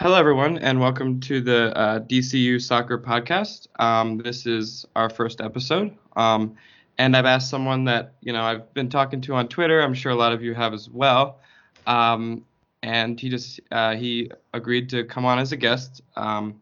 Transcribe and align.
Hello, 0.00 0.14
everyone, 0.14 0.56
and 0.56 0.80
welcome 0.80 1.20
to 1.20 1.42
the 1.42 1.76
uh, 1.76 2.00
DCU 2.00 2.58
Soccer 2.58 2.96
Podcast. 2.96 3.66
Um, 3.78 4.16
this 4.16 4.46
is 4.46 4.86
our 4.96 5.10
first 5.10 5.42
episode, 5.42 5.94
um, 6.16 6.56
and 6.96 7.14
I've 7.14 7.26
asked 7.26 7.50
someone 7.50 7.84
that 7.84 8.14
you 8.22 8.32
know 8.32 8.42
I've 8.42 8.72
been 8.72 8.88
talking 8.88 9.20
to 9.20 9.34
on 9.34 9.48
Twitter. 9.48 9.82
I'm 9.82 9.92
sure 9.92 10.10
a 10.10 10.14
lot 10.14 10.32
of 10.32 10.42
you 10.42 10.54
have 10.54 10.72
as 10.72 10.88
well, 10.88 11.40
um, 11.86 12.46
and 12.82 13.20
he 13.20 13.28
just 13.28 13.60
uh, 13.72 13.94
he 13.94 14.30
agreed 14.54 14.88
to 14.88 15.04
come 15.04 15.26
on 15.26 15.38
as 15.38 15.52
a 15.52 15.58
guest 15.58 16.00
um, 16.16 16.58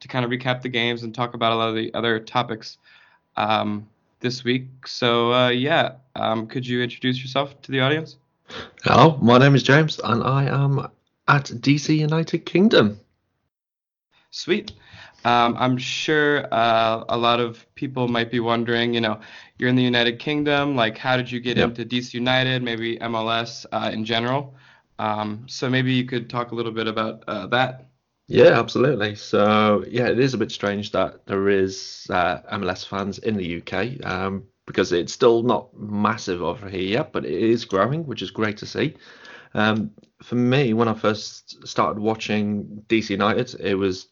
to 0.00 0.06
kind 0.06 0.26
of 0.26 0.30
recap 0.30 0.60
the 0.60 0.68
games 0.68 1.02
and 1.02 1.14
talk 1.14 1.32
about 1.32 1.52
a 1.52 1.54
lot 1.54 1.70
of 1.70 1.74
the 1.74 1.94
other 1.94 2.20
topics 2.20 2.76
um, 3.38 3.88
this 4.20 4.44
week. 4.44 4.68
So 4.86 5.32
uh, 5.32 5.48
yeah, 5.48 5.92
um, 6.14 6.46
could 6.46 6.66
you 6.66 6.82
introduce 6.82 7.22
yourself 7.22 7.58
to 7.62 7.72
the 7.72 7.80
audience? 7.80 8.18
Hello, 8.84 9.16
my 9.22 9.38
name 9.38 9.54
is 9.54 9.62
James, 9.62 9.98
and 10.04 10.22
I 10.22 10.44
am 10.44 10.88
at 11.28 11.44
DC 11.44 11.96
United 11.96 12.44
Kingdom. 12.46 13.00
Sweet. 14.30 14.72
Um, 15.24 15.56
I'm 15.58 15.78
sure 15.78 16.46
uh, 16.52 17.04
a 17.08 17.16
lot 17.16 17.38
of 17.38 17.64
people 17.74 18.08
might 18.08 18.30
be 18.30 18.40
wondering, 18.40 18.92
you 18.92 19.00
know, 19.00 19.20
you're 19.56 19.68
in 19.68 19.76
the 19.76 19.82
United 19.82 20.18
Kingdom, 20.18 20.74
like 20.74 20.98
how 20.98 21.16
did 21.16 21.30
you 21.30 21.38
get 21.38 21.56
yep. 21.56 21.68
into 21.68 21.84
DC 21.84 22.14
United, 22.14 22.62
maybe 22.62 22.98
MLS 22.98 23.66
uh, 23.70 23.90
in 23.92 24.04
general? 24.04 24.54
Um, 24.98 25.44
so 25.48 25.70
maybe 25.70 25.92
you 25.92 26.04
could 26.06 26.28
talk 26.28 26.50
a 26.50 26.54
little 26.54 26.72
bit 26.72 26.88
about 26.88 27.22
uh, 27.28 27.46
that. 27.48 27.86
Yeah, 28.26 28.58
absolutely. 28.58 29.14
So 29.14 29.84
yeah, 29.88 30.08
it 30.08 30.18
is 30.18 30.34
a 30.34 30.38
bit 30.38 30.50
strange 30.50 30.90
that 30.92 31.26
there 31.26 31.48
is 31.48 32.06
uh, 32.10 32.38
MLS 32.52 32.86
fans 32.86 33.18
in 33.18 33.36
the 33.36 33.62
UK 33.62 34.04
um, 34.04 34.44
because 34.66 34.92
it's 34.92 35.12
still 35.12 35.42
not 35.42 35.76
massive 35.78 36.42
over 36.42 36.68
here 36.68 36.80
yet, 36.80 37.12
but 37.12 37.24
it 37.24 37.42
is 37.42 37.64
growing, 37.64 38.06
which 38.06 38.22
is 38.22 38.30
great 38.30 38.56
to 38.58 38.66
see. 38.66 38.94
Um, 39.54 39.92
for 40.22 40.36
me, 40.36 40.72
when 40.72 40.88
I 40.88 40.94
first 40.94 41.66
started 41.66 42.00
watching 42.00 42.84
DC 42.88 43.10
United, 43.10 43.60
it 43.60 43.74
was 43.74 44.06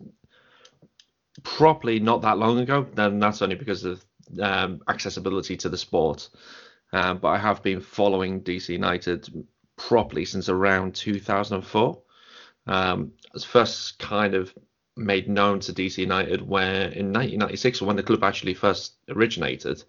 probably 1.42 2.00
not 2.00 2.22
that 2.22 2.38
long 2.38 2.58
ago. 2.58 2.86
Then 2.94 3.18
that's 3.18 3.42
only 3.42 3.56
because 3.56 3.84
of 3.84 4.04
um, 4.40 4.82
accessibility 4.88 5.56
to 5.58 5.68
the 5.68 5.78
sport. 5.78 6.28
Um, 6.92 7.18
but 7.18 7.28
I 7.28 7.38
have 7.38 7.62
been 7.62 7.80
following 7.80 8.42
DC 8.42 8.68
United 8.68 9.28
properly 9.76 10.24
since 10.24 10.48
around 10.48 10.94
2004. 10.94 12.02
Um, 12.66 13.12
I 13.24 13.30
was 13.32 13.44
first 13.44 13.98
kind 13.98 14.34
of 14.34 14.52
made 14.96 15.28
known 15.28 15.60
to 15.60 15.72
DC 15.72 15.98
United 15.98 16.46
where 16.46 16.82
in 16.82 17.12
1996, 17.12 17.82
when 17.82 17.96
the 17.96 18.02
club 18.02 18.24
actually 18.24 18.54
first 18.54 18.94
originated, 19.08 19.82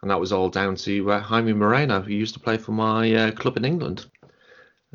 and 0.00 0.10
that 0.10 0.20
was 0.20 0.32
all 0.32 0.48
down 0.48 0.76
to 0.76 1.12
uh, 1.12 1.20
Jaime 1.20 1.52
Moreno, 1.52 2.00
who 2.00 2.12
used 2.12 2.34
to 2.34 2.40
play 2.40 2.56
for 2.56 2.72
my 2.72 3.12
uh, 3.14 3.30
club 3.32 3.56
in 3.56 3.64
England. 3.64 4.06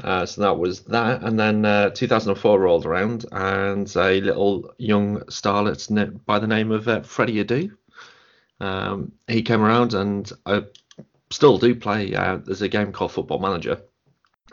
Uh, 0.03 0.25
so 0.25 0.42
that 0.42 0.58
was 0.58 0.81
that, 0.81 1.22
and 1.23 1.39
then 1.39 1.66
uh, 1.66 1.89
2004 1.89 2.59
rolled 2.59 2.86
around, 2.86 3.25
and 3.31 3.94
a 3.95 4.22
little 4.22 4.73
young 4.78 5.19
starlet 5.22 6.25
by 6.25 6.39
the 6.39 6.47
name 6.47 6.72
of 6.72 6.88
uh, 6.88 7.02
Freddie 7.02 7.44
Adu. 7.44 7.75
Um, 8.59 9.11
he 9.27 9.42
came 9.42 9.61
around, 9.61 9.94
and 9.94 10.31
I 10.45 10.64
still 11.30 11.58
do 11.58 11.75
play. 11.75 12.14
Uh, 12.14 12.38
there's 12.38 12.61
a 12.61 12.70
game 12.70 12.92
called 12.92 13.11
Football 13.11 13.39
Manager, 13.39 13.81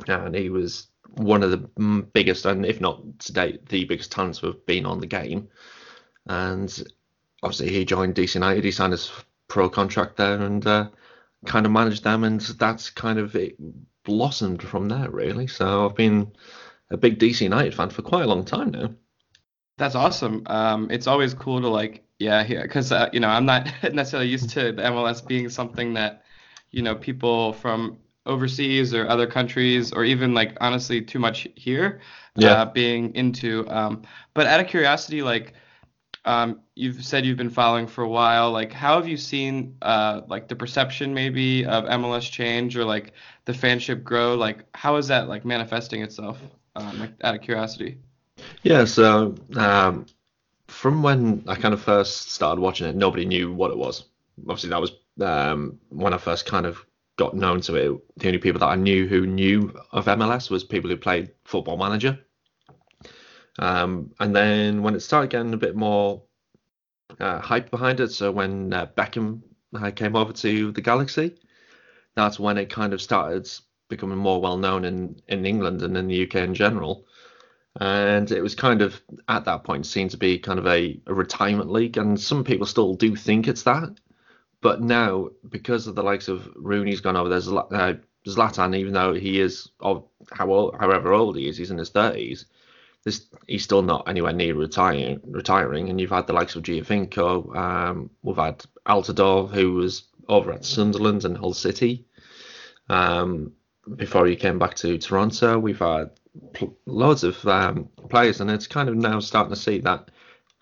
and 0.08 0.34
he 0.34 0.50
was 0.50 0.88
one 1.16 1.42
of 1.42 1.50
the 1.50 2.02
biggest, 2.12 2.44
and 2.44 2.66
if 2.66 2.80
not 2.80 3.18
to 3.20 3.32
date, 3.32 3.68
the 3.68 3.84
biggest 3.84 4.12
talents 4.12 4.40
have 4.40 4.64
been 4.66 4.86
on 4.86 5.00
the 5.00 5.06
game. 5.06 5.48
And 6.26 6.84
obviously, 7.42 7.70
he 7.70 7.84
joined 7.84 8.14
DC 8.14 8.34
United. 8.34 8.64
He 8.64 8.70
signed 8.70 8.92
his 8.92 9.10
pro 9.48 9.68
contract 9.68 10.16
there, 10.16 10.40
and 10.40 10.66
uh, 10.66 10.88
kind 11.44 11.66
of 11.66 11.72
managed 11.72 12.04
them, 12.04 12.24
and 12.24 12.40
that's 12.40 12.90
kind 12.90 13.18
of 13.18 13.34
it 13.36 13.56
blossomed 14.04 14.62
from 14.62 14.88
there, 14.88 15.10
really. 15.10 15.46
So 15.46 15.86
I've 15.86 15.96
been 15.96 16.32
a 16.90 16.96
big 16.96 17.18
DC 17.18 17.40
United 17.42 17.74
fan 17.74 17.90
for 17.90 18.02
quite 18.02 18.24
a 18.24 18.28
long 18.28 18.44
time 18.44 18.70
now. 18.70 18.90
That's 19.78 19.94
awesome. 19.94 20.42
Um, 20.46 20.90
it's 20.90 21.06
always 21.06 21.34
cool 21.34 21.60
to 21.60 21.68
like, 21.68 22.04
yeah, 22.18 22.44
here 22.44 22.62
because 22.62 22.92
uh, 22.92 23.10
you 23.12 23.20
know 23.20 23.28
I'm 23.28 23.44
not 23.44 23.66
necessarily 23.92 24.30
used 24.30 24.50
to 24.50 24.72
the 24.72 24.82
MLS 24.82 25.26
being 25.26 25.50
something 25.50 25.94
that, 25.94 26.24
you 26.70 26.82
know, 26.82 26.94
people 26.94 27.52
from 27.52 27.98
overseas 28.24 28.94
or 28.94 29.06
other 29.08 29.26
countries 29.26 29.92
or 29.92 30.04
even 30.04 30.34
like 30.34 30.56
honestly 30.60 31.00
too 31.00 31.18
much 31.18 31.46
here, 31.56 32.00
yeah. 32.36 32.52
uh, 32.52 32.64
being 32.64 33.14
into. 33.14 33.68
Um, 33.68 34.02
but 34.34 34.46
out 34.46 34.60
of 34.60 34.66
curiosity, 34.66 35.22
like 35.22 35.52
um, 36.26 36.60
you've 36.74 37.04
said 37.04 37.24
you've 37.24 37.38
been 37.38 37.50
following 37.50 37.86
for 37.86 38.02
a 38.02 38.08
while. 38.08 38.50
Like, 38.50 38.72
how 38.72 38.96
have 38.96 39.08
you 39.08 39.16
seen 39.16 39.76
uh, 39.80 40.22
like 40.26 40.48
the 40.48 40.56
perception 40.56 41.14
maybe 41.14 41.64
of 41.64 41.84
MLS 41.84 42.30
change 42.30 42.76
or 42.76 42.84
like 42.84 43.12
the 43.44 43.52
fanship 43.52 44.02
grow? 44.02 44.34
Like, 44.34 44.64
how 44.74 44.96
is 44.96 45.06
that 45.06 45.28
like 45.28 45.44
manifesting 45.44 46.02
itself? 46.02 46.38
Um, 46.74 46.98
like, 46.98 47.12
out 47.22 47.36
of 47.36 47.40
curiosity. 47.42 47.98
Yeah. 48.64 48.84
So 48.84 49.36
um, 49.54 50.06
from 50.66 51.02
when 51.02 51.44
I 51.46 51.54
kind 51.54 51.72
of 51.72 51.80
first 51.80 52.32
started 52.32 52.60
watching 52.60 52.88
it, 52.88 52.96
nobody 52.96 53.24
knew 53.24 53.52
what 53.52 53.70
it 53.70 53.78
was. 53.78 54.04
Obviously, 54.40 54.70
that 54.70 54.80
was 54.80 54.92
um, 55.20 55.78
when 55.90 56.12
I 56.12 56.18
first 56.18 56.44
kind 56.44 56.66
of 56.66 56.84
got 57.16 57.34
known 57.34 57.60
to 57.62 57.74
it. 57.76 58.18
The 58.18 58.26
only 58.26 58.38
people 58.38 58.58
that 58.60 58.66
I 58.66 58.74
knew 58.74 59.06
who 59.06 59.26
knew 59.26 59.72
of 59.92 60.06
MLS 60.06 60.50
was 60.50 60.64
people 60.64 60.90
who 60.90 60.96
played 60.96 61.30
Football 61.44 61.76
Manager. 61.76 62.18
Um, 63.58 64.12
and 64.20 64.34
then 64.34 64.82
when 64.82 64.94
it 64.94 65.00
started 65.00 65.30
getting 65.30 65.54
a 65.54 65.58
bit 65.58 65.76
more 65.76 66.22
uh, 67.18 67.40
hype 67.40 67.70
behind 67.70 68.00
it, 68.00 68.12
so 68.12 68.30
when 68.30 68.72
uh, 68.72 68.86
Beckham 68.86 69.42
uh, 69.74 69.90
came 69.90 70.16
over 70.16 70.32
to 70.32 70.72
the 70.72 70.80
Galaxy, 70.80 71.34
that's 72.14 72.38
when 72.38 72.58
it 72.58 72.70
kind 72.70 72.92
of 72.92 73.00
started 73.00 73.48
becoming 73.88 74.18
more 74.18 74.40
well 74.40 74.56
known 74.56 74.84
in, 74.84 75.20
in 75.28 75.46
England 75.46 75.82
and 75.82 75.96
in 75.96 76.08
the 76.08 76.26
UK 76.26 76.36
in 76.36 76.54
general. 76.54 77.06
And 77.78 78.30
it 78.30 78.40
was 78.40 78.54
kind 78.54 78.80
of 78.80 79.00
at 79.28 79.44
that 79.44 79.64
point 79.64 79.84
seen 79.84 80.08
to 80.08 80.16
be 80.16 80.38
kind 80.38 80.58
of 80.58 80.66
a, 80.66 80.98
a 81.06 81.14
retirement 81.14 81.70
league, 81.70 81.98
and 81.98 82.18
some 82.18 82.42
people 82.42 82.66
still 82.66 82.94
do 82.94 83.14
think 83.14 83.48
it's 83.48 83.64
that. 83.64 83.94
But 84.62 84.80
now, 84.80 85.28
because 85.48 85.86
of 85.86 85.94
the 85.94 86.02
likes 86.02 86.28
of 86.28 86.48
Rooney's 86.56 87.02
gone 87.02 87.16
over, 87.16 87.28
there's 87.28 87.48
uh, 87.48 87.94
Zlatan, 88.26 88.74
even 88.76 88.94
though 88.94 89.12
he 89.12 89.40
is 89.40 89.68
of 89.80 90.04
how 90.32 90.50
old, 90.50 90.76
however 90.80 91.12
old 91.12 91.36
he 91.36 91.48
is, 91.48 91.58
he's 91.58 91.70
in 91.70 91.78
his 91.78 91.90
thirties 91.90 92.46
he's 93.46 93.62
still 93.62 93.82
not 93.82 94.08
anywhere 94.08 94.32
near 94.32 94.54
retiring. 94.54 95.20
Retiring, 95.24 95.88
and 95.88 96.00
you've 96.00 96.10
had 96.10 96.26
the 96.26 96.32
likes 96.32 96.56
of 96.56 96.62
Giovinco. 96.62 97.54
Um, 97.54 98.10
we've 98.22 98.36
had 98.36 98.64
Altidore, 98.86 99.50
who 99.50 99.74
was 99.74 100.04
over 100.28 100.52
at 100.52 100.64
Sunderland 100.64 101.24
and 101.24 101.36
Hull 101.36 101.54
City. 101.54 102.06
Um, 102.88 103.52
before 103.94 104.26
he 104.26 104.36
came 104.36 104.58
back 104.58 104.74
to 104.76 104.98
Toronto, 104.98 105.58
we've 105.58 105.78
had 105.78 106.10
pl- 106.52 106.76
loads 106.86 107.24
of 107.24 107.46
um, 107.46 107.88
players, 108.08 108.40
and 108.40 108.50
it's 108.50 108.66
kind 108.66 108.88
of 108.88 108.96
now 108.96 109.20
starting 109.20 109.54
to 109.54 109.60
see 109.60 109.80
that 109.80 110.10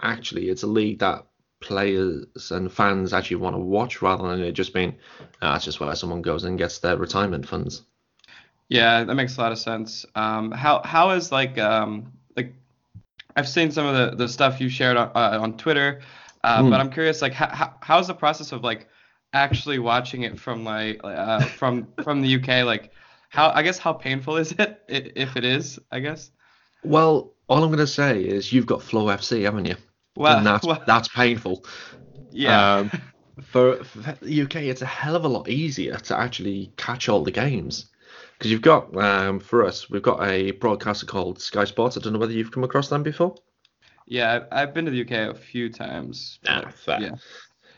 actually 0.00 0.48
it's 0.48 0.62
a 0.62 0.66
league 0.66 0.98
that 0.98 1.24
players 1.60 2.50
and 2.50 2.70
fans 2.70 3.14
actually 3.14 3.36
want 3.36 3.54
to 3.54 3.60
watch 3.60 4.02
rather 4.02 4.28
than 4.28 4.40
it 4.40 4.52
just 4.52 4.74
being 4.74 4.94
uh, 5.40 5.52
that's 5.52 5.64
just 5.64 5.80
where 5.80 5.94
someone 5.94 6.20
goes 6.20 6.44
and 6.44 6.58
gets 6.58 6.78
their 6.80 6.98
retirement 6.98 7.48
funds. 7.48 7.82
Yeah, 8.68 9.04
that 9.04 9.14
makes 9.14 9.36
a 9.36 9.40
lot 9.40 9.52
of 9.52 9.58
sense. 9.58 10.04
Um, 10.14 10.50
how 10.50 10.82
how 10.84 11.10
is 11.10 11.32
like 11.32 11.58
um, 11.58 12.12
I've 13.36 13.48
seen 13.48 13.70
some 13.70 13.86
of 13.86 13.94
the, 13.94 14.16
the 14.16 14.28
stuff 14.28 14.60
you 14.60 14.68
shared 14.68 14.96
on, 14.96 15.10
uh, 15.14 15.38
on 15.40 15.56
Twitter, 15.56 16.00
uh, 16.44 16.62
mm. 16.62 16.70
but 16.70 16.80
I'm 16.80 16.90
curious, 16.90 17.20
like, 17.20 17.32
how, 17.32 17.74
how's 17.80 18.06
the 18.06 18.14
process 18.14 18.52
of 18.52 18.62
like 18.62 18.88
actually 19.32 19.78
watching 19.78 20.22
it 20.22 20.38
from 20.38 20.64
like 20.64 21.00
uh, 21.02 21.40
from 21.40 21.88
from 22.02 22.22
the 22.22 22.36
UK? 22.36 22.64
Like, 22.64 22.92
how 23.30 23.50
I 23.50 23.62
guess 23.62 23.78
how 23.78 23.92
painful 23.92 24.36
is 24.36 24.52
it 24.52 24.82
if 24.88 25.36
it 25.36 25.44
is? 25.44 25.78
I 25.90 26.00
guess. 26.00 26.30
Well, 26.84 27.32
all 27.48 27.64
I'm 27.64 27.70
gonna 27.70 27.86
say 27.86 28.22
is 28.22 28.52
you've 28.52 28.66
got 28.66 28.82
Flow 28.82 29.06
FC, 29.06 29.42
haven't 29.42 29.64
you? 29.66 29.76
Well, 30.16 30.38
and 30.38 30.46
that's 30.46 30.66
well, 30.66 30.82
that's 30.86 31.08
painful. 31.08 31.64
Yeah. 32.30 32.74
Um, 32.76 32.90
for, 33.42 33.82
for 33.82 34.16
the 34.22 34.42
UK, 34.42 34.56
it's 34.56 34.82
a 34.82 34.86
hell 34.86 35.16
of 35.16 35.24
a 35.24 35.28
lot 35.28 35.48
easier 35.48 35.96
to 35.96 36.16
actually 36.16 36.72
catch 36.76 37.08
all 37.08 37.24
the 37.24 37.32
games 37.32 37.86
because 38.38 38.50
you've 38.50 38.62
got 38.62 38.96
um, 38.96 39.40
for 39.40 39.64
us 39.64 39.88
we've 39.88 40.02
got 40.02 40.22
a 40.22 40.52
broadcaster 40.52 41.06
called 41.06 41.40
Sky 41.40 41.64
Sports. 41.64 41.96
I 41.96 42.00
don't 42.00 42.12
know 42.12 42.18
whether 42.18 42.32
you've 42.32 42.52
come 42.52 42.64
across 42.64 42.88
them 42.88 43.02
before. 43.02 43.34
Yeah, 44.06 44.44
I've 44.52 44.74
been 44.74 44.84
to 44.84 44.90
the 44.90 45.02
UK 45.02 45.34
a 45.34 45.34
few 45.34 45.70
times. 45.70 46.38
Ah, 46.46 46.70
fair. 46.74 47.00
Yeah. 47.00 47.14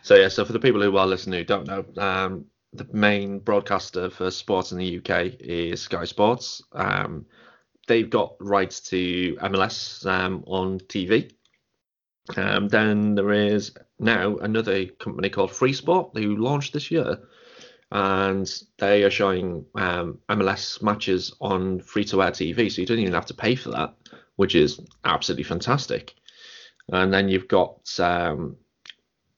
So 0.03 0.15
yeah, 0.15 0.29
so 0.29 0.45
for 0.45 0.53
the 0.53 0.61
people 0.61 0.83
who 0.83 0.97
are 0.97 1.07
listening 1.07 1.39
who 1.39 1.45
don't 1.45 1.67
know, 1.67 1.85
um, 1.99 2.47
the 2.73 2.87
main 2.93 3.39
broadcaster 3.39 4.11
for 4.11 4.31
sports 4.31 4.73
in 4.73 4.79
the 4.79 4.99
UK 4.99 5.35
is 5.41 5.83
Sky 5.83 6.05
Sports. 6.05 6.63
Um, 6.73 7.27
they've 7.87 8.11
got 8.11 8.35
rights 8.41 8.81
to 8.91 9.37
MLS 9.37 10.05
um, 10.07 10.45
on 10.47 10.81
TV. 10.81 11.33
Um, 12.37 12.69
then 12.69 13.15
there 13.15 13.33
is 13.33 13.73
now 13.99 14.37
another 14.39 14.87
company 14.87 15.31
called 15.31 15.53
Free 15.53 15.73
Sport 15.73 16.11
who 16.15 16.37
launched 16.37 16.73
this 16.73 16.91
year, 16.91 17.19
and 17.93 18.63
they 18.79 19.05
are 19.05 19.11
showing 19.11 19.65
um, 19.77 20.19
MLS 20.29 20.83
matches 20.83 21.35
on 21.41 21.81
free 21.81 22.05
to 22.05 22.23
air 22.23 22.31
TV, 22.31 22.71
so 22.71 22.81
you 22.81 22.87
don't 22.87 22.99
even 22.99 23.15
have 23.15 23.27
to 23.27 23.35
pay 23.35 23.55
for 23.55 23.71
that, 23.71 23.95
which 24.37 24.55
is 24.55 24.81
absolutely 25.05 25.45
fantastic. 25.45 26.15
And 26.93 27.13
then 27.13 27.29
you've 27.29 27.49
got 27.49 27.99
um, 28.01 28.57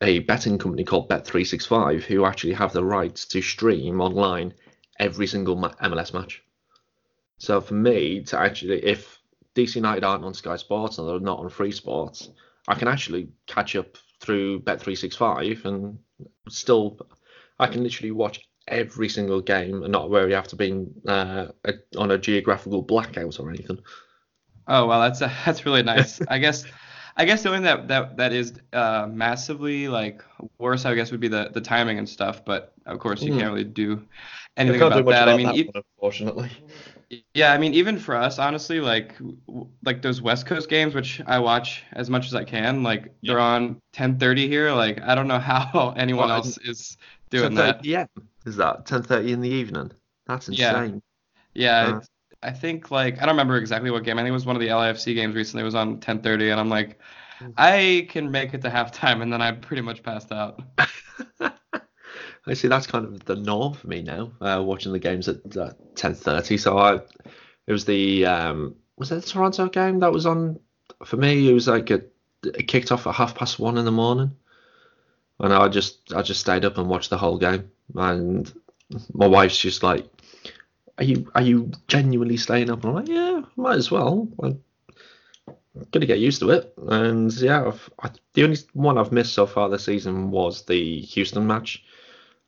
a 0.00 0.20
betting 0.20 0.58
company 0.58 0.84
called 0.84 1.08
Bet365 1.08 2.02
who 2.02 2.24
actually 2.24 2.52
have 2.54 2.72
the 2.72 2.84
rights 2.84 3.26
to 3.26 3.42
stream 3.42 4.00
online 4.00 4.54
every 4.98 5.26
single 5.26 5.56
MLS 5.56 6.12
match. 6.14 6.42
So 7.38 7.60
for 7.60 7.74
me 7.74 8.22
to 8.24 8.38
actually, 8.38 8.84
if 8.84 9.18
DC 9.54 9.76
United 9.76 10.04
aren't 10.04 10.24
on 10.24 10.34
Sky 10.34 10.56
Sports 10.56 10.98
and 10.98 11.08
they're 11.08 11.20
not 11.20 11.38
on 11.38 11.48
Free 11.48 11.72
Sports, 11.72 12.30
I 12.66 12.74
can 12.74 12.88
actually 12.88 13.28
catch 13.46 13.76
up 13.76 13.96
through 14.20 14.60
Bet365 14.60 15.64
and 15.64 15.98
still 16.48 16.98
I 17.58 17.66
can 17.68 17.82
literally 17.82 18.12
watch 18.12 18.40
every 18.68 19.08
single 19.08 19.40
game 19.40 19.82
and 19.82 19.92
not 19.92 20.10
worry 20.10 20.34
after 20.34 20.56
being 20.56 20.92
uh, 21.06 21.48
a, 21.64 21.74
on 21.96 22.10
a 22.10 22.18
geographical 22.18 22.82
blackout 22.82 23.40
or 23.40 23.50
anything. 23.50 23.78
Oh 24.66 24.86
well, 24.86 25.00
that's 25.00 25.22
uh, 25.22 25.32
that's 25.44 25.64
really 25.66 25.82
nice. 25.82 26.20
I 26.28 26.38
guess 26.38 26.66
I 27.16 27.24
guess 27.24 27.42
the 27.42 27.50
only 27.50 27.62
that 27.62 27.88
that 27.88 28.16
that 28.18 28.32
is 28.32 28.60
uh, 28.72 29.06
massively 29.10 29.88
like 29.88 30.22
worse, 30.58 30.84
I 30.84 30.94
guess, 30.94 31.10
would 31.10 31.20
be 31.20 31.28
the 31.28 31.50
the 31.52 31.60
timing 31.60 31.98
and 31.98 32.08
stuff. 32.08 32.44
But 32.44 32.72
of 32.86 32.98
course, 32.98 33.24
you 33.26 33.32
Mm. 33.32 33.32
can't 33.32 33.52
really 33.52 33.64
do 33.64 34.06
anything 34.56 34.82
do 34.92 35.02
about 35.02 35.04
much 35.04 35.20
that. 35.20 35.28
I 35.28 35.34
mean, 35.34 35.48
that 35.48 35.56
e- 35.56 35.72
one, 35.72 35.82
unfortunately. 36.00 36.50
yeah, 37.34 37.52
I 37.52 37.58
mean, 37.58 37.72
even 37.74 37.98
for 37.98 38.14
us, 38.14 38.38
honestly, 38.38 38.80
like 38.80 39.16
w- 39.18 39.68
like 39.84 40.02
those 40.02 40.20
West 40.20 40.46
Coast 40.46 40.68
games, 40.68 40.94
which 40.94 41.22
I 41.26 41.38
watch 41.38 41.84
as 41.92 42.10
much 42.10 42.26
as 42.26 42.34
I 42.34 42.44
can, 42.44 42.82
like 42.82 43.14
they're 43.24 43.38
on 43.40 43.78
10:30 43.92 44.46
here. 44.48 44.72
Like 44.72 45.00
I 45.00 45.14
don't 45.14 45.28
know 45.28 45.38
how 45.38 45.94
anyone 45.96 46.28
Well, 46.28 46.30
else 46.30 46.58
is 46.58 46.96
doing 47.30 47.54
that. 47.54 47.82
PM 47.82 48.06
is 48.46 48.56
that 48.56 48.86
10:30 48.86 49.32
in 49.32 49.40
the 49.40 49.48
evening? 49.48 49.92
That's 50.26 50.48
insane. 50.48 51.02
Yeah, 51.54 51.96
Uh, 51.96 52.00
I 52.42 52.52
think 52.52 52.90
like 52.90 53.16
I 53.16 53.20
don't 53.20 53.34
remember 53.34 53.56
exactly 53.56 53.90
what 53.90 54.04
game. 54.04 54.18
I 54.18 54.22
think 54.22 54.30
it 54.30 54.32
was 54.32 54.46
one 54.46 54.56
of 54.56 54.60
the 54.60 54.68
LAFC 54.68 55.14
games 55.14 55.34
recently. 55.34 55.62
It 55.62 55.64
was 55.64 55.74
on 55.74 56.00
10:30, 56.00 56.50
and 56.50 56.60
I'm 56.60 56.68
like, 56.68 56.98
Mm. 57.40 57.54
I 57.56 58.06
can 58.10 58.32
make 58.32 58.52
it 58.52 58.62
to 58.62 58.68
halftime, 58.68 59.22
and 59.22 59.32
then 59.32 59.40
I 59.40 59.52
pretty 59.52 59.82
much 59.82 60.02
passed 60.02 60.32
out. 60.32 60.60
I 62.46 62.54
see 62.54 62.68
that's 62.68 62.86
kind 62.86 63.04
of 63.04 63.24
the 63.24 63.36
norm 63.36 63.74
for 63.74 63.86
me 63.88 64.02
now, 64.02 64.32
uh, 64.40 64.62
watching 64.64 64.92
the 64.92 64.98
games 64.98 65.28
at 65.28 65.56
uh, 65.56 65.72
10:30. 65.94 66.56
So 66.56 66.78
I, 66.78 66.94
it 67.66 67.72
was 67.72 67.84
the 67.84 68.26
um, 68.26 68.76
was 68.96 69.12
it 69.12 69.16
the 69.16 69.22
Toronto 69.22 69.68
game 69.68 70.00
that 70.00 70.12
was 70.12 70.26
on 70.26 70.58
for 71.04 71.16
me? 71.16 71.48
It 71.48 71.52
was 71.52 71.68
like 71.68 71.90
a, 71.90 72.02
it 72.44 72.66
kicked 72.68 72.90
off 72.92 73.06
at 73.06 73.14
half 73.14 73.34
past 73.34 73.58
one 73.58 73.78
in 73.78 73.84
the 73.84 73.92
morning, 73.92 74.34
and 75.40 75.52
I 75.52 75.68
just 75.68 76.12
I 76.14 76.22
just 76.22 76.40
stayed 76.40 76.64
up 76.64 76.78
and 76.78 76.88
watched 76.88 77.10
the 77.10 77.18
whole 77.18 77.38
game. 77.38 77.70
And 77.94 78.52
my 79.12 79.26
wife's 79.26 79.58
just 79.58 79.82
like, 79.82 80.06
"Are 80.98 81.04
you 81.04 81.30
are 81.34 81.42
you 81.42 81.70
genuinely 81.88 82.36
staying 82.36 82.70
up?" 82.70 82.80
And 82.84 82.90
I'm 82.90 82.94
like, 82.96 83.08
"Yeah, 83.08 83.42
might 83.56 83.76
as 83.76 83.90
well." 83.90 84.28
I'm 84.42 84.62
gonna 85.92 86.06
get 86.06 86.18
used 86.18 86.40
to 86.40 86.50
it. 86.50 86.74
And 86.88 87.32
yeah, 87.34 87.66
I've, 87.66 87.90
I, 88.02 88.10
the 88.34 88.44
only 88.44 88.56
one 88.72 88.98
I've 88.98 89.12
missed 89.12 89.34
so 89.34 89.46
far 89.46 89.68
this 89.68 89.84
season 89.84 90.30
was 90.30 90.64
the 90.64 91.00
Houston 91.00 91.46
match. 91.46 91.84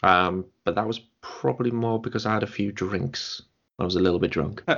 Um, 0.02 0.46
but 0.64 0.74
that 0.76 0.86
was 0.86 1.00
probably 1.20 1.70
more 1.70 2.00
because 2.00 2.26
I 2.26 2.32
had 2.34 2.42
a 2.42 2.46
few 2.48 2.72
drinks. 2.72 3.42
I 3.78 3.84
was 3.84 3.96
a 3.96 4.00
little 4.00 4.18
bit 4.18 4.30
drunk. 4.30 4.62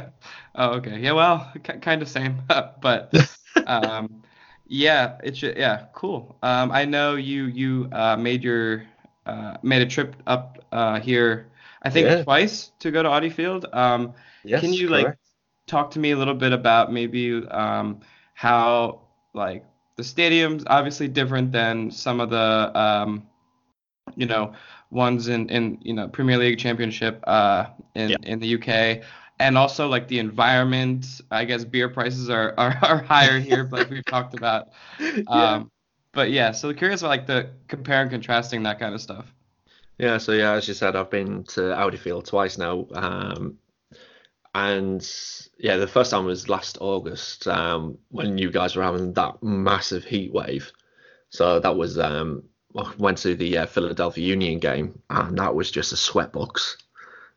Oh, 0.55 0.73
okay. 0.75 0.99
Yeah, 1.01 1.13
well, 1.13 1.51
k- 1.63 1.79
kind 1.79 2.03
of 2.03 2.09
same, 2.11 2.43
but 2.83 3.15
um, 3.67 4.23
yeah, 4.67 5.19
it's 5.23 5.39
ju- 5.39 5.55
yeah, 5.57 5.87
cool. 5.95 6.37
Um, 6.43 6.71
I 6.73 6.85
know 6.85 7.17
you 7.17 7.45
you 7.47 7.89
uh, 7.93 8.17
made 8.17 8.43
your 8.43 8.85
uh, 9.27 9.57
made 9.63 9.83
a 9.83 9.87
trip 9.87 10.17
up 10.27 10.65
uh, 10.73 11.01
here, 11.01 11.51
I 11.83 11.91
think 11.91 12.07
Yeah. 12.07 12.23
twice 12.25 12.73
to 12.81 12.91
go 12.91 13.03
to 13.03 13.09
Audi 13.09 13.31
Field. 13.31 13.67
Um, 13.73 14.15
Yes, 14.45 14.61
Can 14.61 14.73
you 14.73 14.89
like 14.89 15.17
talk 15.67 15.91
to 15.93 15.99
me 16.01 16.13
a 16.13 16.17
little 16.17 16.35
bit 16.35 16.53
about 16.53 16.93
maybe 16.93 17.45
um, 17.49 18.01
how 18.35 19.01
like 19.35 19.65
the 19.97 20.05
stadium's 20.05 20.65
obviously 20.67 21.09
different 21.09 21.53
than 21.53 21.91
some 21.91 22.21
of 22.21 22.31
the 22.31 22.71
um, 22.79 23.27
you 24.17 24.27
know 24.27 24.53
ones 24.91 25.29
in 25.29 25.49
in 25.49 25.79
you 25.83 25.95
know 25.95 26.09
Premier 26.09 26.37
League 26.39 26.59
Championship 26.59 27.23
uh, 27.27 27.67
in 27.95 28.11
Yeah. 28.11 28.17
in 28.25 28.39
the 28.41 28.47
UK. 28.49 29.03
And 29.43 29.59
also 29.59 29.89
like 29.89 30.09
the 30.09 30.19
environment, 30.19 31.21
I 31.31 31.45
guess 31.45 31.65
beer 31.65 31.89
prices 31.89 32.31
are, 32.31 32.55
are, 32.59 32.79
are 32.83 33.03
higher 33.03 33.39
here, 33.41 33.69
like 33.71 33.91
we've 33.91 34.05
talked 34.05 34.35
about. 34.35 34.69
Um, 35.27 35.71
But 36.13 36.31
yeah, 36.31 36.53
so 36.53 36.73
curious 36.75 37.01
about 37.01 37.09
like 37.09 37.27
the 37.27 37.51
compare 37.69 38.03
and 38.03 38.11
contrasting 38.11 38.63
that 38.65 38.79
kind 38.79 38.95
of 38.95 39.01
stuff. 39.01 39.33
Yeah, 39.99 40.19
so 40.19 40.33
yeah, 40.33 40.53
as 40.53 40.69
you 40.69 40.75
said, 40.75 40.95
I've 40.95 41.11
been 41.11 41.45
to 41.45 41.75
Audi 41.75 41.97
Field 41.97 42.27
twice 42.27 42.59
now. 42.59 42.87
Um, 42.93 43.59
and 44.55 45.03
yeah, 45.59 45.77
the 45.77 45.87
first 45.87 46.11
time 46.11 46.27
was 46.27 46.49
last 46.49 46.79
August 46.81 47.47
um, 47.49 47.99
when 48.11 48.37
you 48.39 48.51
guys 48.51 48.77
were 48.77 48.83
having 48.83 49.15
that 49.15 49.43
massive 49.43 50.05
heat 50.05 50.33
wave. 50.33 50.71
So 51.31 51.61
that 51.61 51.77
was 51.77 51.99
um, 51.99 52.43
I 52.77 52.93
went 52.99 53.19
to 53.19 53.35
the 53.35 53.59
uh, 53.59 53.67
Philadelphia 53.67 54.27
Union 54.27 54.59
game, 54.59 55.01
and 55.09 55.39
that 55.39 55.55
was 55.55 55.71
just 55.71 55.93
a 55.93 55.97
sweatbox. 55.97 56.77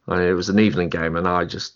And 0.07 0.21
it 0.21 0.33
was 0.33 0.49
an 0.49 0.59
evening 0.59 0.89
game, 0.89 1.15
and 1.15 1.27
I 1.27 1.45
just, 1.45 1.75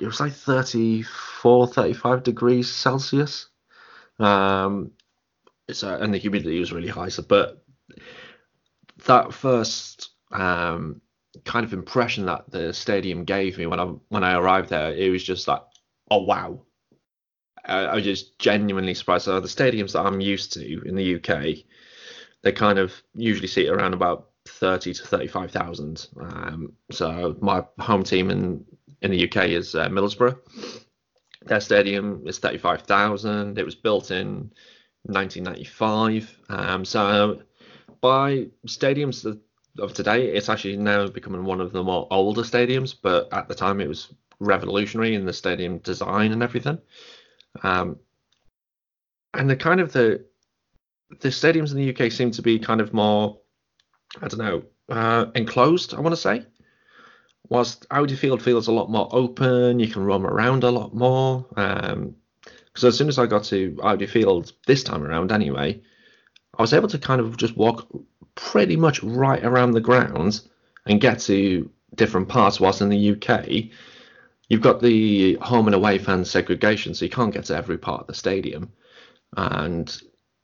it 0.00 0.06
was 0.06 0.20
like 0.20 0.32
34, 0.32 1.68
35 1.68 2.22
degrees 2.22 2.70
Celsius. 2.70 3.48
Um, 4.18 4.92
so, 5.70 5.94
and 5.94 6.12
the 6.12 6.18
humidity 6.18 6.58
was 6.58 6.72
really 6.72 6.88
high. 6.88 7.08
So, 7.08 7.22
but 7.22 7.64
that 9.06 9.32
first 9.32 10.10
um, 10.30 11.00
kind 11.44 11.64
of 11.64 11.72
impression 11.72 12.26
that 12.26 12.50
the 12.50 12.72
stadium 12.72 13.24
gave 13.24 13.58
me 13.58 13.66
when 13.66 13.80
I 13.80 13.84
when 14.08 14.24
I 14.24 14.34
arrived 14.34 14.68
there, 14.70 14.92
it 14.92 15.10
was 15.10 15.24
just 15.24 15.48
like, 15.48 15.62
oh 16.10 16.22
wow. 16.22 16.60
I, 17.64 17.84
I 17.84 17.94
was 17.94 18.04
just 18.04 18.38
genuinely 18.38 18.94
surprised. 18.94 19.24
So 19.24 19.40
the 19.40 19.48
stadiums 19.48 19.92
that 19.92 20.04
I'm 20.04 20.20
used 20.20 20.52
to 20.54 20.82
in 20.84 20.96
the 20.96 21.16
UK, 21.16 21.64
they 22.42 22.52
kind 22.52 22.78
of 22.78 22.92
usually 23.14 23.48
seat 23.48 23.68
around 23.68 23.94
about 23.94 24.30
thirty 24.46 24.92
to 24.92 25.02
thirty-five 25.04 25.50
thousand. 25.50 26.08
Um, 26.20 26.72
so 26.90 27.36
my 27.40 27.64
home 27.78 28.02
team 28.02 28.30
in 28.30 28.64
in 29.02 29.10
the 29.10 29.24
UK 29.28 29.48
is 29.48 29.74
uh, 29.74 29.88
Middlesbrough. 29.88 30.38
Their 31.44 31.60
stadium 31.60 32.22
is 32.26 32.38
thirty-five 32.38 32.82
thousand. 32.82 33.58
It 33.58 33.64
was 33.64 33.74
built 33.74 34.10
in 34.10 34.52
1995. 35.04 36.38
Um, 36.48 36.84
so 36.84 37.42
by 38.00 38.46
stadiums 38.66 39.24
of- 39.24 39.40
of 39.78 39.94
today, 39.94 40.28
it's 40.28 40.48
actually 40.48 40.76
now 40.76 41.06
becoming 41.08 41.44
one 41.44 41.60
of 41.60 41.72
the 41.72 41.82
more 41.82 42.06
older 42.10 42.42
stadiums, 42.42 42.94
but 43.00 43.32
at 43.32 43.48
the 43.48 43.54
time 43.54 43.80
it 43.80 43.88
was 43.88 44.12
revolutionary 44.38 45.14
in 45.14 45.24
the 45.24 45.32
stadium 45.32 45.78
design 45.78 46.32
and 46.32 46.42
everything. 46.42 46.78
Um, 47.62 47.98
and 49.34 49.48
the 49.48 49.56
kind 49.56 49.80
of 49.80 49.92
the 49.92 50.24
the 51.20 51.28
stadiums 51.28 51.72
in 51.72 51.76
the 51.76 51.90
UK 51.94 52.10
seem 52.10 52.30
to 52.32 52.42
be 52.42 52.58
kind 52.58 52.80
of 52.80 52.94
more, 52.94 53.38
I 54.20 54.28
don't 54.28 54.38
know, 54.38 54.62
uh, 54.88 55.26
enclosed. 55.34 55.92
I 55.94 56.00
want 56.00 56.14
to 56.14 56.20
say, 56.20 56.46
whilst 57.52 57.86
Audi 57.90 58.16
Field 58.16 58.42
feels 58.42 58.66
a 58.66 58.72
lot 58.72 58.90
more 58.90 59.08
open, 59.12 59.78
you 59.78 59.86
can 59.86 60.02
roam 60.02 60.26
around 60.26 60.64
a 60.64 60.70
lot 60.70 60.94
more. 60.94 61.46
Um, 61.54 62.16
because 62.64 62.84
as 62.84 62.96
soon 62.96 63.08
as 63.08 63.18
I 63.18 63.26
got 63.26 63.44
to 63.44 63.78
Audi 63.82 64.06
Field 64.06 64.52
this 64.66 64.82
time 64.82 65.04
around, 65.04 65.30
anyway, 65.30 65.82
I 66.56 66.62
was 66.62 66.72
able 66.72 66.88
to 66.88 66.98
kind 66.98 67.20
of 67.20 67.36
just 67.36 67.54
walk 67.54 67.86
pretty 68.34 68.76
much 68.76 69.02
right 69.02 69.44
around 69.44 69.72
the 69.72 69.82
grounds 69.82 70.48
and 70.86 70.98
get 70.98 71.18
to 71.20 71.68
different 71.94 72.30
parts. 72.30 72.58
Whilst 72.58 72.80
in 72.80 72.88
the 72.88 73.10
UK, 73.10 73.70
you've 74.48 74.62
got 74.62 74.80
the 74.80 75.34
home 75.42 75.66
and 75.66 75.74
away 75.74 75.98
fan 75.98 76.24
segregation, 76.24 76.94
so 76.94 77.04
you 77.04 77.10
can't 77.10 77.34
get 77.34 77.44
to 77.44 77.56
every 77.56 77.76
part 77.76 78.00
of 78.00 78.06
the 78.06 78.14
stadium, 78.14 78.72
and 79.36 79.94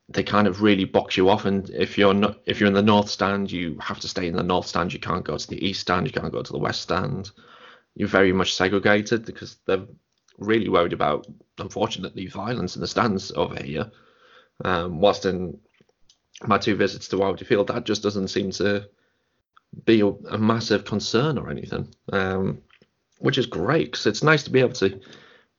they 0.09 0.23
kind 0.23 0.47
of 0.47 0.63
really 0.63 0.85
box 0.85 1.17
you 1.17 1.29
off. 1.29 1.45
And 1.45 1.69
if 1.71 1.99
you're 1.99 2.15
not, 2.15 2.41
if 2.47 2.61
you're 2.61 2.69
in 2.69 2.75
the 2.75 2.83
north 2.83 3.11
stand, 3.11 3.53
you 3.53 3.79
have 3.81 4.01
to 4.01 4.09
stay 4.09 4.27
in 4.27 4.37
the 4.37 4.43
north 4.43 4.67
stand. 4.67 4.93
You 4.93 5.01
can't 5.01 5.25
go 5.25 5.37
to 5.37 5.47
the 5.47 5.65
east 5.65 5.83
stand. 5.83 6.07
You 6.07 6.13
can't 6.13 6.33
go 6.33 6.43
to 6.43 6.53
the 6.53 6.59
west 6.59 6.81
stand. 6.81 7.31
You're 7.95 8.09
very 8.09 8.33
much 8.33 8.55
segregated 8.55 9.27
because 9.27 9.57
they're 9.67 9.87
really 10.39 10.69
worried 10.69 10.93
about, 10.93 11.27
unfortunately, 11.59 12.27
violence 12.27 12.77
in 12.77 12.81
the 12.81 12.87
stands 12.87 13.33
over 13.33 13.63
here. 13.63 13.91
Um, 14.65 15.01
whilst 15.01 15.27
in 15.27 15.59
my 16.45 16.59
two 16.59 16.77
visits 16.77 17.09
to 17.09 17.23
Audi 17.23 17.45
Field, 17.45 17.67
that 17.69 17.85
just 17.85 18.03
doesn't 18.03 18.29
seem 18.29 18.51
to 18.53 18.89
be 19.85 20.01
a, 20.01 20.07
a 20.07 20.39
massive 20.39 20.85
concern 20.85 21.39
or 21.39 21.51
anything, 21.51 21.93
um, 22.13 22.63
which 23.19 23.39
is 23.39 23.47
great 23.47 23.87
because 23.87 24.07
it's 24.07 24.23
nice 24.23 24.45
to 24.45 24.51
be 24.51 24.61
able 24.61 24.73
to 24.73 25.01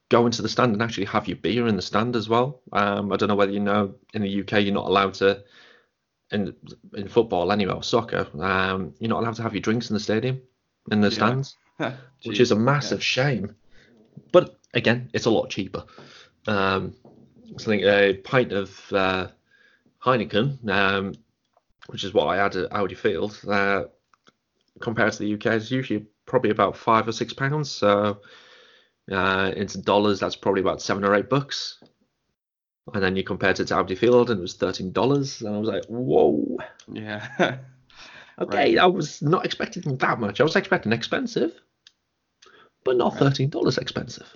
go 0.09 0.25
into 0.25 0.41
the 0.41 0.49
stand 0.49 0.73
and 0.73 0.81
actually 0.81 1.05
have 1.05 1.27
your 1.27 1.37
beer 1.37 1.67
in 1.67 1.75
the 1.75 1.81
stand 1.81 2.15
as 2.15 2.27
well. 2.27 2.61
Um, 2.73 3.11
I 3.11 3.15
don't 3.15 3.29
know 3.29 3.35
whether 3.35 3.51
you 3.51 3.59
know 3.59 3.95
in 4.13 4.23
the 4.23 4.41
UK 4.41 4.63
you're 4.63 4.73
not 4.73 4.87
allowed 4.87 5.13
to 5.15 5.43
in 6.31 6.53
in 6.95 7.07
football 7.07 7.51
anyway 7.51 7.73
or 7.73 7.83
soccer, 7.83 8.27
um, 8.39 8.93
you're 8.99 9.09
not 9.09 9.21
allowed 9.21 9.35
to 9.35 9.43
have 9.43 9.53
your 9.53 9.61
drinks 9.61 9.89
in 9.89 9.93
the 9.95 9.99
stadium 9.99 10.41
in 10.91 11.01
the 11.01 11.09
Yeah. 11.09 11.13
stands 11.15 11.57
which 12.25 12.39
is 12.39 12.51
a 12.51 12.55
massive 12.55 13.03
shame. 13.03 13.55
But 14.31 14.59
again, 14.73 15.09
it's 15.13 15.25
a 15.25 15.31
lot 15.31 15.49
cheaper. 15.49 15.85
Um, 16.47 16.95
so 17.57 17.71
I 17.71 17.77
think 17.77 17.83
a 17.83 18.13
pint 18.13 18.51
of 18.51 18.93
uh, 18.93 19.27
Heineken, 20.03 20.69
um, 20.69 21.13
which 21.87 22.03
is 22.03 22.13
what 22.13 22.27
I 22.27 22.37
had 22.37 22.55
at 22.55 22.71
Audi 22.71 22.95
Field, 22.95 23.39
uh, 23.47 23.85
compared 24.79 25.13
to 25.13 25.19
the 25.19 25.33
UK, 25.33 25.55
is 25.55 25.71
usually 25.71 26.05
probably 26.25 26.51
about 26.51 26.77
five 26.77 27.07
or 27.07 27.11
six 27.11 27.33
pounds. 27.33 27.71
So 27.71 28.21
uh, 29.11 29.51
into 29.55 29.79
dollars, 29.81 30.19
that's 30.19 30.35
probably 30.35 30.61
about 30.61 30.81
seven 30.81 31.03
or 31.03 31.15
eight 31.15 31.29
bucks. 31.29 31.79
And 32.93 33.01
then 33.01 33.15
you 33.15 33.23
compared 33.23 33.59
it 33.59 33.67
to 33.69 33.75
Audi 33.77 33.95
Field, 33.95 34.29
and 34.29 34.39
it 34.39 34.41
was 34.41 34.53
thirteen 34.55 34.91
dollars, 34.91 35.41
and 35.41 35.55
I 35.55 35.57
was 35.59 35.69
like, 35.69 35.85
"Whoa, 35.87 36.57
Yeah. 36.91 37.59
okay." 38.39 38.77
I 38.77 38.85
was 38.85 39.21
not 39.21 39.45
expecting 39.45 39.97
that 39.97 40.19
much. 40.19 40.39
I 40.39 40.43
was 40.43 40.55
expecting 40.55 40.91
expensive, 40.93 41.53
but 42.83 42.97
not 42.97 43.15
Right. 43.15 43.17
thirteen 43.17 43.49
dollars 43.49 43.77
expensive. 43.77 44.35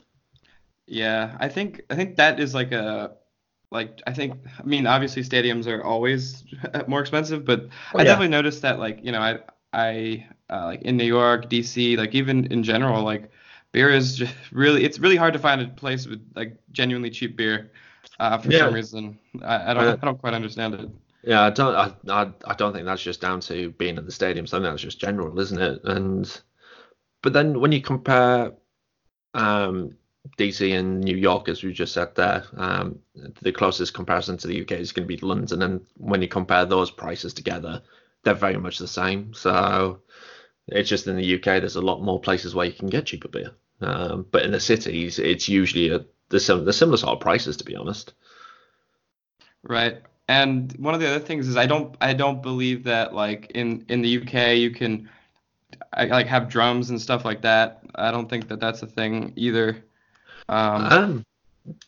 Yeah, 0.88 1.38
I 1.40 1.48
think 1.50 1.82
I 1.90 1.96
think 1.96 2.18
that 2.18 2.40
is 2.40 2.54
like 2.54 2.72
a 2.72 3.16
like 3.72 4.02
I 4.08 4.14
think 4.14 4.36
I 4.60 4.64
mean 4.64 4.88
obviously 4.88 5.24
stadiums 5.24 5.68
are 5.68 5.84
always 5.84 6.44
more 6.88 7.02
expensive, 7.02 7.46
but 7.46 7.70
Oh, 7.94 8.00
I 8.00 8.04
yeah. 8.04 8.06
definitely 8.06 8.30
noticed 8.30 8.62
that 8.64 8.80
like 8.80 9.00
you 9.04 9.12
know 9.12 9.22
I 9.22 9.40
I 9.74 10.28
uh, 10.50 10.66
like 10.66 10.82
in 10.84 10.98
New 10.98 11.06
York, 11.06 11.50
DC, 11.50 11.96
like 11.98 12.14
even 12.16 12.48
in 12.48 12.64
general, 12.64 13.04
like 13.04 13.32
beer 13.74 13.92
is 13.92 14.18
just 14.18 14.36
really 14.54 14.86
it's 14.86 15.00
really 15.00 15.18
hard 15.18 15.34
to 15.34 15.40
find 15.40 15.62
a 15.62 15.68
place 15.70 16.08
with 16.08 16.22
like 16.36 16.58
genuinely 16.74 17.12
cheap 17.12 17.38
beer 17.38 17.72
uh, 18.20 18.40
for 18.40 18.52
Yeah. 18.52 18.60
some 18.60 18.74
reason. 18.74 19.20
I, 19.44 19.72
I 19.72 19.76
don't 19.76 19.86
Uh, 19.88 19.98
I 20.02 20.06
don't 20.06 20.20
quite 20.20 20.36
understand 20.36 20.76
it. 20.76 20.90
Yeah, 21.24 21.42
I 21.44 21.50
don't. 21.52 21.76
I, 21.76 21.94
I, 22.24 22.32
I 22.46 22.54
don't 22.56 22.74
think 22.74 22.86
that's 22.86 23.02
just 23.02 23.22
down 23.22 23.40
to 23.42 23.72
being 23.72 23.98
at 23.98 24.06
the 24.06 24.12
stadium. 24.12 24.46
Think 24.46 24.64
that's 24.64 24.82
just 24.82 25.00
general, 25.00 25.40
isn't 25.40 25.62
it? 25.62 25.82
And 25.86 26.42
but 27.22 27.34
then 27.34 27.60
when 27.62 27.72
you 27.74 27.82
compare 27.82 28.54
um, 29.36 29.98
DC 30.38 30.74
and 30.74 31.02
New 31.02 31.18
York, 31.18 31.50
as 31.50 31.64
we 31.64 31.74
just 31.74 31.94
said 31.94 32.16
there, 32.16 32.46
um, 32.58 33.00
the 33.42 33.52
closest 33.54 33.94
comparison 33.94 34.38
to 34.40 34.48
the 34.48 34.62
UK 34.62 34.74
is 34.74 34.92
going 34.94 35.08
to 35.08 35.16
be 35.16 35.26
London. 35.26 35.62
And 35.64 35.86
when 35.98 36.22
you 36.22 36.30
compare 36.30 36.66
those 36.66 36.92
prices 36.92 37.34
together, 37.34 37.82
they're 38.24 38.34
very 38.36 38.58
much 38.58 38.80
the 38.80 38.88
same. 38.88 39.34
So 39.34 40.02
it's 40.68 40.90
just 40.90 41.08
in 41.08 41.18
the 41.18 41.36
UK, 41.36 41.46
there's 41.62 41.78
a 41.78 41.82
lot 41.82 42.02
more 42.04 42.22
places 42.22 42.56
where 42.56 42.68
you 42.68 42.74
can 42.74 42.90
get 42.90 43.06
cheaper 43.08 43.30
beer. 43.30 43.52
Um, 43.84 44.26
but 44.32 44.44
in 44.44 44.52
the 44.52 44.60
cities, 44.60 45.20
it's 45.20 45.50
usually 45.50 45.90
a, 45.90 46.06
the, 46.30 46.40
sim- 46.40 46.66
the 46.66 46.74
similar 46.74 46.98
sort 46.98 47.14
of 47.14 47.20
prices, 47.20 47.58
to 47.58 47.64
be 47.64 47.76
honest. 47.76 48.14
Right. 49.64 50.02
And 50.28 50.72
one 50.78 50.94
of 50.94 51.00
the 51.02 51.08
other 51.08 51.20
things 51.20 51.48
is 51.48 51.58
I 51.58 51.66
don't 51.66 51.96
I 52.00 52.14
don't 52.14 52.42
believe 52.42 52.86
that 52.86 53.14
like 53.14 53.52
in 53.56 53.86
in 53.90 54.02
the 54.02 54.20
UK 54.20 54.58
you 54.58 54.72
can 54.72 55.10
I, 55.92 56.06
like 56.06 56.28
have 56.28 56.48
drums 56.50 56.90
and 56.90 57.02
stuff 57.02 57.26
like 57.26 57.42
that. 57.42 57.84
I 57.96 58.12
don't 58.12 58.30
think 58.30 58.48
that 58.48 58.60
that's 58.60 58.82
a 58.84 58.88
thing 58.88 59.34
either. 59.36 59.84
Um, 60.50 60.86
Um, 60.86 61.26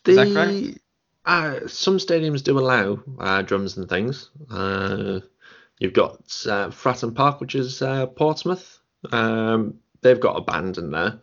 Is 0.06 0.16
that 0.16 0.32
correct? 0.32 0.78
uh, 1.24 1.66
some 1.66 1.98
stadiums 1.98 2.42
do 2.42 2.58
allow 2.58 2.98
uh, 3.18 3.42
drums 3.42 3.76
and 3.76 3.88
things. 3.88 4.30
Uh, 4.50 5.20
you've 5.78 5.92
got 5.92 6.14
uh, 6.46 6.68
Fratton 6.68 7.14
Park, 7.14 7.40
which 7.40 7.54
is 7.54 7.82
uh, 7.82 8.06
Portsmouth. 8.06 8.78
Um, 9.12 9.74
they've 10.02 10.20
got 10.20 10.36
a 10.36 10.42
band 10.42 10.78
in 10.78 10.90
there. 10.90 11.20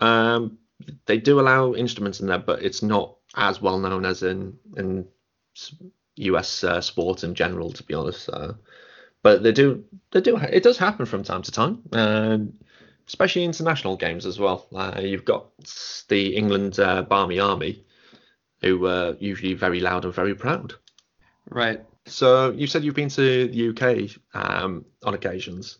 Um, 0.00 0.58
they 1.06 1.18
do 1.18 1.40
allow 1.40 1.74
instruments 1.74 2.20
in 2.20 2.26
there, 2.26 2.38
but 2.38 2.62
it's 2.62 2.82
not 2.82 3.16
as 3.36 3.60
well 3.60 3.78
known 3.78 4.04
as 4.04 4.22
in 4.22 4.56
in 4.76 5.06
US 6.16 6.64
uh, 6.64 6.80
sport 6.80 7.24
in 7.24 7.34
general, 7.34 7.72
to 7.72 7.82
be 7.82 7.94
honest. 7.94 8.28
Uh, 8.28 8.54
but 9.22 9.42
they 9.42 9.52
do 9.52 9.84
they 10.12 10.20
do 10.20 10.36
it 10.36 10.62
does 10.62 10.78
happen 10.78 11.06
from 11.06 11.22
time 11.22 11.42
to 11.42 11.50
time. 11.52 11.82
Um, 11.92 12.52
especially 13.06 13.44
international 13.44 13.96
games 13.96 14.24
as 14.24 14.38
well. 14.38 14.68
Uh, 14.72 15.00
you've 15.02 15.24
got 15.24 15.46
the 16.08 16.36
England 16.36 16.78
uh, 16.78 17.02
Barmy 17.02 17.40
Army, 17.40 17.84
who 18.60 18.86
are 18.86 19.16
usually 19.18 19.54
very 19.54 19.80
loud 19.80 20.04
and 20.04 20.14
very 20.14 20.34
proud. 20.34 20.74
right. 21.48 21.84
So 22.06 22.50
you 22.52 22.66
said 22.66 22.84
you've 22.84 22.94
been 22.94 23.08
to 23.10 23.48
the 23.48 23.68
UK 23.70 24.16
um, 24.34 24.84
on 25.04 25.14
occasions. 25.14 25.78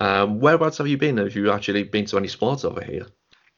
Um, 0.00 0.40
whereabouts 0.40 0.78
have 0.78 0.88
you 0.88 0.98
been? 0.98 1.16
Have 1.18 1.34
you 1.34 1.50
actually 1.52 1.84
been 1.84 2.06
to 2.06 2.16
any 2.18 2.28
sports 2.28 2.64
over 2.64 2.82
here? 2.82 3.06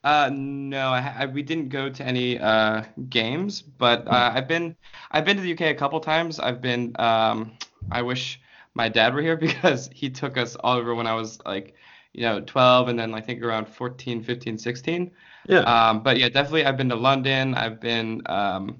Uh, 0.02 0.30
no, 0.32 0.88
I, 0.88 1.14
I 1.18 1.26
we 1.26 1.42
didn't 1.42 1.68
go 1.68 1.90
to 1.90 2.04
any 2.04 2.38
uh 2.38 2.84
games, 3.10 3.60
but 3.60 4.06
uh, 4.08 4.32
I've 4.34 4.48
been 4.48 4.76
I've 5.10 5.24
been 5.26 5.36
to 5.36 5.42
the 5.42 5.52
UK 5.52 5.62
a 5.62 5.74
couple 5.74 6.00
times. 6.00 6.38
I've 6.40 6.62
been 6.62 6.94
um 6.98 7.52
I 7.90 8.00
wish 8.02 8.40
my 8.74 8.88
dad 8.88 9.14
were 9.14 9.20
here 9.20 9.36
because 9.46 9.90
he 9.92 10.08
took 10.10 10.38
us 10.38 10.56
all 10.56 10.78
over 10.78 10.94
when 10.94 11.06
I 11.06 11.14
was 11.14 11.38
like 11.44 11.74
you 12.12 12.22
know 12.22 12.40
12 12.40 12.88
and 12.88 12.98
then 12.98 13.14
I 13.14 13.20
think 13.20 13.42
around 13.42 13.68
14, 13.68 14.22
15, 14.22 14.56
16. 14.58 15.10
Yeah. 15.48 15.60
Um, 15.60 16.02
but 16.02 16.16
yeah, 16.18 16.28
definitely 16.30 16.64
I've 16.64 16.76
been 16.78 16.88
to 16.88 16.96
London. 16.96 17.54
I've 17.54 17.80
been 17.80 18.22
um 18.26 18.78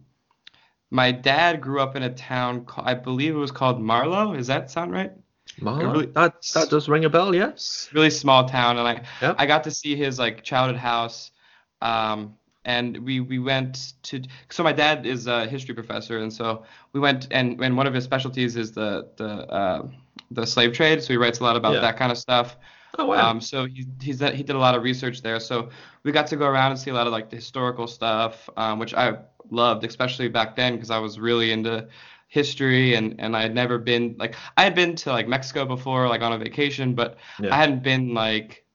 my 0.91 1.13
dad 1.13 1.61
grew 1.61 1.81
up 1.81 1.97
in 1.97 2.03
a 2.03 2.15
town 2.15 2.65
called, 2.65 2.89
I 2.89 2.95
believe 2.95 3.35
it 3.35 3.39
was 3.39 3.53
called 3.53 3.81
Marlow. 3.81 4.35
Does 4.35 4.49
that 4.49 4.71
sound 4.71 4.93
right? 4.93 5.13
Marlow? 5.61 5.91
really- 5.93 6.07
that 6.07 6.35
that 6.55 6.71
does 6.71 6.89
ring 6.89 7.05
a 7.05 7.11
bell, 7.11 7.35
yes. 7.35 7.89
really 7.93 8.11
small 8.11 8.45
town 8.49 8.79
and 8.79 8.87
I 8.89 9.03
Yep. 9.23 9.37
I 9.39 9.47
got 9.47 9.65
to 9.65 9.71
see 9.71 9.97
his 9.97 10.19
like 10.19 10.43
childhood 10.43 10.77
house 10.79 11.31
um 11.83 12.35
and 12.65 12.99
we 12.99 13.21
we 13.21 13.39
went 13.39 13.95
to 14.03 14.21
so 14.51 14.63
my 14.63 14.73
dad 14.73 15.07
is 15.07 15.27
a 15.27 15.47
history 15.47 15.75
professor 15.75 16.19
and 16.19 16.33
so 16.33 16.65
we 16.93 17.01
went 17.01 17.27
and 17.31 17.59
and 17.65 17.77
one 17.77 17.87
of 17.87 17.95
his 17.95 18.05
specialties 18.05 18.57
is 18.57 18.73
the 18.73 19.09
the 19.17 19.29
uh 19.61 19.87
the 20.31 20.47
slave 20.47 20.73
trade 20.73 21.03
so 21.03 21.09
he 21.13 21.17
writes 21.17 21.41
a 21.41 21.43
lot 21.43 21.57
about 21.57 21.73
Yeah. 21.75 21.81
that 21.81 21.97
kind 21.97 22.13
of 22.13 22.19
stuff 22.19 22.57
Oh 22.99 23.07
wow. 23.07 23.31
um 23.31 23.41
so 23.41 23.65
he 23.67 23.87
he's 24.03 24.19
that 24.19 24.35
he 24.35 24.43
did 24.43 24.57
a 24.57 24.59
lot 24.59 24.75
of 24.75 24.83
research 24.83 25.23
there 25.23 25.41
so 25.41 25.71
we 26.03 26.13
got 26.13 26.27
to 26.29 26.37
go 26.37 26.47
around 26.47 26.73
and 26.73 26.79
see 26.81 26.91
a 26.91 26.95
lot 26.95 27.07
of 27.07 27.13
like 27.13 27.31
the 27.31 27.37
historical 27.37 27.87
stuff 27.87 28.49
um 28.59 28.79
which 28.79 28.93
I 28.95 29.17
loved 29.51 29.85
especially 29.85 30.29
back 30.29 30.55
then 30.55 30.75
because 30.75 30.91
I 30.91 30.99
was 30.99 31.19
really 31.19 31.53
into 31.53 31.89
history 32.31 32.95
and 32.97 33.21
and 33.21 33.37
I 33.37 33.43
had 33.43 33.55
never 33.55 33.79
been 33.79 34.17
like 34.19 34.37
I 34.59 34.65
had 34.65 34.75
been 34.75 34.97
to 34.97 35.11
like 35.13 35.29
Mexico 35.29 35.67
before 35.67 36.09
like 36.09 36.23
on 36.23 36.33
a 36.33 36.39
vacation 36.39 36.95
but 36.95 37.19
Yeah. 37.39 37.51
I 37.51 37.57
hadn't 37.59 37.85
been 37.85 38.15
like 38.15 38.67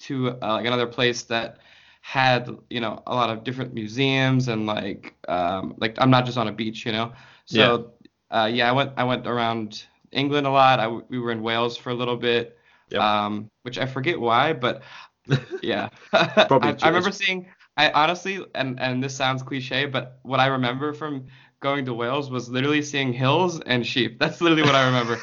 to 0.00 0.30
uh, 0.42 0.54
like 0.54 0.66
another 0.66 0.86
place 0.88 1.24
that 1.24 1.58
had 2.02 2.50
you 2.70 2.80
know 2.80 3.02
a 3.06 3.14
lot 3.14 3.30
of 3.30 3.44
different 3.44 3.74
museums 3.74 4.48
and 4.48 4.66
like 4.66 5.14
um 5.28 5.74
like 5.78 5.96
I'm 6.00 6.10
not 6.10 6.26
just 6.26 6.38
on 6.38 6.48
a 6.48 6.52
beach 6.52 6.86
you 6.86 6.92
know 6.92 7.12
so 7.46 7.92
uh 8.30 8.50
yeah 8.52 8.68
I 8.68 8.72
went 8.72 8.92
I 8.96 9.04
went 9.04 9.26
around 9.26 9.84
England 10.12 10.46
a 10.46 10.50
lot 10.50 10.80
I 10.80 10.88
we 10.88 11.18
were 11.18 11.32
in 11.32 11.42
Wales 11.42 11.76
for 11.76 11.90
a 11.90 11.94
little 11.94 12.16
bit 12.16 12.58
Yep. 12.90 13.06
um 13.06 13.50
which 13.62 13.78
I 13.78 13.86
forget 13.86 14.20
why 14.20 14.52
but 14.54 14.82
yeah 15.62 15.88
Probably 16.00 16.00
I, 16.12 16.76
I 16.82 16.88
remember 16.88 17.12
seeing 17.12 17.46
I 17.76 17.90
honestly 17.92 18.44
and 18.54 18.80
and 18.80 19.02
this 19.02 19.16
sounds 19.16 19.42
cliche 19.42 19.86
but 19.86 20.18
what 20.22 20.40
I 20.40 20.46
remember 20.46 20.92
from 20.92 21.26
going 21.62 21.84
to 21.86 21.94
Wales 21.94 22.30
was 22.30 22.48
literally 22.48 22.82
seeing 22.82 23.12
hills 23.12 23.60
and 23.60 23.86
sheep 23.86 24.18
that's 24.18 24.40
literally 24.40 24.62
what 24.62 24.74
I 24.74 24.86
remember 24.86 25.18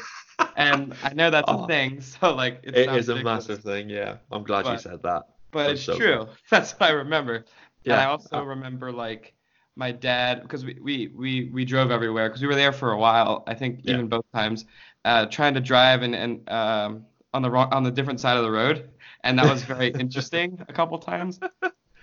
and 0.56 0.94
I 1.02 1.12
know 1.14 1.30
that's 1.30 1.50
Oh. 1.52 1.64
a 1.64 1.66
thing 1.66 2.00
so 2.00 2.34
like 2.34 2.60
it, 2.62 2.76
it 2.76 2.94
is 2.94 3.08
a 3.08 3.16
massive 3.16 3.62
thing, 3.62 3.88
yeah. 3.90 4.16
I'm 4.30 4.44
glad 4.44 4.66
you 4.68 4.78
said 4.78 5.02
that. 5.02 5.22
But 5.52 5.70
I'm 5.70 5.72
it's 5.72 5.82
so 5.82 5.96
true. 5.96 6.28
That's 6.50 6.72
what 6.72 6.90
I 6.90 6.92
remember. 6.92 7.44
And 7.88 7.94
Yeah. 7.94 8.00
I 8.00 8.04
also 8.04 8.42
remember 8.42 8.92
like 8.92 9.34
my 9.76 9.90
dad 9.92 10.42
because 10.42 10.64
we, 10.64 10.78
we 10.80 11.08
we 11.08 11.50
we 11.52 11.64
drove 11.64 11.90
everywhere 11.90 12.28
because 12.28 12.42
we 12.42 12.46
were 12.48 12.54
there 12.54 12.72
for 12.72 12.92
a 12.92 12.98
while. 12.98 13.42
I 13.46 13.54
think 13.54 13.80
Yeah. 13.82 13.92
even 13.94 14.08
both 14.08 14.24
times, 14.32 14.64
uh, 15.04 15.26
trying 15.26 15.54
to 15.54 15.60
drive 15.60 16.02
and 16.02 16.14
and 16.14 16.48
um, 16.50 17.06
on 17.34 17.42
the 17.42 17.50
wrong 17.50 17.72
on 17.72 17.82
the 17.82 17.90
different 17.90 18.20
side 18.20 18.36
of 18.36 18.44
the 18.44 18.50
road, 18.50 18.90
and 19.24 19.38
that 19.38 19.48
was 19.48 19.62
very 19.64 19.88
interesting 19.98 20.64
a 20.68 20.72
couple 20.72 20.98
times. 20.98 21.40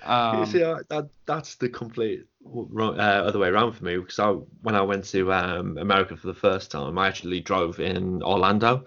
You 0.07 0.13
Um, 0.13 0.45
see, 0.45 0.63
I, 0.63 0.79
that 0.89 1.09
that's 1.25 1.55
the 1.55 1.67
complete 1.69 2.25
ro- 2.41 2.95
uh, 2.95 3.23
other 3.27 3.39
way 3.39 3.49
around 3.49 3.73
for 3.73 3.83
me 3.83 3.97
because 3.97 4.19
I, 4.19 4.29
when 4.61 4.75
I 4.75 4.81
went 4.81 5.05
to 5.05 5.33
um, 5.33 5.77
America 5.77 6.15
for 6.15 6.27
the 6.27 6.33
first 6.33 6.71
time, 6.71 6.97
I 6.97 7.07
actually 7.07 7.41
drove 7.41 7.79
in 7.79 8.23
Orlando, 8.23 8.85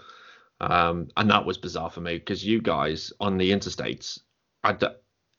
um, 0.60 1.08
and 1.16 1.30
that 1.30 1.44
was 1.44 1.58
bizarre 1.58 1.90
for 1.90 2.00
me 2.00 2.14
because 2.18 2.44
you 2.44 2.62
guys 2.62 3.12
on 3.20 3.36
the 3.36 3.50
interstates, 3.50 4.20
I 4.64 4.72
d- 4.72 4.86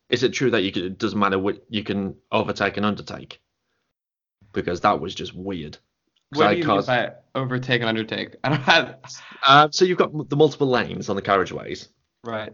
is 0.10 0.24
it 0.24 0.34
true 0.34 0.52
that 0.52 0.62
you 0.62 0.72
can, 0.72 0.84
it 0.84 0.98
doesn't 1.00 1.18
matter 1.18 1.40
what 1.40 1.64
you 1.70 1.84
can 1.84 2.16
overtake 2.32 2.78
and 2.78 2.86
undertake? 2.86 3.42
Because 4.54 4.82
that 4.82 5.00
was 5.00 5.16
just 5.16 5.34
weird. 5.34 5.78
what 6.32 6.50
do 6.52 6.58
you 6.58 6.66
mean 6.66 6.86
by 6.86 7.14
overtake 7.34 7.82
and 7.82 7.90
undertake? 7.90 8.36
I 8.44 8.50
don't 8.50 8.62
have 8.62 8.98
Um, 9.48 9.72
so 9.72 9.86
you've 9.86 9.98
got 9.98 10.30
the 10.30 10.36
multiple 10.36 10.68
lanes 10.68 11.10
on 11.10 11.16
the 11.16 11.22
carriageways. 11.22 11.88
right. 12.24 12.54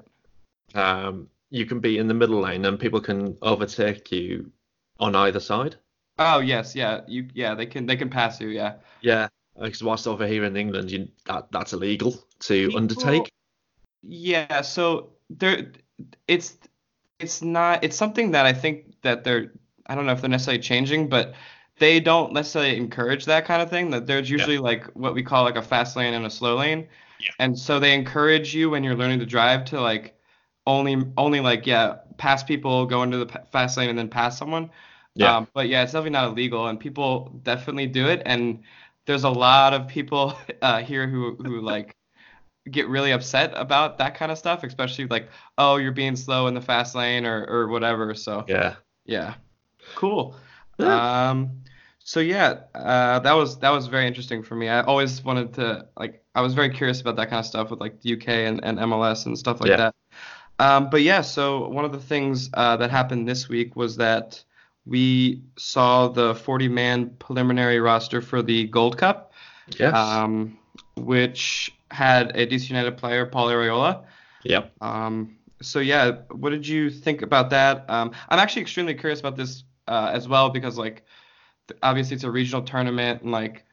Um, 0.75 1.27
you 1.49 1.65
can 1.65 1.79
be 1.79 1.97
in 1.97 2.07
the 2.07 2.13
middle 2.13 2.41
lane 2.41 2.65
and 2.65 2.79
people 2.79 2.99
can 2.99 3.37
overtake 3.41 4.11
you 4.11 4.51
on 4.99 5.15
either 5.15 5.39
side. 5.39 5.75
Oh 6.19 6.39
yes, 6.39 6.75
yeah. 6.75 7.01
You 7.07 7.27
yeah 7.33 7.53
they 7.55 7.65
can 7.65 7.85
they 7.85 7.95
can 7.95 8.09
pass 8.09 8.41
you 8.41 8.49
yeah. 8.49 8.75
Yeah, 9.01 9.27
because 9.59 9.83
whilst 9.83 10.07
over 10.07 10.25
here 10.25 10.43
in 10.43 10.57
England, 10.57 10.91
you, 10.91 11.07
that 11.25 11.51
that's 11.51 11.73
illegal 11.73 12.15
to 12.39 12.67
People- 12.67 12.79
undertake. 12.79 13.31
Yeah, 14.03 14.61
so 14.61 15.09
there 15.29 15.71
it's 16.27 16.57
it's 17.19 17.41
not 17.41 17.83
it's 17.83 17.95
something 17.95 18.31
that 18.31 18.45
I 18.45 18.53
think 18.53 19.01
that 19.01 19.23
they're 19.23 19.51
I 19.87 19.95
don't 19.95 20.05
know 20.05 20.13
if 20.13 20.21
they're 20.21 20.29
necessarily 20.29 20.61
changing, 20.61 21.09
but 21.09 21.33
they 21.79 21.99
don't 21.99 22.33
necessarily 22.33 22.77
encourage 22.77 23.25
that 23.25 23.45
kind 23.45 23.61
of 23.61 23.69
thing. 23.69 23.91
That 23.91 24.07
there's 24.07 24.29
usually 24.29 24.57
like 24.57 24.85
what 24.95 25.13
we 25.13 25.23
call 25.23 25.43
like 25.43 25.55
a 25.55 25.61
fast 25.61 25.95
lane 25.95 26.13
and 26.13 26.25
a 26.25 26.29
slow 26.29 26.57
lane. 26.57 26.87
Yeah. 27.19 27.31
And 27.39 27.57
so 27.57 27.79
they 27.79 27.93
encourage 27.93 28.53
you 28.53 28.69
when 28.69 28.83
you're 28.83 28.95
learning 28.95 29.19
to 29.19 29.25
drive 29.25 29.65
to 29.65 29.81
like 29.81 30.16
only 30.67 30.97
only 31.17 31.39
like 31.41 31.65
yeah, 31.67 31.97
pass 32.17 32.43
people, 32.43 32.85
go 32.85 33.03
into 33.03 33.25
the 33.25 33.41
fast 33.51 33.77
lane 33.77 33.89
and 33.89 33.97
then 33.97 34.09
pass 34.09 34.37
someone. 34.37 34.71
Yeah. 35.15 35.37
Um, 35.37 35.47
but 35.53 35.69
yeah, 35.69 35.83
it's 35.83 35.93
definitely 35.93 36.11
not 36.11 36.29
illegal 36.29 36.67
and 36.67 36.79
people 36.79 37.39
definitely 37.43 37.87
do 37.87 38.07
it 38.09 38.21
and 38.27 38.63
there's 39.07 39.23
a 39.23 39.29
lot 39.29 39.73
of 39.73 39.87
people 39.87 40.37
uh, 40.61 40.79
here 40.83 41.07
who 41.07 41.35
who 41.37 41.61
like 41.61 41.95
get 42.69 42.87
really 42.89 43.11
upset 43.11 43.53
about 43.55 43.97
that 43.99 44.15
kind 44.15 44.31
of 44.31 44.37
stuff, 44.37 44.63
especially 44.63 45.07
like, 45.07 45.29
oh, 45.57 45.77
you're 45.77 45.91
being 45.93 46.15
slow 46.15 46.47
in 46.47 46.53
the 46.53 46.61
fast 46.61 46.95
lane 46.95 47.25
or, 47.25 47.45
or 47.47 47.67
whatever. 47.69 48.13
So 48.15 48.45
Yeah. 48.47 48.75
yeah, 49.05 49.35
cool. 49.95 50.35
Yeah. 50.79 51.29
Um, 51.29 51.63
so 51.99 52.19
yeah, 52.19 52.61
uh, 52.75 53.19
that 53.19 53.33
was 53.33 53.59
that 53.59 53.71
was 53.71 53.87
very 53.87 54.07
interesting 54.07 54.43
for 54.43 54.55
me. 54.55 54.69
I 54.69 54.81
always 54.81 55.23
wanted 55.23 55.53
to 55.55 55.87
like, 55.97 56.23
I 56.35 56.41
was 56.41 56.53
very 56.53 56.69
curious 56.69 57.01
about 57.01 57.15
that 57.17 57.29
kind 57.29 57.39
of 57.39 57.45
stuff 57.45 57.71
with 57.71 57.79
like 57.81 58.01
the 58.01 58.09
UK 58.09 58.45
and, 58.45 58.63
and 58.63 58.79
MLS 58.79 59.25
and 59.25 59.37
stuff 59.37 59.59
like 59.61 59.69
Yeah. 59.69 59.77
that. 59.77 59.95
Um, 60.59 60.89
but 60.89 61.01
yeah, 61.03 61.21
so 61.21 61.67
one 61.67 61.85
of 61.85 61.91
the 61.91 61.99
things 61.99 62.49
uh, 62.53 62.77
that 62.77 62.89
happened 62.89 63.27
this 63.27 63.47
week 63.47 63.75
was 63.75 63.97
that 63.97 64.43
we 64.85 65.41
saw 65.57 66.07
the 66.07 66.33
40-man 66.33 67.11
preliminary 67.19 67.79
roster 67.79 68.21
for 68.21 68.41
the 68.41 68.65
Gold 68.67 68.97
Cup, 68.97 69.33
Yes. 69.77 69.93
um, 69.93 70.57
which 70.95 71.75
had 71.91 72.35
a 72.35 72.47
DC 72.47 72.69
United 72.69 72.97
player, 72.97 73.25
Paul 73.25 73.47
Arriola. 73.49 74.03
yep. 74.43 74.71
Um, 74.81 75.37
so 75.61 75.79
yeah, 75.79 76.11
what 76.31 76.51
did 76.51 76.67
you 76.67 76.89
think 76.89 77.21
about 77.21 77.49
that? 77.51 77.89
Um, 77.89 78.11
I'm 78.29 78.39
actually 78.39 78.61
extremely 78.61 78.93
curious 78.93 79.19
about 79.19 79.35
this 79.35 79.63
uh, 79.87 80.11
as 80.13 80.27
well 80.27 80.49
because 80.49 80.77
like 80.77 81.03
obviously 81.83 82.15
it's 82.15 82.23
a 82.23 82.31
regional 82.31 82.61
tournament 82.61 83.23
and 83.23 83.31
like 83.31 83.63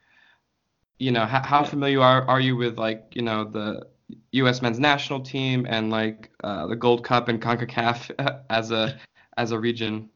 you 0.99 1.11
know 1.13 1.27
how, 1.27 1.43
how 1.43 1.65
familiar 1.65 2.01
are 2.01 2.23
are 2.29 2.41
you 2.41 2.57
with 2.57 2.79
like 2.79 3.13
you 3.15 3.23
know 3.23 3.45
the 3.45 3.87
U.S. 4.33 4.63
men's 4.63 4.79
national 4.79 5.21
team 5.21 5.67
and 5.69 5.91
like 5.91 6.31
uh, 6.43 6.67
the 6.67 6.77
Gold 6.77 7.05
Cup 7.05 7.29
and 7.29 7.41
CONCACAF 7.41 8.43
as 8.51 8.71
a 8.71 8.99
as 9.37 9.53
a 9.53 9.59
region? 9.59 10.11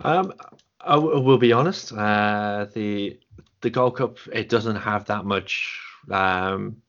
Um, 0.00 0.32
I 0.80 0.94
w- 0.94 1.20
will 1.20 1.38
be 1.38 1.52
honest. 1.52 1.92
Uh, 1.92 2.66
the 2.74 3.18
the 3.60 3.70
Gold 3.70 3.96
Cup 3.96 4.18
it 4.32 4.48
doesn't 4.48 4.76
have 4.76 5.04
that 5.06 5.24
much 5.24 5.80
um, 6.10 6.82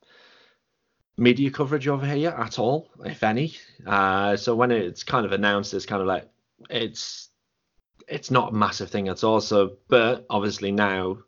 media 1.17 1.51
coverage 1.51 1.87
over 1.87 2.05
here 2.05 2.31
at 2.31 2.57
all, 2.57 2.89
if 3.05 3.23
any. 3.23 3.53
Uh, 3.85 4.35
so 4.35 4.55
when 4.55 4.71
it's 4.71 5.03
kind 5.03 5.25
of 5.25 5.31
announced, 5.31 5.73
it's 5.73 5.85
kind 5.85 6.01
of 6.01 6.07
like 6.07 6.27
it's 6.69 7.29
it's 8.07 8.31
not 8.31 8.51
a 8.51 8.55
massive 8.55 8.89
thing 8.89 9.07
at 9.07 9.23
all. 9.23 9.41
So, 9.41 9.77
but 9.87 10.25
obviously 10.29 10.71
now, 10.71 11.19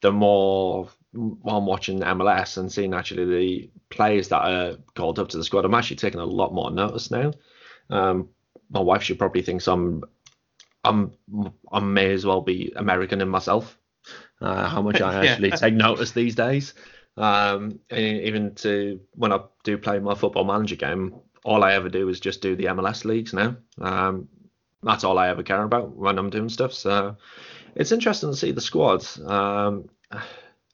the 0.00 0.12
more 0.12 0.88
I'm 1.14 1.66
watching 1.66 2.00
MLS 2.00 2.56
and 2.56 2.72
seeing 2.72 2.94
actually 2.94 3.24
the 3.24 3.70
players 3.90 4.28
that 4.28 4.42
are 4.42 4.76
called 4.94 5.18
up 5.18 5.28
to 5.28 5.36
the 5.36 5.44
squad, 5.44 5.64
I'm 5.64 5.74
actually 5.74 5.96
taking 5.96 6.20
a 6.20 6.24
lot 6.24 6.54
more 6.54 6.70
notice 6.70 7.10
now. 7.10 7.32
Um, 7.90 8.30
my 8.70 8.80
wife 8.80 9.02
should 9.02 9.18
probably 9.18 9.42
thinks 9.42 9.68
I'm 9.68 10.04
I'm 10.84 11.12
I 11.70 11.80
may 11.80 12.12
as 12.12 12.24
well 12.26 12.40
be 12.40 12.72
American 12.76 13.20
in 13.20 13.28
myself. 13.28 13.78
Uh, 14.40 14.68
how 14.68 14.82
much 14.82 15.00
I 15.00 15.12
Yeah. 15.24 15.32
actually 15.32 15.52
take 15.52 15.74
notice 15.74 16.12
these 16.12 16.34
days. 16.34 16.74
Um, 17.16 17.78
even 17.90 18.54
to 18.56 19.00
when 19.14 19.32
I 19.32 19.40
do 19.64 19.76
play 19.78 19.98
my 19.98 20.14
football 20.14 20.44
manager 20.44 20.76
game, 20.76 21.14
all 21.44 21.62
I 21.62 21.74
ever 21.74 21.88
do 21.88 22.08
is 22.08 22.20
just 22.20 22.40
do 22.40 22.56
the 22.56 22.64
MLS 22.66 23.04
leagues 23.04 23.34
now. 23.34 23.56
Um, 23.80 24.28
that's 24.82 25.04
all 25.04 25.18
I 25.18 25.28
ever 25.28 25.42
care 25.42 25.62
about 25.62 25.94
when 25.94 26.18
I'm 26.18 26.30
doing 26.30 26.48
stuff. 26.48 26.72
So 26.72 27.16
it's 27.74 27.92
interesting 27.92 28.30
to 28.30 28.36
see 28.36 28.52
the 28.52 28.60
squad. 28.60 29.06
Um, 29.22 29.88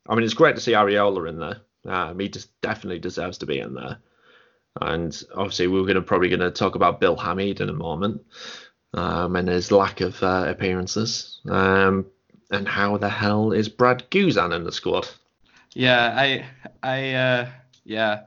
I 0.09 0.15
mean, 0.15 0.25
it's 0.25 0.35
great 0.35 0.57
to 0.57 0.63
see 0.63 0.73
Arriola 0.73 1.29
in 1.29 1.39
there. 1.39 1.61
Um, 1.85 2.19
he 2.19 2.29
just 2.29 2.61
definitely 2.61 2.99
deserves 2.99 3.39
to 3.39 3.47
be 3.47 3.59
in 3.59 3.75
there. 3.75 3.99
And 4.81 5.23
obviously, 5.35 5.67
we're 5.67 5.83
going 5.83 5.97
to 5.97 6.03
probably 6.03 6.29
going 6.29 6.41
to 6.41 6.51
talk 6.51 6.75
about 6.75 7.01
Bill 7.01 7.17
Hamid 7.17 7.61
in 7.61 7.69
a 7.69 7.75
moment 7.75 8.23
um, 8.95 9.37
and 9.37 9.49
his 9.49 9.73
lack 9.73 10.01
of 10.01 10.23
uh, 10.23 10.45
appearances. 10.49 11.41
Um, 11.49 12.07
and 12.51 12.67
how 12.67 12.97
the 12.97 13.09
hell 13.09 13.53
is 13.53 13.69
Brad 13.69 14.09
Guzan 14.11 14.55
in 14.55 14.65
the 14.65 14.73
squad? 14.73 15.09
Yeah, 15.75 16.15
I 16.17 16.47
I 16.83 17.13
uh, 17.13 17.49
yeah, 17.85 18.23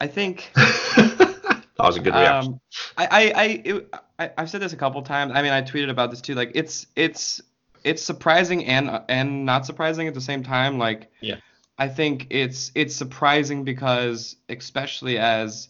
I 0.00 0.06
think. 0.06 0.50
that 0.54 1.62
was 1.78 1.96
a 1.96 2.00
good 2.00 2.14
reaction. 2.14 2.54
Um, 2.54 2.60
I 2.96 3.06
I 3.06 3.30
I, 3.30 3.44
it, 3.64 3.94
I 4.18 4.30
I've 4.38 4.50
said 4.50 4.62
this 4.62 4.72
a 4.72 4.76
couple 4.76 5.02
times. 5.02 5.32
I 5.34 5.42
mean, 5.42 5.52
I 5.52 5.62
tweeted 5.62 5.90
about 5.90 6.10
this 6.10 6.22
too. 6.22 6.34
Like, 6.34 6.52
it's 6.54 6.86
it's 6.96 7.42
it's 7.86 8.02
surprising 8.02 8.66
and 8.66 9.00
and 9.08 9.46
not 9.46 9.64
surprising 9.64 10.08
at 10.08 10.14
the 10.14 10.20
same 10.20 10.42
time. 10.42 10.78
Like, 10.78 11.10
Yeah. 11.20 11.36
I 11.78 11.88
think 11.88 12.26
it's 12.30 12.72
it's 12.74 12.96
surprising 12.96 13.64
because 13.64 14.36
especially 14.48 15.18
as 15.18 15.68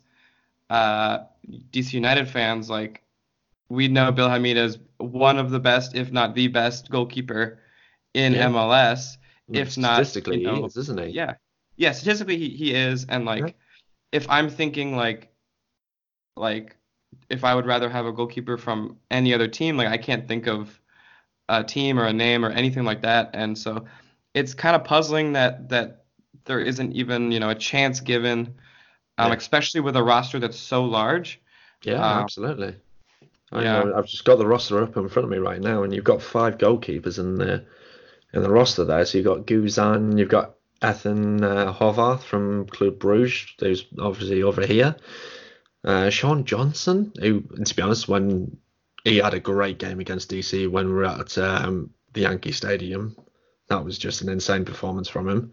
uh, 0.71 1.19
DC 1.73 1.93
United 1.93 2.29
fans, 2.29 2.71
like 2.71 3.03
we 3.69 3.89
know 3.89 4.11
Bill 4.13 4.31
Hamid 4.31 4.57
is 4.57 4.79
one 4.99 5.39
of 5.39 5.51
the 5.51 5.61
best, 5.61 5.95
if 5.95 6.11
not 6.11 6.35
the 6.35 6.49
best, 6.49 6.91
goalkeeper 6.91 7.61
in 8.15 8.33
Yeah. 8.33 8.49
MLS. 8.49 9.19
If 9.53 9.77
not, 9.77 9.95
statistically, 10.07 10.41
you 10.41 10.47
know, 10.47 10.55
he 10.57 10.65
is, 10.65 10.77
isn't 10.77 11.01
he? 11.01 11.09
Yeah. 11.11 11.35
Yeah, 11.77 11.93
statistically 11.93 12.39
he, 12.39 12.49
he 12.49 12.75
is 12.75 13.05
and 13.09 13.25
like 13.25 13.45
Yeah. 13.45 13.53
if 14.13 14.27
I'm 14.31 14.49
thinking 14.49 14.97
like 14.97 15.29
like 16.37 16.77
if 17.29 17.45
I 17.45 17.55
would 17.55 17.67
rather 17.67 17.89
have 17.91 18.07
a 18.07 18.13
goalkeeper 18.13 18.57
from 18.57 18.97
any 19.11 19.35
other 19.35 19.49
team, 19.49 19.77
like 19.77 19.89
I 19.89 19.99
can't 19.99 20.27
think 20.27 20.47
of 20.47 20.81
a 21.49 21.63
team 21.65 21.99
or 21.99 22.05
a 22.07 22.13
name 22.13 22.45
or 22.45 22.51
anything 22.51 22.85
like 22.85 23.03
that. 23.03 23.31
And 23.35 23.57
so 23.57 23.85
it's 24.35 24.55
kind 24.55 24.77
of 24.77 24.85
puzzling 24.85 25.33
that 25.35 25.69
that 25.71 26.05
there 26.45 26.61
isn't 26.61 26.93
even, 26.93 27.33
you 27.33 27.41
know, 27.41 27.51
a 27.51 27.55
chance 27.55 28.01
given 28.01 28.55
um, 29.19 29.31
Yeah. 29.33 29.37
especially 29.39 29.81
with 29.81 29.97
a 29.97 30.03
roster 30.03 30.39
that's 30.39 30.59
so 30.59 30.85
large. 30.85 31.41
Yeah, 31.83 31.95
Uh, 32.05 32.21
absolutely. 32.21 32.77
I 33.53 33.63
yeah. 33.63 33.83
know, 33.83 33.95
I've 33.97 34.07
just 34.07 34.25
got 34.25 34.39
the 34.39 34.47
roster 34.47 34.83
up 34.83 34.97
in 34.97 35.09
front 35.09 35.25
of 35.25 35.31
me 35.31 35.39
right 35.39 35.61
now, 35.61 35.83
and 35.85 35.95
you've 35.95 36.05
got 36.05 36.21
five 36.21 36.59
goalkeepers 36.59 37.19
in 37.19 37.37
the 37.37 37.65
in 38.33 38.43
the 38.43 38.51
roster 38.51 38.85
there. 38.85 39.05
So 39.05 39.19
you've 39.19 39.27
got 39.27 39.47
Guzan, 39.47 40.19
you've 40.19 40.29
got 40.29 40.57
Ethan 40.85 41.43
uh, 41.43 41.73
Horvath 41.73 42.23
from 42.23 42.67
Club 42.67 42.99
Bruges, 42.99 43.47
who's 43.59 43.87
obviously 43.99 44.43
over 44.43 44.67
here. 44.67 44.97
Uh, 45.85 46.11
Sean 46.11 46.45
Johnson, 46.45 47.13
who, 47.21 47.41
to 47.65 47.75
be 47.75 47.83
honest, 47.83 48.09
when 48.09 48.59
he 49.07 49.19
had 49.19 49.35
a 49.35 49.41
great 49.41 49.79
game 49.79 50.01
against 50.01 50.31
DC 50.31 50.69
when 50.69 50.89
we 50.89 50.93
were 50.93 51.05
at 51.05 51.39
um, 51.39 51.91
the 52.13 52.23
Yankee 52.23 52.51
Stadium, 52.51 53.17
that 53.69 53.85
was 53.85 53.99
just 53.99 54.21
an 54.21 54.29
insane 54.29 54.65
performance 54.65 55.09
from 55.09 55.29
him. 55.29 55.53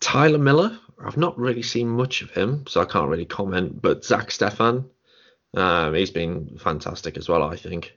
Tyler 0.00 0.38
Miller, 0.38 0.78
I've 1.02 1.16
not 1.16 1.38
really 1.38 1.62
seen 1.62 1.88
much 1.88 2.20
of 2.20 2.30
him, 2.30 2.66
so 2.68 2.82
I 2.82 2.84
can't 2.84 3.08
really 3.08 3.24
comment. 3.24 3.80
But 3.80 4.04
Zack 4.04 4.28
Steffen, 4.28 4.84
um, 5.54 5.94
he's 5.94 6.10
been 6.10 6.58
fantastic 6.58 7.16
as 7.16 7.26
well, 7.26 7.42
I 7.42 7.56
think. 7.56 7.96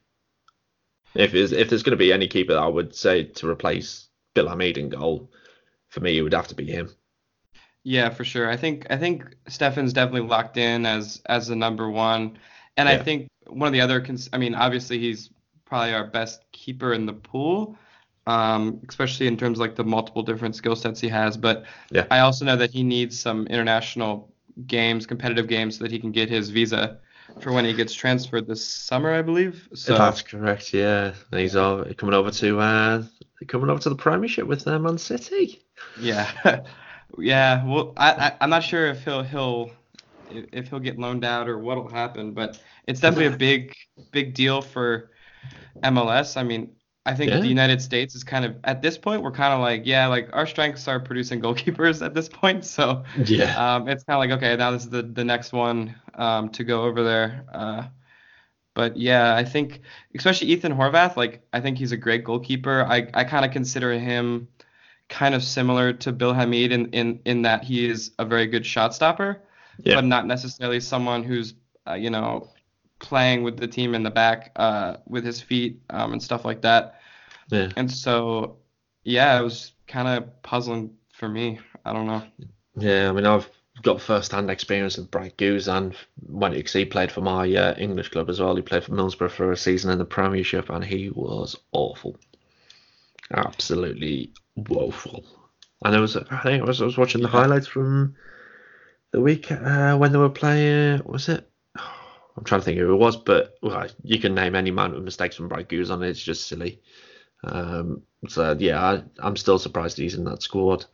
If 1.15 1.33
there's, 1.33 1.51
if 1.51 1.69
there's 1.69 1.83
going 1.83 1.91
to 1.91 1.97
be 1.97 2.13
any 2.13 2.29
keeper 2.29 2.53
that 2.53 2.63
I 2.63 2.67
would 2.67 2.95
say 2.95 3.25
to 3.25 3.49
replace 3.49 4.07
Bill 4.33 4.47
Hamid 4.47 4.77
in 4.77 4.87
goal, 4.87 5.29
for 5.89 5.99
me, 5.99 6.17
it 6.17 6.21
would 6.21 6.33
have 6.33 6.47
to 6.47 6.55
be 6.55 6.65
him. 6.65 6.89
Yeah, 7.83 8.09
for 8.09 8.23
sure. 8.23 8.49
I 8.49 8.55
think 8.55 8.87
I 8.89 8.95
think 8.95 9.35
Steffen's 9.49 9.91
definitely 9.91 10.29
locked 10.29 10.55
in 10.55 10.85
as 10.85 11.21
as 11.25 11.47
the 11.47 11.57
number 11.57 11.89
one, 11.89 12.37
and 12.77 12.87
I 12.87 12.97
think 12.99 13.27
one 13.51 13.67
of 13.67 13.73
the 13.73 13.81
other. 13.81 14.01
Cons- 14.01 14.29
I 14.33 14.37
mean, 14.37 14.55
obviously 14.55 14.99
he's 14.99 15.29
probably 15.65 15.93
our 15.93 16.05
best 16.05 16.43
keeper 16.51 16.93
in 16.93 17.05
the 17.05 17.13
pool, 17.13 17.77
um, 18.27 18.81
especially 18.89 19.27
in 19.27 19.37
terms 19.37 19.57
of 19.57 19.61
like 19.61 19.75
the 19.75 19.83
multiple 19.83 20.23
different 20.23 20.55
skill 20.55 20.75
sets 20.75 20.99
he 20.99 21.09
has. 21.09 21.37
But 21.37 21.65
Yeah. 21.91 22.05
I 22.11 22.19
also 22.19 22.45
know 22.45 22.55
that 22.55 22.71
he 22.71 22.83
needs 22.83 23.19
some 23.19 23.47
international 23.47 24.33
games, 24.67 25.05
competitive 25.05 25.47
games, 25.47 25.77
so 25.77 25.83
that 25.83 25.91
he 25.91 25.99
can 25.99 26.11
get 26.11 26.29
his 26.29 26.49
visa 26.49 26.99
for 27.39 27.51
when 27.51 27.63
he 27.65 27.73
gets 27.73 27.93
transferred 27.93 28.47
this 28.47 28.63
summer, 28.65 29.13
I 29.13 29.21
believe. 29.21 29.69
So 29.73 29.97
That's 29.97 30.21
correct. 30.21 30.73
Yeah, 30.73 31.13
he's 31.31 31.55
all, 31.55 31.85
coming 31.95 32.15
over 32.15 32.31
to 32.31 32.59
uh, 32.59 33.03
coming 33.47 33.69
over 33.69 33.79
to 33.81 33.89
the 33.89 33.95
Premiership 33.95 34.47
with 34.47 34.67
uh, 34.67 34.77
Man 34.79 34.97
City. 34.97 35.61
Yeah, 35.99 36.29
yeah. 37.17 37.65
Well, 37.65 37.93
I, 37.97 38.11
I 38.11 38.33
I'm 38.41 38.49
not 38.49 38.63
sure 38.63 38.87
if 38.87 39.03
he'll 39.03 39.23
he'll 39.23 39.71
if 40.51 40.69
he'll 40.69 40.79
get 40.79 40.97
loaned 40.99 41.25
out 41.25 41.47
or 41.49 41.57
what'll 41.59 41.89
happen, 41.89 42.33
but 42.33 42.59
it's 42.87 42.99
definitely 42.99 43.27
a 43.27 43.31
big 43.31 43.73
big 44.11 44.33
deal 44.33 44.61
for 44.61 45.11
MLS. 45.83 46.37
I 46.37 46.43
mean, 46.43 46.75
I 47.05 47.15
think 47.15 47.31
Yeah. 47.31 47.39
the 47.39 47.47
United 47.47 47.81
States 47.81 48.15
is 48.15 48.23
kind 48.23 48.45
of 48.45 48.57
at 48.63 48.81
this 48.81 48.97
point 48.97 49.23
we're 49.23 49.31
kind 49.31 49.53
of 49.53 49.59
like 49.61 49.85
yeah, 49.85 50.07
like 50.07 50.29
our 50.33 50.47
strengths 50.47 50.87
are 50.87 50.99
producing 50.99 51.41
goalkeepers 51.41 52.05
at 52.05 52.13
this 52.13 52.29
point, 52.29 52.65
so 52.65 53.03
Yeah. 53.15 53.55
um, 53.75 53.87
it's 53.89 54.03
kind 54.03 54.15
of 54.15 54.19
like 54.29 54.37
okay, 54.39 54.55
now 54.57 54.71
this 54.71 54.83
is 54.83 54.89
the 54.89 55.03
the 55.03 55.23
next 55.25 55.53
one 55.53 55.95
um, 56.15 56.49
to 56.51 56.63
go 56.63 56.83
over 56.83 57.03
there. 57.03 57.45
Uh, 57.53 57.87
but 58.73 58.95
yeah, 58.97 59.35
I 59.35 59.43
think 59.43 59.81
especially 60.15 60.47
Ethan 60.49 60.73
Horvath, 60.73 61.17
like 61.17 61.45
I 61.53 61.59
think 61.61 61.77
he's 61.77 61.91
a 61.91 61.97
great 61.97 62.23
goalkeeper. 62.23 62.83
I 62.85 63.07
I 63.13 63.23
kind 63.25 63.45
of 63.45 63.51
consider 63.51 63.93
him 63.93 64.47
kind 65.09 65.35
of 65.35 65.43
similar 65.43 65.93
to 65.93 66.11
Bill 66.13 66.33
Hamid 66.33 66.71
in 66.71 66.89
in 66.91 67.19
in 67.25 67.41
that 67.43 67.63
he 67.63 67.85
is 67.89 68.11
a 68.19 68.25
very 68.25 68.47
good 68.47 68.65
shot 68.65 68.95
stopper, 68.95 69.41
Yeah. 69.79 69.95
but 69.95 70.05
not 70.05 70.27
necessarily 70.27 70.79
someone 70.79 71.23
who's 71.23 71.53
uh, 71.87 71.93
you 71.93 72.09
know 72.09 72.49
playing 72.99 73.43
with 73.43 73.57
the 73.57 73.67
team 73.67 73.95
in 73.95 74.03
the 74.03 74.11
back 74.11 74.51
uh, 74.55 74.97
with 75.07 75.25
his 75.25 75.41
feet 75.41 75.81
um, 75.89 76.13
and 76.13 76.21
stuff 76.21 76.45
like 76.45 76.61
that. 76.61 76.99
Yeah. 77.49 77.69
And 77.75 77.91
so 77.91 78.57
yeah, 79.03 79.39
it 79.39 79.43
was 79.43 79.73
kind 79.87 80.07
of 80.07 80.41
puzzling 80.43 80.93
for 81.13 81.27
me. 81.27 81.59
I 81.85 81.93
don't 81.93 82.07
know. 82.07 82.23
Yeah, 82.77 83.09
I 83.09 83.11
mean, 83.11 83.25
I've 83.25 83.49
got 83.81 84.01
first-hand 84.01 84.49
experience 84.49 84.97
with 84.97 85.11
Brad 85.11 85.37
Guzan 85.37 85.95
when 86.27 86.53
he 86.53 86.85
played 86.85 87.11
for 87.11 87.21
my 87.21 87.53
uh, 87.53 87.75
English 87.77 88.09
club 88.09 88.29
as 88.29 88.39
well. 88.39 88.55
He 88.55 88.61
played 88.61 88.83
for 88.83 88.91
Middlesbrough 88.91 89.31
for 89.31 89.51
a 89.51 89.57
season 89.57 89.91
in 89.91 89.97
the 89.97 90.05
Premiership, 90.05 90.69
and 90.69 90.83
he 90.83 91.09
was 91.09 91.57
awful, 91.71 92.17
absolutely 93.33 94.31
woeful. 94.55 95.25
And 95.83 95.93
there 95.93 96.01
was, 96.01 96.15
I 96.15 96.41
think, 96.43 96.61
I 96.61 96.65
was, 96.65 96.81
I 96.81 96.85
was 96.85 96.97
watching 96.97 97.21
the 97.21 97.27
highlights 97.27 97.67
from 97.67 98.15
the 99.11 99.21
week 99.21 99.51
uh, 99.51 99.97
when 99.97 100.11
they 100.11 100.17
were 100.17 100.29
playing. 100.29 101.01
Was 101.05 101.29
it? 101.29 101.49
I'm 101.75 102.43
trying 102.43 102.61
to 102.61 102.65
think 102.65 102.79
who 102.79 102.93
it 102.93 102.97
was, 102.97 103.17
but 103.17 103.55
well, 103.61 103.87
you 104.03 104.19
can 104.19 104.33
name 104.33 104.55
any 104.55 104.69
amount 104.69 104.95
of 104.95 105.03
mistakes 105.03 105.35
from 105.35 105.49
Brad 105.49 105.69
Guzan. 105.69 106.03
It's 106.03 106.21
just 106.21 106.47
silly. 106.47 106.81
Um, 107.43 108.03
so 108.27 108.55
yeah, 108.57 108.81
I, 108.81 109.03
I'm 109.19 109.35
still 109.35 109.59
surprised 109.59 109.97
he's 109.97 110.15
in 110.15 110.23
that 110.25 110.41
squad. 110.41 110.85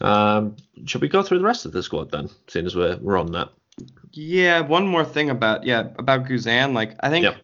Um, 0.00 0.56
should 0.86 1.02
we 1.02 1.08
go 1.08 1.22
through 1.22 1.38
the 1.38 1.44
rest 1.44 1.66
of 1.66 1.72
the 1.72 1.82
squad 1.82 2.10
then, 2.10 2.30
seeing 2.48 2.66
as 2.66 2.74
we're, 2.74 2.96
we're 2.96 3.18
on 3.18 3.32
that? 3.32 3.50
Yeah, 4.12 4.60
one 4.60 4.86
more 4.86 5.04
thing 5.04 5.30
about 5.30 5.64
yeah 5.64 5.88
about 5.98 6.24
Guzan. 6.26 6.74
Like 6.74 6.96
I 7.00 7.10
think, 7.10 7.24
Yep. 7.24 7.36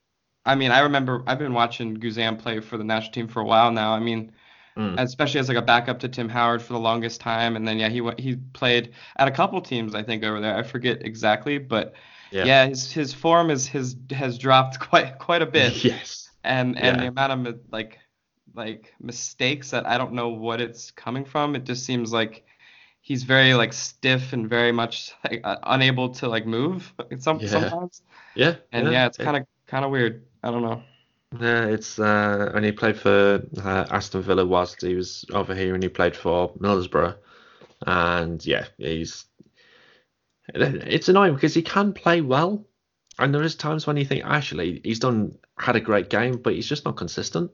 I 0.45 0.55
mean, 0.55 0.71
I 0.71 0.81
remember 0.81 1.23
I've 1.27 1.39
been 1.39 1.55
watching 1.55 1.97
Guzan 1.99 2.39
play 2.39 2.61
for 2.61 2.77
the 2.77 2.85
national 2.85 3.13
team 3.13 3.29
for 3.29 3.41
a 3.41 3.45
while 3.45 3.73
now. 3.73 3.93
I 3.93 4.01
mean, 4.01 4.33
Mm. 4.79 4.95
especially 5.01 5.41
as 5.41 5.49
like 5.49 5.59
a 5.59 5.63
backup 5.63 5.99
to 6.01 6.09
Tim 6.09 6.29
Howard 6.29 6.63
for 6.63 6.73
the 6.73 6.79
longest 6.79 7.21
time, 7.21 7.57
and 7.57 7.67
then 7.67 7.79
yeah, 7.79 7.89
he 7.89 8.01
he 8.19 8.37
played 8.53 8.93
at 9.17 9.27
a 9.27 9.33
couple 9.33 9.61
teams 9.61 9.95
I 9.95 10.03
think 10.05 10.23
over 10.25 10.41
there. 10.41 10.57
I 10.57 10.63
forget 10.63 11.05
exactly, 11.05 11.59
but 11.59 11.95
Yeah. 12.31 12.45
yeah, 12.45 12.67
his 12.67 12.93
his 12.93 13.13
form 13.15 13.51
is 13.51 13.67
his 13.67 13.97
has 14.11 14.39
dropped 14.39 14.79
quite 14.89 15.19
quite 15.19 15.43
a 15.43 15.47
bit, 15.47 15.85
Yes. 15.85 16.31
and 16.45 16.79
and 16.79 16.97
Yeah. 16.97 17.03
the 17.03 17.09
amount 17.09 17.49
of 17.49 17.61
like 17.73 17.99
like 18.55 18.95
mistakes 19.01 19.71
that 19.71 19.87
I 19.87 19.99
don't 19.99 20.13
know 20.13 20.29
what 20.29 20.61
it's 20.61 20.91
coming 20.93 21.25
from. 21.25 21.57
It 21.57 21.65
just 21.65 21.85
seems 21.85 22.13
like 22.13 22.45
he's 23.01 23.25
very 23.25 23.55
like 23.55 23.73
stiff 23.73 24.33
and 24.33 24.49
very 24.49 24.73
much 24.73 25.13
like, 25.25 25.41
uh, 25.45 25.57
unable 25.65 26.11
to 26.11 26.29
like 26.29 26.47
move 26.47 26.93
some 27.19 27.41
Yeah. 27.41 27.49
sometimes. 27.49 28.03
Yeah. 28.35 28.55
And 28.73 28.93
yeah, 28.93 29.07
it's 29.07 29.17
kind 29.19 29.37
of 29.37 29.47
kind 29.67 29.85
of 29.85 29.91
weird. 29.91 30.25
I 30.43 30.51
don't 30.51 30.63
know. 30.63 30.83
Yeah, 31.33 31.67
it's 31.67 31.99
uh, 31.99 32.53
and 32.55 32.65
he 32.65 32.73
played 32.73 32.97
for 32.99 33.43
uh, 33.63 33.87
Aston 33.91 34.23
Villa 34.23 34.47
whilst 34.47 34.81
he 34.81 34.95
was 34.95 35.27
over 35.33 35.55
here, 35.55 35.75
and 35.75 35.83
he 35.83 35.89
played 35.91 36.17
for 36.17 36.55
Middlesbrough, 36.55 37.17
and 37.87 38.45
yeah, 38.47 38.67
he's 38.79 39.27
it's 40.55 41.09
annoying 41.09 41.35
because 41.35 41.53
he 41.53 41.61
can 41.63 41.93
play 41.93 42.23
well, 42.23 42.67
and 43.19 43.35
there 43.35 43.43
is 43.43 43.57
times 43.57 43.87
when 43.87 43.99
you 43.99 44.07
think 44.07 44.25
actually 44.25 44.81
he's 44.85 45.01
done 45.01 45.37
had 45.59 45.77
a 45.77 45.81
great 45.81 46.09
game, 46.09 46.39
but 46.39 46.55
he's 46.55 46.69
just 46.69 46.87
not 46.87 46.97
consistent, 46.97 47.51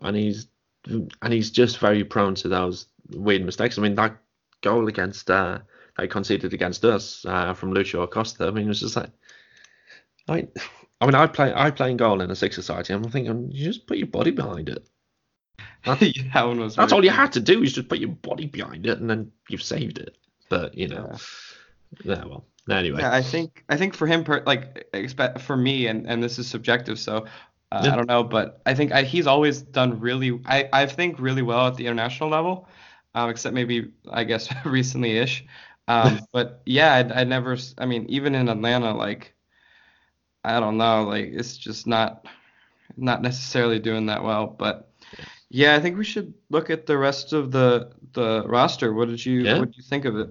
and 0.00 0.16
he's 0.16 0.46
and 0.86 1.32
he's 1.32 1.50
just 1.50 1.78
very 1.78 2.04
prone 2.04 2.36
to 2.36 2.48
those 2.48 2.86
weird 3.10 3.44
mistakes. 3.44 3.78
I 3.78 3.82
mean 3.82 3.96
that 3.96 4.16
goal 4.60 4.86
against 4.86 5.28
uh, 5.28 5.58
they 5.98 6.06
conceded 6.06 6.54
against 6.54 6.84
us 6.84 7.24
uh, 7.26 7.52
from 7.54 7.74
Lucho 7.74 8.04
Acosta. 8.04 8.46
I 8.46 8.50
mean 8.52 8.66
it 8.66 8.68
was 8.68 8.80
just 8.80 8.94
like 8.94 9.10
I 10.28 10.46
I 11.02 11.04
mean, 11.04 11.16
I 11.16 11.26
play 11.26 11.52
I 11.54 11.72
play 11.72 11.90
in 11.90 11.96
goal 11.96 12.20
in 12.20 12.30
a 12.30 12.36
six 12.36 12.54
society. 12.54 12.92
I'm 12.92 13.02
thinking 13.02 13.50
you 13.50 13.64
just 13.64 13.88
put 13.88 13.98
your 13.98 14.06
body 14.06 14.30
behind 14.30 14.68
it. 14.68 14.88
yeah, 15.84 16.22
that 16.32 16.46
one 16.46 16.60
was. 16.60 16.76
That's 16.76 16.92
all 16.92 17.04
you 17.04 17.10
had 17.10 17.32
to 17.32 17.40
do 17.40 17.60
is 17.60 17.72
just 17.72 17.88
put 17.88 17.98
your 17.98 18.10
body 18.10 18.46
behind 18.46 18.86
it, 18.86 19.00
and 19.00 19.10
then 19.10 19.32
you've 19.48 19.64
saved 19.64 19.98
it. 19.98 20.16
But 20.48 20.78
you 20.78 20.86
know, 20.86 21.16
yeah. 22.04 22.24
well, 22.24 22.44
anyway, 22.70 23.00
Yeah, 23.00 23.12
I 23.12 23.20
think 23.20 23.64
I 23.68 23.76
think 23.76 23.94
for 23.94 24.06
him, 24.06 24.22
per, 24.22 24.44
like 24.46 24.88
expect 24.94 25.40
for 25.40 25.56
me, 25.56 25.88
and 25.88 26.06
and 26.06 26.22
this 26.22 26.38
is 26.38 26.46
subjective, 26.46 27.00
so 27.00 27.26
uh, 27.72 27.82
Yeah. 27.84 27.94
I 27.94 27.96
don't 27.96 28.08
know, 28.08 28.22
but 28.22 28.62
I 28.64 28.74
think 28.74 28.92
I, 28.92 29.02
he's 29.02 29.26
always 29.26 29.60
done 29.60 29.98
really, 29.98 30.40
I 30.46 30.68
I 30.72 30.86
think 30.86 31.18
really 31.18 31.42
well 31.42 31.66
at 31.66 31.74
the 31.74 31.86
international 31.86 32.28
level, 32.28 32.68
um, 33.16 33.28
except 33.28 33.54
maybe 33.54 33.90
I 34.08 34.22
guess 34.22 34.48
recently-ish. 34.64 35.44
Um, 35.88 36.20
but 36.32 36.62
yeah, 36.64 36.94
I, 36.94 37.22
I 37.22 37.24
never, 37.24 37.56
I 37.78 37.86
mean, 37.86 38.06
even 38.08 38.36
in 38.36 38.48
Atlanta, 38.48 38.94
like 38.94 39.34
I 40.44 40.60
don't 40.60 40.76
know, 40.78 41.04
like 41.04 41.26
it's 41.26 41.56
just 41.56 41.86
not 41.86 42.26
not 42.96 43.22
necessarily 43.22 43.78
doing 43.78 44.06
that 44.06 44.22
well. 44.22 44.46
But 44.46 44.90
yeah, 45.50 45.74
I 45.76 45.80
think 45.80 45.96
we 45.98 46.04
should 46.04 46.34
look 46.50 46.70
at 46.70 46.86
the 46.86 46.98
rest 46.98 47.32
of 47.32 47.50
the 47.52 47.92
the 48.12 48.44
roster. 48.46 48.92
What 48.92 49.08
did 49.08 49.24
you 49.24 49.44
Yeah. 49.44 49.58
what 49.58 49.66
did 49.66 49.76
you 49.76 49.82
think 49.82 50.04
of 50.04 50.16
it? 50.16 50.30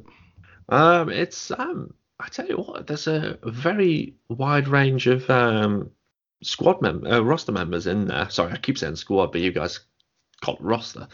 um, 0.70 1.10
it's 1.10 1.52
um, 1.52 1.94
I 2.20 2.28
tell 2.30 2.48
you 2.48 2.58
what, 2.58 2.88
there's 2.88 3.08
a 3.08 3.38
very 3.44 4.16
wide 4.30 4.68
range 4.68 5.08
of 5.08 5.30
um 5.30 5.92
squad 6.44 6.82
mem 6.82 7.06
uh, 7.06 7.22
roster 7.22 7.52
members 7.52 7.88
in 7.88 8.08
there. 8.08 8.30
Sorry, 8.30 8.52
I 8.52 8.58
keep 8.58 8.78
saying 8.78 8.96
squad, 8.96 9.32
but 9.32 9.42
you 9.42 9.52
guys 9.52 9.80
call 10.42 10.56
it 10.56 10.62
roster. 10.62 11.08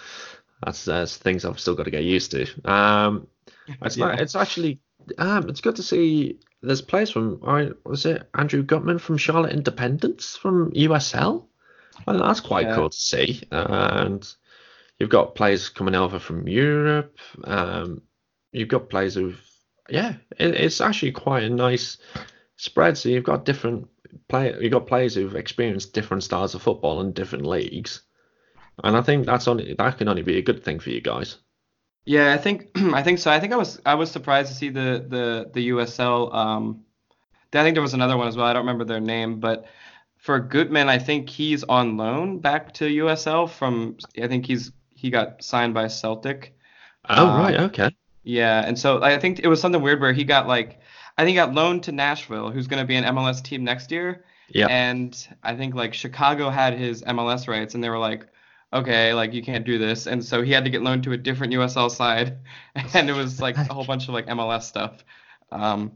That's 0.64 0.88
uh, 0.88 1.06
things 1.08 1.46
I've 1.46 1.60
still 1.60 1.76
got 1.76 1.84
to 1.84 1.92
get 1.92 2.04
used 2.04 2.32
to. 2.32 2.48
Um, 2.70 3.28
It's 3.82 3.98
Yeah. 3.98 4.16
it's 4.16 4.36
actually 4.36 4.80
um 5.18 5.50
it's 5.50 5.62
good 5.62 5.76
to 5.78 5.84
see 5.84 6.40
there's 6.62 6.82
players 6.82 7.12
from 7.12 7.42
I 7.46 7.70
was 7.86 8.06
it 8.06 8.30
Andrew 8.34 8.64
Gutman 8.64 9.00
from 9.00 9.18
Charlotte 9.18 9.54
Independence 9.54 10.36
from 10.36 10.72
USL. 10.72 11.46
Well, 12.06 12.20
that's 12.20 12.40
quite 12.40 12.68
Yeah. 12.68 12.76
cool 12.76 12.90
to 12.90 12.98
see. 12.98 13.44
And 13.52 14.28
you've 15.00 15.10
got 15.10 15.36
players 15.36 15.70
coming 15.70 15.96
over 15.96 16.20
from 16.20 16.48
Europe. 16.48 17.18
Um, 17.44 18.02
you've 18.52 18.70
got 18.70 18.90
players 18.90 19.16
who've 19.16 19.42
yeah, 19.90 20.16
it, 20.38 20.54
it's 20.56 20.82
actually 20.82 21.14
quite 21.14 21.44
a 21.44 21.50
nice 21.50 21.98
spread. 22.58 22.98
So 22.98 23.10
you've 23.10 23.24
got 23.24 23.46
different 23.46 23.88
play 24.28 24.56
you've 24.60 24.72
got 24.72 24.88
players 24.88 25.16
who've 25.16 25.36
experienced 25.36 25.94
different 25.94 26.24
styles 26.24 26.56
of 26.56 26.62
football 26.62 27.02
in 27.02 27.14
different 27.14 27.46
leagues. 27.46 28.02
And 28.84 28.96
I 28.96 29.02
think 29.02 29.26
that's 29.26 29.48
only 29.48 29.74
that 29.74 29.98
can 29.98 30.08
only 30.08 30.22
be 30.24 30.38
a 30.38 30.42
good 30.44 30.64
thing 30.64 30.80
for 30.80 30.90
you 30.90 31.02
guys. 31.02 31.38
Yeah, 32.08 32.34
I 32.34 32.38
think 32.38 32.70
I 32.76 33.04
think 33.04 33.20
so. 33.20 33.30
I 33.30 33.40
think 33.40 33.52
I 33.52 33.58
was 33.58 33.82
I 33.86 33.96
was 33.96 34.10
surprised 34.10 34.50
to 34.50 34.56
see 34.56 34.70
the 34.70 35.06
the 35.08 35.52
the 35.54 35.70
USL. 35.70 36.34
Um, 36.34 36.86
I 37.54 37.64
think 37.64 37.76
there 37.76 37.82
was 37.82 37.94
another 37.94 38.16
one 38.16 38.28
as 38.28 38.38
well. 38.38 38.46
I 38.46 38.54
don't 38.54 38.62
remember 38.62 38.86
their 38.86 39.02
name, 39.02 39.40
but 39.40 39.66
for 40.16 40.40
Gutman, 40.40 40.90
I 40.90 41.00
think 41.00 41.30
he's 41.30 41.64
on 41.64 41.98
loan 41.98 42.40
back 42.40 42.74
to 42.76 42.86
USL 42.86 43.50
from. 43.50 43.98
I 44.22 44.28
think 44.28 44.46
he's 44.46 44.72
he 44.96 45.10
got 45.10 45.44
signed 45.44 45.74
by 45.74 45.90
Celtic. 45.90 46.58
Oh 47.10 47.28
Um, 47.28 47.40
right, 47.40 47.60
okay. 47.60 47.90
Yeah, 48.24 48.64
and 48.66 48.80
so 48.80 49.04
I 49.04 49.20
think 49.20 49.40
it 49.40 49.48
was 49.48 49.60
something 49.60 49.82
weird 49.82 50.00
where 50.00 50.14
he 50.14 50.24
got 50.24 50.48
like 50.48 50.80
I 51.18 51.26
think 51.26 51.36
got 51.36 51.54
loaned 51.54 51.84
to 51.84 51.92
Nashville, 51.92 52.52
who's 52.52 52.68
going 52.68 52.82
to 52.82 52.88
be 52.88 52.96
an 52.96 53.04
MLS 53.04 53.44
team 53.44 53.66
next 53.66 53.92
year. 53.92 54.24
Yeah. 54.50 54.68
And 54.68 55.28
I 55.44 55.56
think 55.56 55.76
like 55.76 55.94
Chicago 55.94 56.50
had 56.50 56.74
his 56.74 57.04
MLS 57.04 57.50
rights, 57.50 57.76
and 57.76 57.84
they 57.84 57.90
were 57.90 57.98
like, 57.98 58.28
okay, 58.74 59.14
like 59.14 59.34
you 59.34 59.42
can't 59.42 59.66
do 59.66 59.78
this, 59.78 60.08
and 60.08 60.24
so 60.24 60.42
he 60.42 60.52
had 60.52 60.66
to 60.66 60.70
get 60.70 60.82
loaned 60.82 61.04
to 61.04 61.12
a 61.14 61.18
different 61.18 61.54
USL 61.54 61.90
side, 61.92 62.38
and 62.94 63.10
it 63.10 63.14
was 63.14 63.42
like 63.42 63.58
a 63.58 63.74
whole 63.74 63.86
bunch 63.86 64.08
of 64.08 64.14
like 64.14 64.28
MLS 64.28 64.64
stuff. 64.64 65.04
Um, 65.52 65.92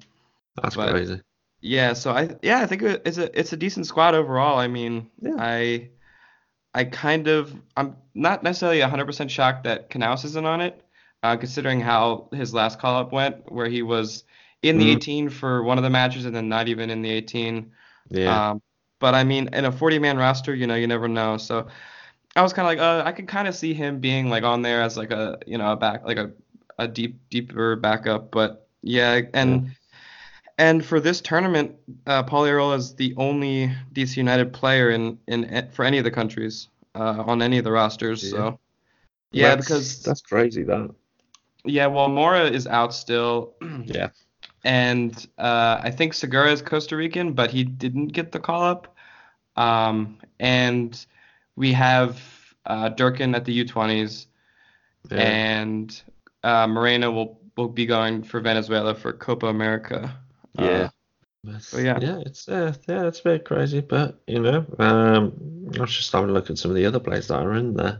That's 0.62 0.76
but- 0.76 0.92
crazy. 0.92 1.22
yeah, 1.62 1.94
so 1.94 2.12
I 2.12 2.36
yeah 2.42 2.60
I 2.62 2.66
think 2.68 2.82
it's 2.84 3.18
a 3.18 3.38
it's 3.40 3.54
a 3.54 3.58
decent 3.58 3.86
squad 3.88 4.16
overall. 4.16 4.58
I 4.58 4.68
mean, 4.68 5.10
Yeah. 5.22 5.36
I 5.38 5.90
I 6.74 6.86
kind 6.86 7.28
of 7.28 7.54
I'm 7.76 7.96
not 8.16 8.44
necessarily 8.44 8.80
100% 8.80 9.30
shocked 9.30 9.66
that 9.66 9.90
Canouse 9.90 10.24
isn't 10.26 10.46
on 10.46 10.62
it, 10.62 10.82
uh, 11.24 11.36
considering 11.38 11.82
how 11.82 12.30
his 12.34 12.54
last 12.54 12.80
call 12.80 12.98
up 13.00 13.12
went, 13.12 13.52
where 13.52 13.68
he 13.68 13.82
was 13.82 14.24
in 14.62 14.78
the 14.78 14.86
Mhm. 14.92 14.96
18 14.98 15.30
for 15.30 15.64
one 15.64 15.78
of 15.78 15.84
the 15.84 15.90
matches 15.90 16.24
and 16.26 16.36
then 16.36 16.48
not 16.48 16.68
even 16.70 16.90
in 16.90 17.02
the 17.02 17.10
18. 17.10 17.72
Yeah. 18.10 18.52
Um, 18.52 18.62
but 19.00 19.16
I 19.16 19.24
mean, 19.24 19.50
in 19.54 19.66
a 19.66 19.72
40 19.72 20.00
man 20.00 20.18
roster, 20.18 20.54
you 20.56 20.68
know, 20.68 20.76
you 20.76 20.88
never 20.88 21.08
know. 21.08 21.38
So 21.38 21.68
I 22.36 22.42
was 22.42 22.54
kind 22.54 22.66
of 22.66 22.70
like, 22.72 22.80
uh, 22.80 23.08
I 23.08 23.12
could 23.12 23.28
kind 23.28 23.48
of 23.48 23.56
see 23.56 23.74
him 23.74 24.00
being 24.00 24.30
like 24.30 24.44
on 24.44 24.62
there 24.62 24.82
as 24.82 24.98
like 24.98 25.12
a, 25.12 25.38
you 25.46 25.58
know, 25.58 25.72
a 25.74 25.76
back, 25.76 26.06
like 26.06 26.18
a, 26.18 26.32
a 26.78 26.88
deep, 26.88 27.20
deeper 27.30 27.76
backup. 27.76 28.32
But 28.32 28.68
yeah, 28.82 29.22
and 29.34 29.72
and 30.58 30.86
for 30.86 31.00
this 31.00 31.22
tournament, 31.22 31.76
uh, 32.08 32.24
Paul 32.24 32.44
Arriola 32.44 32.78
is 32.78 32.96
the 32.96 33.14
only 33.18 33.72
DC 33.94 34.18
United 34.18 34.54
player 34.54 34.92
in 34.92 35.18
in 35.28 35.68
for 35.74 35.84
any 35.86 35.98
of 35.98 36.04
the 36.04 36.12
countries 36.12 36.70
uh, 36.96 37.24
on 37.26 37.42
any 37.42 37.58
of 37.58 37.64
the 37.64 37.72
rosters. 37.72 38.30
So 38.30 38.60
yeah, 39.32 39.50
That's- 39.50 39.66
because 39.66 40.04
that's 40.04 40.22
crazy. 40.22 40.64
That. 40.64 40.94
yeah, 41.66 41.88
well, 41.88 42.08
Mora 42.08 42.46
is 42.46 42.68
out 42.68 42.94
still. 42.94 43.54
Yeah. 43.86 44.10
and 44.64 45.28
uh, 45.38 45.80
I 45.84 45.92
think 45.92 46.14
Segura 46.14 46.52
is 46.52 46.62
Costa 46.62 46.96
Rican, 46.96 47.34
but 47.34 47.50
he 47.52 47.64
didn't 47.64 48.08
get 48.08 48.32
the 48.32 48.40
call 48.40 48.64
up. 48.64 48.96
Um, 49.58 50.18
and 50.40 51.04
we 51.62 51.72
have 51.74 52.20
uh, 52.66 52.90
Durkin 52.90 53.36
at 53.36 53.46
the 53.46 53.54
U20s, 53.64 54.26
Yeah. 55.12 55.18
and 55.20 56.02
uh, 56.44 56.68
Moreno 56.68 57.12
will 57.12 57.40
will 57.58 57.68
be 57.70 57.86
going 57.86 58.24
for 58.24 58.40
Venezuela 58.42 58.96
for 58.96 59.14
Copa 59.14 59.46
America. 59.48 60.00
Uh, 60.58 60.64
Yeah. 60.64 60.90
That's- 61.44 61.74
yeah. 61.74 61.98
yeah, 62.02 62.20
it's 62.26 62.48
uh, 62.50 62.74
yeah, 62.88 63.08
it's 63.08 63.20
a 63.20 63.24
bit 63.24 63.46
crazy, 63.46 63.82
but 63.82 64.20
you 64.28 64.40
know, 64.42 64.66
um, 64.80 65.34
I 65.76 65.82
was 65.82 65.96
just 65.96 66.12
having 66.12 66.30
a 66.30 66.34
look 66.34 66.50
at 66.50 66.58
some 66.58 66.72
of 66.72 66.76
the 66.78 66.86
other 66.86 67.00
players 67.00 67.28
that 67.28 67.40
are 67.42 67.54
in 67.54 67.74
there. 67.76 68.00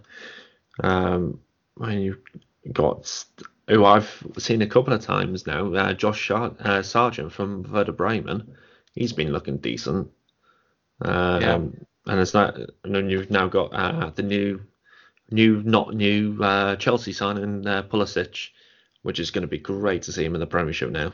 Um, 0.84 1.40
when 1.76 2.02
you've 2.02 2.22
got 2.72 3.26
who 3.68 3.86
I've 3.86 4.12
seen 4.38 4.62
a 4.62 4.68
couple 4.68 4.94
of 4.94 5.02
times 5.02 5.46
now, 5.48 5.74
uh, 5.74 5.94
Josh 5.94 6.20
Shar- 6.20 6.56
uh, 6.60 6.82
Sargent 6.84 7.32
from 7.32 7.64
Werder 7.72 7.94
Bremen. 7.94 8.56
He's 8.94 9.14
been 9.14 9.32
looking 9.32 9.58
decent. 9.58 10.10
Um, 11.02 11.42
Yeah. 11.42 11.60
And 12.08 12.20
it's 12.20 12.34
not, 12.34 12.56
and 12.84 12.96
then 12.96 13.10
you've 13.10 13.30
now 13.32 13.48
got 13.48 13.74
uh, 13.74 14.10
the 14.16 14.24
new, 14.24 14.62
new 15.30 15.62
not 15.64 15.94
new 15.94 16.42
uh, 16.44 16.76
Chelsea 16.78 17.14
signing 17.14 17.66
uh, 17.68 17.84
Pulisic, 17.84 18.50
which 19.04 19.20
is 19.20 19.32
going 19.32 19.44
to 19.44 19.48
be 19.48 19.58
great 19.58 20.02
to 20.04 20.12
see 20.12 20.24
him 20.26 20.34
in 20.36 20.40
the 20.40 20.48
Premiership 20.48 20.90
now. 20.92 21.14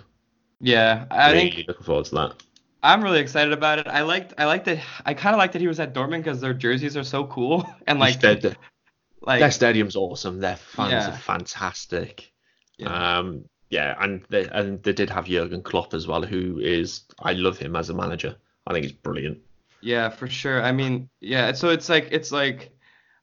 yeah, 0.60 1.06
I 1.12 1.32
really 1.32 1.52
think 1.52 1.68
looking 1.68 1.84
forward 1.84 2.06
to 2.06 2.16
that. 2.16 2.44
I'm 2.84 3.04
really 3.04 3.20
excited 3.20 3.54
about 3.54 3.80
it. 3.80 3.88
I 3.88 4.02
liked 4.02 4.34
I 4.38 4.46
liked 4.46 4.66
that 4.66 4.80
I 5.06 5.14
kind 5.14 5.34
of 5.34 5.40
liked 5.40 5.54
that 5.54 5.62
he 5.62 5.68
was 5.68 5.80
at 5.80 5.94
Dortmund 5.94 6.20
because 6.24 6.40
their 6.42 6.54
jerseys 6.54 6.96
are 6.96 7.04
so 7.04 7.26
cool 7.26 7.68
and 7.88 8.00
like 8.00 8.20
their, 8.22 8.36
their, 8.36 8.56
like 9.22 9.40
their 9.40 9.52
stadium's 9.52 9.96
awesome. 9.96 10.40
Their 10.40 10.56
fans 10.58 10.92
Yeah. 10.92 11.10
are 11.10 11.18
fantastic. 11.18 12.32
Yeah. 12.78 13.18
Um, 13.18 13.46
yeah, 13.70 13.96
and 14.00 14.24
they 14.30 14.48
and 14.48 14.82
they 14.84 14.94
did 14.94 15.10
have 15.10 15.26
Jurgen 15.26 15.64
Klopp 15.64 15.94
as 15.94 16.08
well, 16.08 16.22
who 16.22 16.60
is 16.60 17.02
I 17.20 17.34
love 17.34 17.58
him 17.58 17.76
as 17.76 17.90
a 17.90 17.94
manager. 17.94 18.38
I 18.66 18.74
think 18.74 18.84
he's 18.86 18.94
brilliant. 18.94 19.40
Yeah, 19.82 20.10
for 20.10 20.28
sure. 20.28 20.62
I 20.64 20.72
mean, 20.72 21.10
yeah, 21.22 21.52
so 21.54 21.70
it's 21.70 21.90
like 21.90 22.10
it's 22.12 22.32
like 22.32 22.72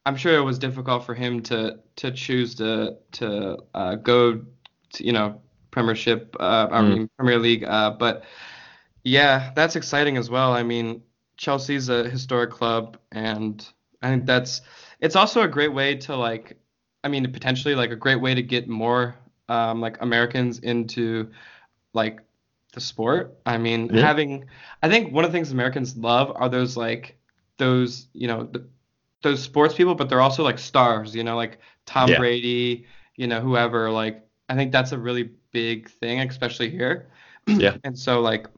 I'm 0.07 0.17
sure 0.17 0.37
it 0.37 0.43
was 0.43 0.59
difficult 0.59 1.05
for 1.05 1.15
him 1.15 1.43
to 1.45 1.81
to 1.97 2.13
choose 2.13 2.55
to 2.57 2.97
to 3.13 3.59
uh, 3.75 3.97
go 3.97 4.45
to, 4.95 5.05
you 5.05 5.13
know, 5.13 5.43
Premiership, 5.71 6.37
uh, 6.39 6.69
I 6.71 6.81
Mm. 6.81 6.83
mean 6.83 7.09
Premier 7.19 7.39
League. 7.39 7.65
Uh, 7.65 7.91
but 7.93 8.25
yeah, 9.05 9.53
that's 9.57 9.77
exciting 9.77 10.17
as 10.17 10.31
well. 10.31 10.53
I 10.53 10.63
mean, 10.65 11.03
Chelsea's 11.39 11.89
a 11.91 12.09
historic 12.11 12.51
club, 12.53 12.99
and 13.13 13.67
I 14.03 14.11
think 14.11 14.27
that's 14.27 14.63
it's 15.01 15.17
also 15.17 15.43
a 15.43 15.49
great 15.49 15.73
way 15.75 15.97
to 15.97 16.17
like, 16.17 16.59
I 17.05 17.09
mean, 17.09 17.31
potentially 17.33 17.75
like 17.75 17.91
a 17.93 17.97
great 17.97 18.21
way 18.21 18.35
to 18.35 18.43
get 18.43 18.69
more 18.69 19.17
um, 19.49 19.81
like 19.81 20.01
Americans 20.03 20.61
into 20.61 21.31
like 21.95 22.21
the 22.75 22.81
sport. 22.81 23.39
I 23.47 23.59
mean, 23.59 23.91
Yeah. 23.91 24.01
having 24.01 24.47
I 24.83 24.89
think 24.91 25.13
one 25.15 25.25
of 25.25 25.33
the 25.33 25.37
things 25.39 25.53
Americans 25.53 25.97
love 25.97 26.33
are 26.37 26.49
those 26.49 26.77
like 26.77 27.19
those 27.59 28.09
you 28.13 28.29
know 28.29 28.45
the, 28.45 28.69
those 29.23 29.43
sports 29.43 29.75
people, 29.75 29.95
but 29.95 30.09
they're 30.09 30.21
also 30.21 30.43
like 30.45 30.59
stars. 30.59 31.15
You 31.17 31.25
know, 31.25 31.37
like 31.37 31.59
Tom 31.87 32.11
Yeah. 32.11 32.17
Brady, 32.17 32.87
you 33.17 33.27
know, 33.27 33.41
whoever. 33.41 33.91
Like 33.91 34.27
I 34.49 34.55
think 34.57 34.73
that's 34.73 34.93
a 34.93 34.99
really 34.99 35.31
big 35.53 35.91
thing, 35.91 36.21
especially 36.21 36.71
here. 36.71 37.11
Yeah. 37.47 37.77
And 37.85 37.99
so 37.99 38.21
like 38.23 38.49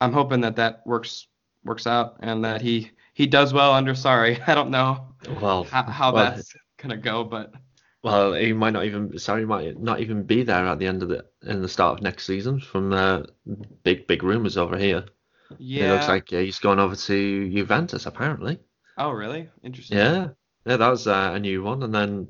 I'm 0.00 0.12
hoping 0.12 0.40
that 0.42 0.56
that 0.56 0.86
works 0.86 1.26
works 1.64 1.86
out 1.86 2.16
and 2.20 2.44
that 2.44 2.60
he 2.62 2.90
he 3.14 3.26
does 3.26 3.52
well 3.52 3.72
under 3.74 3.94
Sorry. 3.94 4.40
I 4.46 4.54
don't 4.54 4.70
know 4.70 5.14
Well, 5.40 5.64
how, 5.70 5.84
how 5.84 6.12
well, 6.12 6.12
that's 6.12 6.54
gonna 6.78 6.96
go, 6.96 7.24
but 7.24 7.52
Well, 8.02 8.34
he 8.34 8.52
might 8.52 8.72
not 8.72 8.84
even. 8.84 9.18
Sorry, 9.18 9.44
might 9.44 9.80
not 9.80 10.00
even 10.00 10.22
be 10.22 10.44
there 10.44 10.66
at 10.66 10.78
the 10.78 10.86
end 10.86 11.02
of 11.02 11.08
the 11.08 11.24
in 11.42 11.62
the 11.62 11.68
start 11.68 11.98
of 11.98 12.02
next 12.02 12.26
season. 12.26 12.60
From 12.60 12.92
uh, 12.92 13.22
big 13.82 14.06
big 14.06 14.22
rumors 14.22 14.56
over 14.56 14.76
here, 14.76 15.04
yeah. 15.58 15.84
it 15.84 15.92
looks 15.94 16.08
like 16.08 16.32
uh, 16.32 16.38
he's 16.38 16.60
going 16.60 16.78
over 16.78 16.94
to 16.94 17.50
Juventus 17.50 18.06
apparently. 18.06 18.60
Oh, 18.96 19.10
really? 19.10 19.48
Interesting. 19.62 19.98
Yeah, 19.98 20.28
yeah, 20.66 20.76
that 20.76 20.88
was 20.88 21.06
uh, 21.06 21.32
a 21.34 21.38
new 21.38 21.62
one. 21.62 21.82
And 21.82 21.94
then 21.94 22.28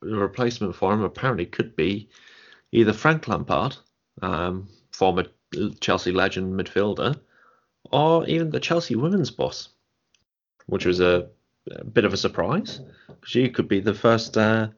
the 0.00 0.16
replacement 0.16 0.74
for 0.74 0.92
him 0.92 1.02
apparently 1.02 1.46
could 1.46 1.74
be 1.76 2.08
either 2.72 2.92
Frank 2.92 3.26
Lampard, 3.26 3.76
um, 4.22 4.68
former 4.90 5.24
Chelsea 5.80 6.12
legend 6.12 6.58
midfielder, 6.58 7.18
or 7.90 8.26
even 8.26 8.50
the 8.50 8.60
Chelsea 8.60 8.96
women's 8.96 9.30
boss, 9.30 9.70
which 10.66 10.84
was 10.84 11.00
a, 11.00 11.28
a 11.70 11.84
bit 11.84 12.04
of 12.04 12.12
a 12.12 12.18
surprise. 12.18 12.80
She 13.24 13.48
could 13.48 13.68
be 13.68 13.80
the 13.80 13.94
first 13.94 14.36
uh, 14.36 14.68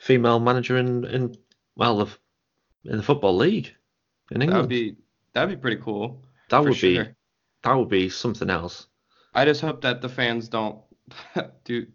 female 0.00 0.40
manager 0.40 0.76
in, 0.78 1.04
in 1.04 1.34
well, 1.76 1.98
the, 1.98 2.90
in 2.90 2.96
the 2.96 3.02
football 3.02 3.36
league 3.36 3.72
in 4.30 4.40
England. 4.40 4.40
That 4.40 4.42
England. 4.42 4.62
would 4.62 4.68
be 4.68 4.96
that 5.34 5.46
would 5.48 5.56
be 5.56 5.60
pretty 5.60 5.82
cool. 5.82 6.22
that 6.48 6.64
would 6.64 6.80
be 6.80 7.04
that 7.62 7.74
would 7.74 7.88
be 7.88 8.08
something 8.08 8.50
else. 8.50 8.86
I 9.34 9.44
just 9.44 9.60
hope 9.60 9.82
that 9.82 10.00
the 10.02 10.08
fans 10.08 10.48
don't 10.48 10.78
do 11.64 11.86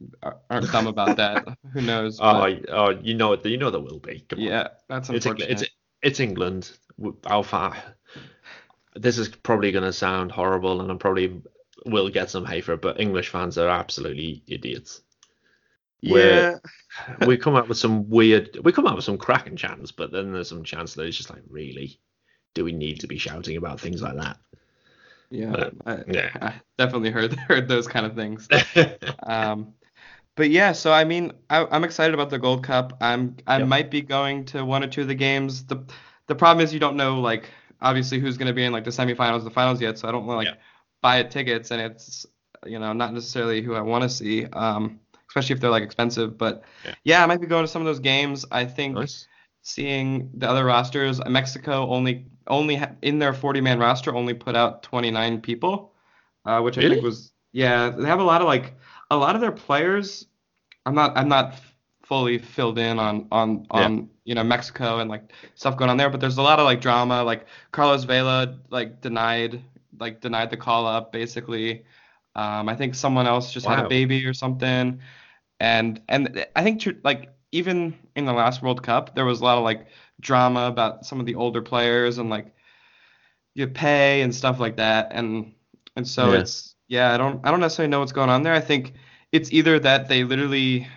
aren't 0.49 0.71
dumb 0.71 0.87
about 0.87 1.17
that. 1.17 1.45
Who 1.73 1.81
knows? 1.81 2.19
Oh, 2.21 2.39
but 2.39 2.69
oh, 2.69 2.89
you 3.01 3.13
know 3.15 3.33
it. 3.33 3.45
You 3.45 3.57
know 3.57 3.71
there 3.71 3.81
will 3.81 3.99
be. 3.99 4.21
Come 4.29 4.39
on. 4.39 4.45
yeah, 4.45 4.67
that's 4.87 5.09
It's, 5.09 5.25
unfortunate. 5.25 5.61
it's 5.61 5.69
it's 6.01 6.19
England. 6.19 6.71
W- 6.97 7.17
How 7.25 7.41
far? 7.41 7.75
This 8.95 9.17
is 9.17 9.27
probably 9.27 9.71
going 9.73 9.83
to 9.83 9.91
sound 9.91 10.31
horrible, 10.31 10.79
and 10.81 10.89
I'm 10.89 10.99
probably 10.99 11.41
will 11.85 12.09
get 12.09 12.29
some 12.29 12.45
hate 12.45 12.63
for 12.63 12.73
it. 12.73 12.81
But 12.81 12.99
English 12.99 13.29
fans 13.29 13.57
are 13.57 13.67
absolutely 13.67 14.43
idiots. 14.47 15.01
Yeah, 16.05 16.59
we 17.21 17.37
come 17.37 17.55
up 17.55 17.67
with 17.67 17.77
some 17.77 18.09
weird. 18.09 18.57
We 18.63 18.71
come 18.71 18.87
up 18.87 18.95
with 18.95 19.05
some 19.05 19.17
cracking 19.17 19.55
chants, 19.57 19.91
but 19.91 20.11
then 20.11 20.33
there's 20.33 20.49
some 20.49 20.63
chants 20.63 20.95
that 20.95 21.05
it's 21.07 21.17
just 21.17 21.29
like, 21.29 21.43
really, 21.49 21.99
do 22.55 22.65
we 22.65 22.73
need 22.73 23.01
to 23.01 23.07
be 23.07 23.17
shouting 23.19 23.57
about 23.57 23.79
things 23.81 24.01
like 24.01 24.17
that? 24.17 24.37
yeah, 25.29 25.57
But, 25.57 25.73
I, 25.85 26.03
yeah. 26.05 26.31
I 26.41 26.61
definitely 26.77 27.11
heard 27.11 27.33
heard 27.49 27.67
those 27.67 27.87
kind 27.87 28.05
of 28.05 28.15
things. 28.15 28.49
Um, 29.23 29.73
but 30.35 30.49
yeah, 30.51 30.73
so 30.73 30.93
I 30.93 31.05
mean, 31.05 31.33
I, 31.49 31.65
I'm 31.71 31.83
excited 31.83 32.13
about 32.13 32.29
the 32.29 32.39
Gold 32.39 32.63
Cup. 32.65 32.97
I'm 33.01 33.37
I 33.47 33.57
Yep. 33.57 33.59
might 33.59 33.91
be 33.91 34.01
going 34.01 34.45
to 34.47 34.65
one 34.65 34.83
or 34.83 34.87
two 34.87 35.03
of 35.03 35.07
the 35.09 35.15
games. 35.15 35.65
the 35.65 35.85
The 36.27 36.35
problem 36.35 36.63
is 36.65 36.73
you 36.73 36.79
don't 36.81 36.97
know 36.97 37.21
like 37.21 37.49
obviously 37.81 38.19
who's 38.19 38.37
going 38.37 38.47
to 38.49 38.53
be 38.53 38.65
in 38.65 38.73
like 38.73 38.85
the 38.85 38.91
semifinals, 38.91 39.43
the 39.45 39.51
finals 39.51 39.81
yet. 39.81 39.99
So 39.99 40.07
I 40.09 40.11
don't 40.11 40.25
want 40.27 40.35
to 40.35 40.39
like 40.49 40.49
Yeah. 40.49 40.55
buy 41.01 41.23
tickets, 41.23 41.71
and 41.71 41.81
it's 41.81 42.25
you 42.65 42.79
know 42.79 42.93
not 42.93 43.13
necessarily 43.13 43.61
who 43.63 43.75
I 43.75 43.81
want 43.81 44.03
to 44.03 44.09
see. 44.09 44.45
Um, 44.47 44.99
especially 45.35 45.53
if 45.55 45.59
they're 45.59 45.69
like 45.69 45.83
expensive. 45.83 46.37
But 46.37 46.63
Yeah. 46.85 46.93
yeah, 47.03 47.23
I 47.23 47.25
might 47.25 47.41
be 47.41 47.47
going 47.47 47.63
to 47.65 47.67
some 47.67 47.81
of 47.81 47.85
those 47.85 47.99
games. 47.99 48.45
I 48.51 48.65
think 48.65 48.95
nice. 48.95 49.27
seeing 49.61 50.29
the 50.33 50.49
other 50.49 50.63
rosters, 50.63 51.19
Mexico 51.25 51.87
only 51.89 52.25
only 52.47 52.75
ha- 52.75 52.91
in 53.01 53.19
their 53.19 53.33
40 53.33 53.59
man 53.61 53.79
roster 53.79 54.13
only 54.15 54.33
put 54.33 54.55
out 54.55 54.83
29 54.83 55.41
people, 55.41 55.93
uh, 56.45 56.61
which 56.61 56.77
I 56.77 56.81
think 56.81 57.03
was 57.03 57.33
yeah. 57.51 57.89
They 57.89 58.05
have 58.05 58.19
a 58.19 58.23
lot 58.23 58.41
of 58.41 58.47
like 58.47 58.73
a 59.11 59.17
lot 59.17 59.35
of 59.35 59.41
their 59.41 59.51
players. 59.51 60.25
I'm 60.85 60.95
not 60.95 61.17
I'm 61.17 61.27
not 61.27 61.55
fully 62.03 62.37
filled 62.37 62.77
in 62.79 62.97
on 62.99 63.27
on 63.31 63.65
Yeah. 63.73 63.83
on 63.85 64.09
you 64.23 64.35
know 64.35 64.43
Mexico 64.43 64.99
and 64.99 65.09
like 65.09 65.31
stuff 65.55 65.75
going 65.75 65.89
on 65.89 65.97
there, 65.97 66.09
but 66.09 66.21
there's 66.21 66.37
a 66.37 66.41
lot 66.41 66.59
of 66.59 66.65
like 66.65 66.79
drama. 66.79 67.23
Like 67.23 67.45
Carlos 67.71 68.05
Vela 68.05 68.57
like 68.69 69.01
denied 69.01 69.61
like 69.99 70.21
denied 70.21 70.49
the 70.49 70.57
call 70.57 70.87
up 70.87 71.11
basically. 71.11 71.83
Um, 72.37 72.67
I 72.67 72.75
think 72.75 72.95
someone 72.95 73.27
else 73.27 73.53
just 73.53 73.65
had 73.65 73.79
a 73.79 73.87
baby 73.87 74.25
or 74.25 74.33
something, 74.33 74.99
and 75.59 76.01
and 76.09 76.45
I 76.55 76.63
think 76.63 76.85
like 77.03 77.29
even 77.51 77.95
in 78.15 78.25
the 78.25 78.33
last 78.33 78.61
World 78.61 78.83
Cup 78.83 79.15
there 79.15 79.25
was 79.25 79.41
a 79.41 79.43
lot 79.43 79.57
of 79.57 79.63
like 79.63 79.87
drama 80.19 80.67
about 80.67 81.05
some 81.05 81.19
of 81.19 81.25
the 81.25 81.35
older 81.35 81.61
players 81.61 82.17
and 82.17 82.29
like 82.29 82.53
you 83.53 83.67
pay 83.67 84.21
and 84.21 84.33
stuff 84.35 84.59
like 84.59 84.77
that 84.77 85.09
and 85.11 85.53
and 85.95 86.07
so 86.07 86.31
Yeah. 86.31 86.39
it's 86.39 86.75
yeah 86.87 87.13
I 87.13 87.17
don't 87.17 87.45
I 87.45 87.51
don't 87.51 87.59
necessarily 87.61 87.89
know 87.89 87.99
what's 87.99 88.11
going 88.11 88.29
on 88.29 88.43
there 88.43 88.53
I 88.53 88.61
think 88.61 88.93
it's 89.31 89.51
either 89.51 89.79
that 89.79 90.07
they 90.07 90.23
literally 90.23 90.87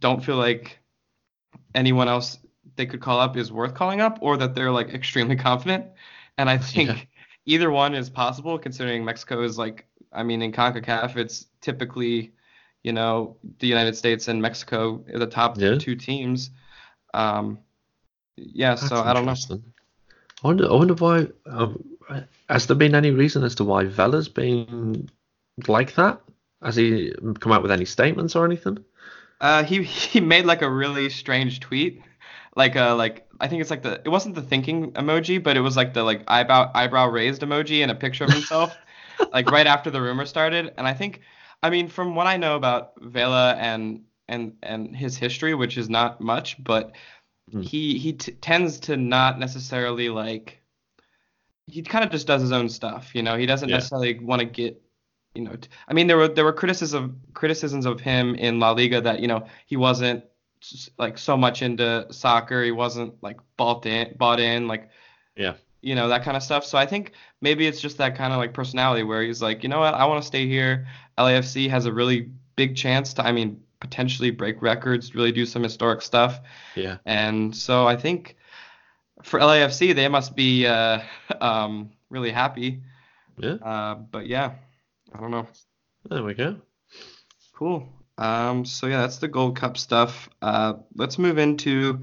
don't 0.00 0.24
feel 0.24 0.36
like 0.36 0.78
anyone 1.74 2.08
else 2.08 2.38
they 2.76 2.86
could 2.86 3.00
call 3.00 3.20
up 3.20 3.36
is 3.36 3.52
worth 3.52 3.74
calling 3.74 4.00
up 4.00 4.18
or 4.20 4.36
that 4.36 4.54
they're 4.54 4.70
like 4.72 4.90
extremely 4.90 5.36
confident 5.48 5.86
and 6.38 6.50
I 6.50 6.58
think 6.58 6.88
Yeah. 6.88 6.98
either 7.46 7.70
one 7.70 7.94
is 7.94 8.10
possible 8.10 8.58
considering 8.58 9.04
Mexico 9.04 9.42
is 9.42 9.58
like 9.58 9.86
I 10.12 10.22
mean 10.22 10.42
in 10.42 10.52
CONCACAF 10.52 11.16
it's 11.16 11.46
typically 11.60 12.32
you 12.84 12.92
know 12.92 13.36
the 13.58 13.66
United 13.66 13.96
States 13.96 14.28
and 14.28 14.40
Mexico 14.40 15.04
are 15.12 15.18
the 15.18 15.26
top 15.26 15.58
Yeah. 15.58 15.76
two 15.78 15.96
teams 15.96 16.50
um 17.14 17.58
yeah 18.36 18.74
so 18.76 18.96
I 19.02 19.12
don't 19.12 19.26
know. 19.26 19.34
I 20.42 20.46
wonder, 20.46 20.70
I 20.70 20.74
wonder 20.74 20.94
why. 20.94 21.28
Um, 21.46 21.82
has 22.48 22.66
there 22.66 22.76
been 22.76 22.94
any 22.94 23.10
reason 23.10 23.44
as 23.44 23.54
to 23.56 23.64
why 23.64 23.84
Vela's 23.84 24.28
been 24.28 25.08
like 25.66 25.94
that? 25.94 26.20
Has 26.62 26.76
he 26.76 27.12
come 27.40 27.52
out 27.52 27.62
with 27.62 27.70
any 27.70 27.84
statements 27.84 28.36
or 28.36 28.44
anything? 28.44 28.84
Uh, 29.40 29.64
he 29.64 29.82
he 29.82 30.20
made 30.20 30.44
like 30.46 30.62
a 30.62 30.70
really 30.70 31.08
strange 31.10 31.60
tweet, 31.60 32.02
like 32.56 32.76
uh 32.76 32.94
like 32.96 33.26
I 33.40 33.48
think 33.48 33.60
it's 33.60 33.70
like 33.70 33.82
the 33.82 34.00
it 34.04 34.08
wasn't 34.08 34.34
the 34.34 34.42
thinking 34.42 34.92
emoji, 34.92 35.42
but 35.42 35.56
it 35.56 35.60
was 35.60 35.76
like 35.76 35.94
the 35.94 36.02
like 36.02 36.22
eyebrow 36.28 36.70
eyebrow 36.74 37.08
raised 37.08 37.42
emoji 37.42 37.82
and 37.82 37.90
a 37.90 37.94
picture 37.94 38.24
of 38.24 38.30
himself, 38.32 38.78
like 39.32 39.46
right 39.48 39.66
after 39.66 39.90
the 39.90 40.00
rumor 40.00 40.26
started. 40.26 40.72
And 40.78 40.86
I 40.86 40.94
think, 40.94 41.20
I 41.64 41.70
mean, 41.70 41.88
from 41.88 42.14
what 42.14 42.26
I 42.26 42.36
know 42.36 42.56
about 42.56 42.92
Vela 43.00 43.54
and 43.54 44.04
and 44.28 44.52
and 44.62 44.94
his 44.94 45.16
history, 45.16 45.54
which 45.54 45.78
is 45.78 45.88
not 45.88 46.20
much, 46.20 46.62
but 46.62 46.92
Hmm. 47.50 47.62
he 47.62 47.98
he 47.98 48.12
t- 48.12 48.32
tends 48.32 48.80
to 48.80 48.96
not 48.98 49.38
necessarily 49.38 50.08
like 50.10 50.60
he 51.66 51.82
kind 51.82 52.04
of 52.04 52.10
just 52.10 52.26
does 52.26 52.42
his 52.42 52.52
own 52.52 52.68
stuff, 52.68 53.14
you 53.14 53.22
know. 53.22 53.36
He 53.38 53.46
doesn't 53.46 53.68
Yeah. 53.70 53.76
necessarily 53.76 54.18
want 54.18 54.40
to 54.40 54.46
get 54.46 54.80
you 55.34 55.42
know, 55.42 55.56
t- 55.56 55.68
I 55.88 55.94
mean, 55.94 56.06
there 56.06 56.16
were 56.18 56.28
there 56.28 56.44
were 56.44 56.52
criticism 56.52 57.20
criticisms 57.32 57.86
of 57.86 58.00
him 58.00 58.34
in 58.34 58.60
La 58.60 58.70
Liga 58.72 59.00
that 59.00 59.20
you 59.20 59.26
know 59.26 59.46
he 59.66 59.76
wasn't 59.76 60.22
like 60.98 61.16
so 61.18 61.36
much 61.36 61.62
into 61.62 62.06
soccer, 62.10 62.62
he 62.62 62.72
wasn't 62.72 63.22
like 63.22 63.38
bought 63.56 63.86
in, 63.86 64.14
bought 64.18 64.38
in, 64.38 64.68
like 64.68 64.90
Yeah. 65.36 65.54
You 65.84 65.94
know 65.94 66.08
that 66.08 66.24
kind 66.24 66.36
of 66.36 66.42
stuff. 66.42 66.64
So 66.64 66.78
I 66.78 66.86
think 66.86 67.12
maybe 67.40 67.66
it's 67.66 67.80
just 67.80 67.98
that 67.98 68.16
kind 68.16 68.32
of 68.32 68.38
like 68.38 68.54
personality 68.54 69.02
where 69.02 69.22
he's 69.22 69.42
like, 69.42 69.62
you 69.62 69.68
know 69.68 69.80
what, 69.80 69.94
I 69.94 70.04
want 70.06 70.22
to 70.22 70.26
stay 70.26 70.46
here. 70.48 70.86
LAFC 71.18 71.68
has 71.70 71.86
a 71.86 71.92
really 71.92 72.30
big 72.56 72.74
chance 72.76 73.14
to, 73.14 73.26
I 73.26 73.32
mean, 73.32 73.60
potentially 73.80 74.30
break 74.30 74.62
records, 74.62 75.14
really 75.14 75.32
do 75.32 75.44
some 75.46 75.62
historic 75.62 76.00
stuff, 76.02 76.40
Yeah. 76.74 76.96
and 77.04 77.54
so 77.54 77.86
I 77.86 77.96
think 77.96 78.36
for 79.22 79.40
LAFC 79.40 79.94
they 79.94 80.08
must 80.08 80.34
be 80.34 80.66
uh, 80.66 81.00
um, 81.40 81.90
really 82.10 82.30
happy. 82.30 82.82
Yeah. 83.38 83.54
Uh, 83.54 83.94
but 83.96 84.26
yeah, 84.26 84.52
I 85.14 85.20
don't 85.20 85.30
know. 85.30 85.46
There 86.08 86.22
we 86.22 86.34
go. 86.34 86.56
Cool. 87.54 87.88
Um, 88.18 88.64
so 88.64 88.86
yeah, 88.86 89.00
that's 89.00 89.18
the 89.18 89.28
Gold 89.28 89.56
Cup 89.56 89.76
stuff. 89.76 90.28
Uh, 90.40 90.74
let's 90.94 91.18
move 91.18 91.38
into 91.38 92.00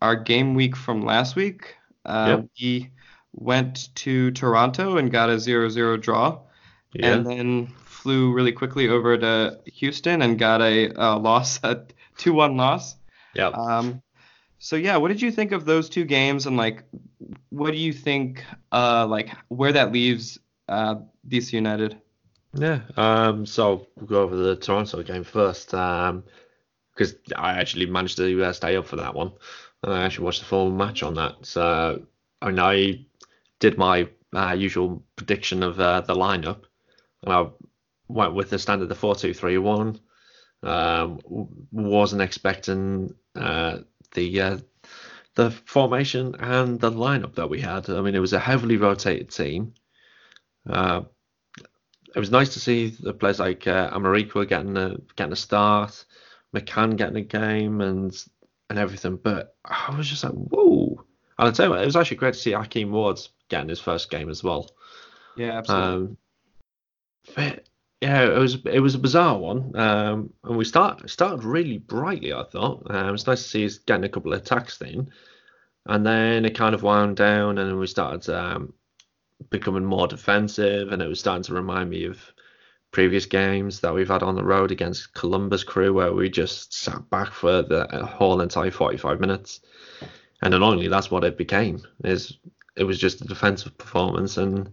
our 0.00 0.16
game 0.16 0.54
week 0.54 0.76
from 0.76 1.04
last 1.04 1.36
week. 1.36 1.76
Uh, 2.04 2.26
Yep. 2.40 2.48
We 2.60 2.90
went 3.34 3.94
to 3.96 4.30
Toronto 4.32 4.96
and 4.98 5.10
got 5.10 5.30
a 5.30 5.34
0-0 5.34 6.00
draw, 6.00 6.38
Yeah. 6.94 7.14
and 7.14 7.26
then 7.26 7.66
flew 7.84 8.32
really 8.32 8.52
quickly 8.52 8.88
over 8.88 9.16
to 9.16 9.58
Houston 9.66 10.22
and 10.22 10.38
got 10.38 10.60
a, 10.60 10.90
a 10.94 11.16
loss, 11.18 11.58
a 11.62 11.86
2-1 12.18 12.56
loss. 12.56 12.96
yeah. 13.34 13.48
Um, 13.48 14.02
so 14.58 14.76
yeah, 14.76 14.96
what 14.96 15.08
did 15.08 15.20
you 15.20 15.32
think 15.32 15.50
of 15.52 15.64
those 15.64 15.88
two 15.88 16.04
games, 16.04 16.46
and 16.46 16.56
like, 16.56 16.84
what 17.50 17.72
do 17.72 17.78
you 17.78 17.92
think, 17.92 18.44
uh, 18.70 19.06
like 19.08 19.30
where 19.48 19.72
that 19.72 19.90
leaves 19.92 20.38
uh, 20.68 20.96
DC 21.28 21.52
United? 21.54 22.00
Yeah. 22.54 22.82
Um. 22.96 23.44
So 23.46 23.86
we'll 23.96 24.06
go 24.06 24.22
over 24.22 24.36
the 24.36 24.54
Toronto 24.56 25.02
game 25.02 25.24
first. 25.24 25.74
Um. 25.74 26.22
Because 26.94 27.16
I 27.34 27.58
actually 27.58 27.86
managed 27.86 28.18
to 28.18 28.44
uh, 28.44 28.52
stay 28.52 28.76
up 28.76 28.86
for 28.86 28.96
that 28.96 29.14
one, 29.14 29.32
and 29.82 29.92
I 29.94 30.04
actually 30.04 30.26
watched 30.26 30.40
the 30.40 30.46
full 30.46 30.70
match 30.70 31.02
on 31.02 31.14
that. 31.14 31.44
So 31.46 32.02
and 32.42 32.60
I 32.60 33.06
did 33.62 33.78
my 33.78 34.08
uh, 34.34 34.56
usual 34.58 35.04
prediction 35.14 35.62
of 35.62 35.78
uh, 35.78 36.00
the 36.00 36.14
lineup, 36.14 36.64
and 37.22 37.32
I 37.32 37.46
went 38.08 38.34
with 38.34 38.50
the 38.50 38.58
standard 38.58 38.88
the 38.88 38.96
four 38.96 39.14
two 39.14 39.32
three 39.32 39.56
one. 39.56 40.00
Um, 40.64 41.20
wasn't 41.70 42.22
expecting 42.22 43.14
uh, 43.36 43.78
the 44.14 44.40
uh, 44.40 44.58
the 45.36 45.52
formation 45.52 46.34
and 46.40 46.80
the 46.80 46.90
lineup 46.90 47.36
that 47.36 47.50
we 47.50 47.60
had. 47.60 47.88
I 47.88 48.00
mean, 48.00 48.16
it 48.16 48.20
was 48.20 48.32
a 48.32 48.40
heavily 48.40 48.78
rotated 48.78 49.30
team. 49.30 49.74
Uh, 50.68 51.02
it 52.14 52.18
was 52.18 52.32
nice 52.32 52.54
to 52.54 52.60
see 52.60 52.88
the 52.88 53.14
players 53.14 53.38
like 53.38 53.68
uh, 53.68 53.96
getting 54.48 54.76
a 54.76 54.96
getting 55.14 55.32
a 55.32 55.36
start, 55.36 56.04
McCann 56.54 56.96
getting 56.96 57.16
a 57.16 57.22
game, 57.22 57.80
and 57.80 58.12
and 58.68 58.78
everything. 58.78 59.20
But 59.22 59.54
I 59.64 59.96
was 59.96 60.08
just 60.08 60.24
like, 60.24 60.32
whoa! 60.32 61.04
And 61.38 61.48
I 61.48 61.52
tell 61.52 61.66
you 61.66 61.70
what, 61.70 61.82
it 61.82 61.86
was 61.86 61.96
actually 61.96 62.16
great 62.16 62.34
to 62.34 62.40
see 62.40 62.52
Hakeem 62.52 62.90
Wards 62.90 63.30
getting 63.52 63.68
his 63.68 63.78
first 63.78 64.10
game 64.10 64.28
as 64.30 64.42
well. 64.42 64.70
Yeah, 65.36 65.58
absolutely. 65.58 65.94
Um, 65.94 66.16
but 67.36 67.68
yeah, 68.00 68.24
it 68.24 68.38
was 68.38 68.56
it 68.64 68.80
was 68.80 68.96
a 68.96 68.98
bizarre 68.98 69.38
one, 69.38 69.76
um, 69.76 70.32
and 70.42 70.56
we 70.56 70.64
start 70.64 71.08
started 71.08 71.44
really 71.44 71.78
brightly. 71.78 72.32
I 72.32 72.42
thought 72.42 72.82
um, 72.90 73.08
it 73.08 73.12
was 73.12 73.28
nice 73.28 73.42
to 73.44 73.48
see 73.48 73.64
us 73.64 73.78
getting 73.78 74.04
a 74.04 74.08
couple 74.08 74.32
of 74.32 74.40
attacks 74.40 74.80
in, 74.80 75.10
and 75.86 76.04
then 76.04 76.44
it 76.44 76.56
kind 76.56 76.74
of 76.74 76.82
wound 76.82 77.16
down, 77.16 77.58
and 77.58 77.78
we 77.78 77.86
started 77.86 78.28
um, 78.34 78.72
becoming 79.50 79.84
more 79.84 80.08
defensive, 80.08 80.90
and 80.90 81.00
it 81.00 81.06
was 81.06 81.20
starting 81.20 81.44
to 81.44 81.54
remind 81.54 81.90
me 81.90 82.06
of 82.06 82.18
previous 82.90 83.24
games 83.24 83.80
that 83.80 83.94
we've 83.94 84.08
had 84.08 84.22
on 84.22 84.34
the 84.34 84.44
road 84.44 84.72
against 84.72 85.14
Columbus 85.14 85.62
Crew, 85.62 85.92
where 85.92 86.12
we 86.12 86.28
just 86.28 86.74
sat 86.74 87.08
back 87.10 87.32
for 87.32 87.62
the 87.62 87.86
whole 88.04 88.40
entire 88.40 88.70
45 88.70 89.20
minutes, 89.20 89.60
and 90.42 90.54
annoyingly, 90.54 90.88
that's 90.88 91.10
what 91.10 91.22
it 91.22 91.38
became. 91.38 91.82
Is 92.02 92.38
it 92.76 92.84
was 92.84 92.98
just 92.98 93.20
a 93.20 93.24
defensive 93.24 93.76
performance, 93.76 94.36
and 94.36 94.72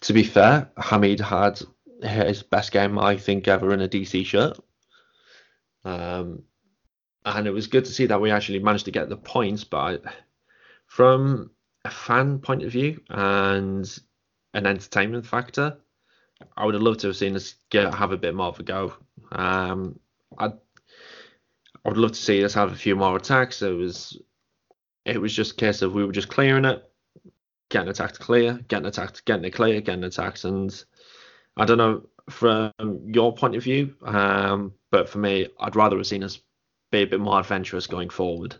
to 0.00 0.12
be 0.12 0.22
fair, 0.22 0.70
Hamid 0.76 1.20
had 1.20 1.60
his 2.02 2.42
best 2.42 2.72
game 2.72 2.98
I 2.98 3.16
think 3.16 3.48
ever 3.48 3.72
in 3.72 3.80
a 3.80 3.88
DC 3.88 4.26
shirt. 4.26 4.58
Um, 5.84 6.42
and 7.24 7.46
it 7.46 7.52
was 7.52 7.66
good 7.66 7.84
to 7.84 7.92
see 7.92 8.06
that 8.06 8.20
we 8.20 8.30
actually 8.30 8.58
managed 8.58 8.84
to 8.86 8.90
get 8.90 9.08
the 9.08 9.16
points. 9.16 9.64
But 9.64 10.04
from 10.86 11.50
a 11.84 11.90
fan 11.90 12.38
point 12.38 12.62
of 12.62 12.72
view 12.72 13.00
and 13.08 13.98
an 14.54 14.66
entertainment 14.66 15.26
factor, 15.26 15.78
I 16.56 16.64
would 16.64 16.74
have 16.74 16.82
loved 16.82 17.00
to 17.00 17.08
have 17.08 17.16
seen 17.16 17.36
us 17.36 17.54
get 17.70 17.94
have 17.94 18.12
a 18.12 18.16
bit 18.16 18.34
more 18.34 18.48
of 18.48 18.60
a 18.60 18.62
go. 18.62 18.94
Um, 19.32 19.98
I 20.38 20.46
I 20.46 21.88
would 21.88 21.98
love 21.98 22.12
to 22.12 22.20
see 22.20 22.44
us 22.44 22.54
have 22.54 22.72
a 22.72 22.76
few 22.76 22.96
more 22.96 23.16
attacks. 23.16 23.62
It 23.62 23.70
was 23.70 24.20
it 25.04 25.20
was 25.20 25.32
just 25.32 25.52
a 25.52 25.56
case 25.56 25.82
of 25.82 25.94
we 25.94 26.04
were 26.04 26.12
just 26.12 26.28
clearing 26.28 26.64
it, 26.64 26.84
getting 27.68 27.88
attacked 27.88 28.18
clear, 28.18 28.54
getting 28.68 28.86
attacked, 28.86 29.24
getting 29.24 29.44
it 29.44 29.52
clear, 29.52 29.80
getting 29.80 30.04
attacked, 30.04 30.44
and 30.44 30.84
I 31.56 31.64
don't 31.64 31.78
know 31.78 32.06
from 32.30 32.72
your 33.06 33.34
point 33.34 33.54
of 33.56 33.62
view, 33.62 33.94
um, 34.04 34.72
but 34.90 35.08
for 35.08 35.18
me, 35.18 35.48
I'd 35.60 35.76
rather 35.76 35.96
have 35.96 36.06
seen 36.06 36.24
us 36.24 36.40
be 36.90 37.02
a 37.02 37.06
bit 37.06 37.20
more 37.20 37.38
adventurous 37.38 37.86
going 37.86 38.10
forward. 38.10 38.56